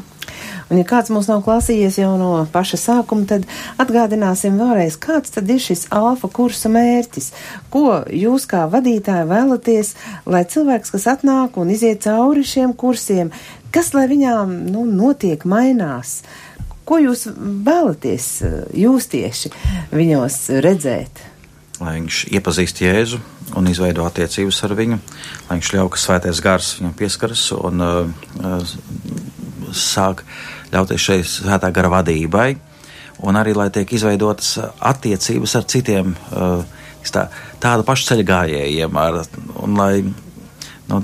Un, 0.70 0.80
ja 0.80 0.86
kāds 0.88 1.12
mums 1.14 1.30
nav 1.32 1.44
klausījies 1.46 2.00
jau 2.02 2.14
no 2.20 2.32
paša 2.54 2.80
sākuma, 2.80 3.28
tad 3.30 3.48
atgādināsim 3.82 4.60
vēlreiz, 4.60 4.98
kāds 5.02 5.34
tad 5.36 5.50
ir 5.52 5.62
šis 5.64 5.88
alfa 5.94 6.30
kursa 6.32 6.72
mērķis. 6.74 7.32
Ko 7.74 8.04
jūs 8.08 8.48
kā 8.50 8.66
vadītāji 8.72 9.28
vēlaties, 9.32 9.94
lai 10.30 10.46
cilvēks, 10.50 10.94
kas 10.96 11.10
atnāk 11.18 11.60
un 11.62 11.74
iziet 11.74 12.06
cauri 12.08 12.46
šiem 12.48 12.76
kursiem, 12.78 13.34
kas 13.74 13.94
lai 13.98 14.08
viņām 14.12 14.56
nu, 14.72 14.88
notiek, 14.90 15.46
mainās? 15.50 16.22
Ko 16.84 16.98
jūs 17.00 17.28
vēlaties 17.38 18.26
jūs 18.76 19.08
tieši 19.12 19.54
viņos 19.96 20.40
redzēt? 20.64 21.30
Lai 21.82 21.96
viņš 21.98 22.18
iepazīst 22.38 22.82
Jēzu 22.84 23.20
un 23.58 23.68
izveido 23.72 24.06
attiecības 24.08 24.60
ar 24.68 24.76
viņu, 24.78 25.00
lai 25.48 25.58
viņš 25.58 25.72
ļauj, 25.74 25.90
ka 25.94 26.02
svētais 26.02 26.42
gars 26.44 26.74
viņam 26.78 26.94
pieskaras 27.00 27.46
un 27.56 27.84
uh, 27.84 28.76
sāk 29.74 30.24
ļauties 30.74 31.08
šai 31.08 31.20
svētā 31.28 31.72
gara 31.74 31.92
vadībai, 31.94 32.50
un 33.24 33.38
arī 33.40 33.54
lai 33.58 33.70
tiek 33.74 33.90
izveidotas 33.94 34.56
attiecības 34.80 35.56
ar 35.60 35.68
citiem 35.70 36.16
tā, 37.14 37.28
tādu 37.64 37.86
pašu 37.88 38.10
ceļu 38.12 38.28
gājējiem, 38.28 39.00
ar, 39.00 39.22
un 39.64 39.80
lai 39.80 39.94
nu, 40.90 41.02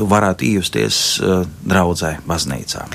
tu 0.00 0.06
varētu 0.08 0.46
iejusties 0.48 0.96
uh, 1.20 1.42
draudzē, 1.68 2.14
baznīcā. 2.28 2.86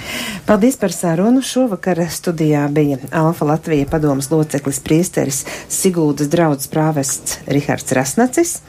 Paldies 0.48 0.78
par 0.82 0.92
sarunu. 0.94 1.42
Šovakar 1.46 2.00
studijā 2.10 2.68
bija 2.74 2.98
Alfa 3.14 3.46
Latvija 3.46 3.86
padomas 3.90 4.32
loceklis 4.32 4.80
priesteris 4.82 5.46
Siguldas 5.70 6.28
draudzes 6.34 6.68
prāvests 6.74 7.38
Rihards 7.46 7.92
Rasnacis, 7.94 8.62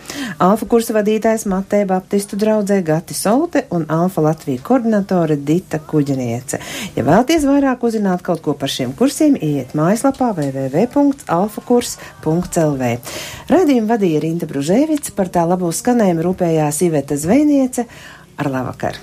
Alfa 0.42 0.66
kursa 0.68 0.92
vadītājs 0.98 1.46
Matē 1.48 1.86
Baptistu 1.88 2.36
draudzē 2.40 2.82
Gati 2.84 3.14
Solte 3.16 3.64
un 3.72 3.86
Alfa 3.92 4.20
Latvija 4.26 4.60
koordinatore 4.66 5.36
Dita 5.36 5.78
Kuģeniece. 5.80 6.58
Ja 6.98 7.02
vēlties 7.06 7.44
vairāk 7.48 7.84
uzzināt 7.88 8.20
kaut 8.26 8.40
ko 8.44 8.52
par 8.58 8.70
šiem 8.72 8.90
kursiem, 8.98 9.36
iet 9.40 9.74
mājaslapā 9.78 10.28
www.alfakurs.lv. 10.36 12.82
Radījumu 13.54 13.88
vadīja 13.88 14.20
Rinta 14.26 14.46
Bružēvica, 14.50 15.10
par 15.16 15.28
tā 15.32 15.42
labo 15.48 15.68
skanējumu 15.72 16.20
rūpējās 16.28 16.76
Iveta 16.84 17.14
Zvejniece 17.20 17.82
ar 18.36 18.50
labvakar! 18.50 18.96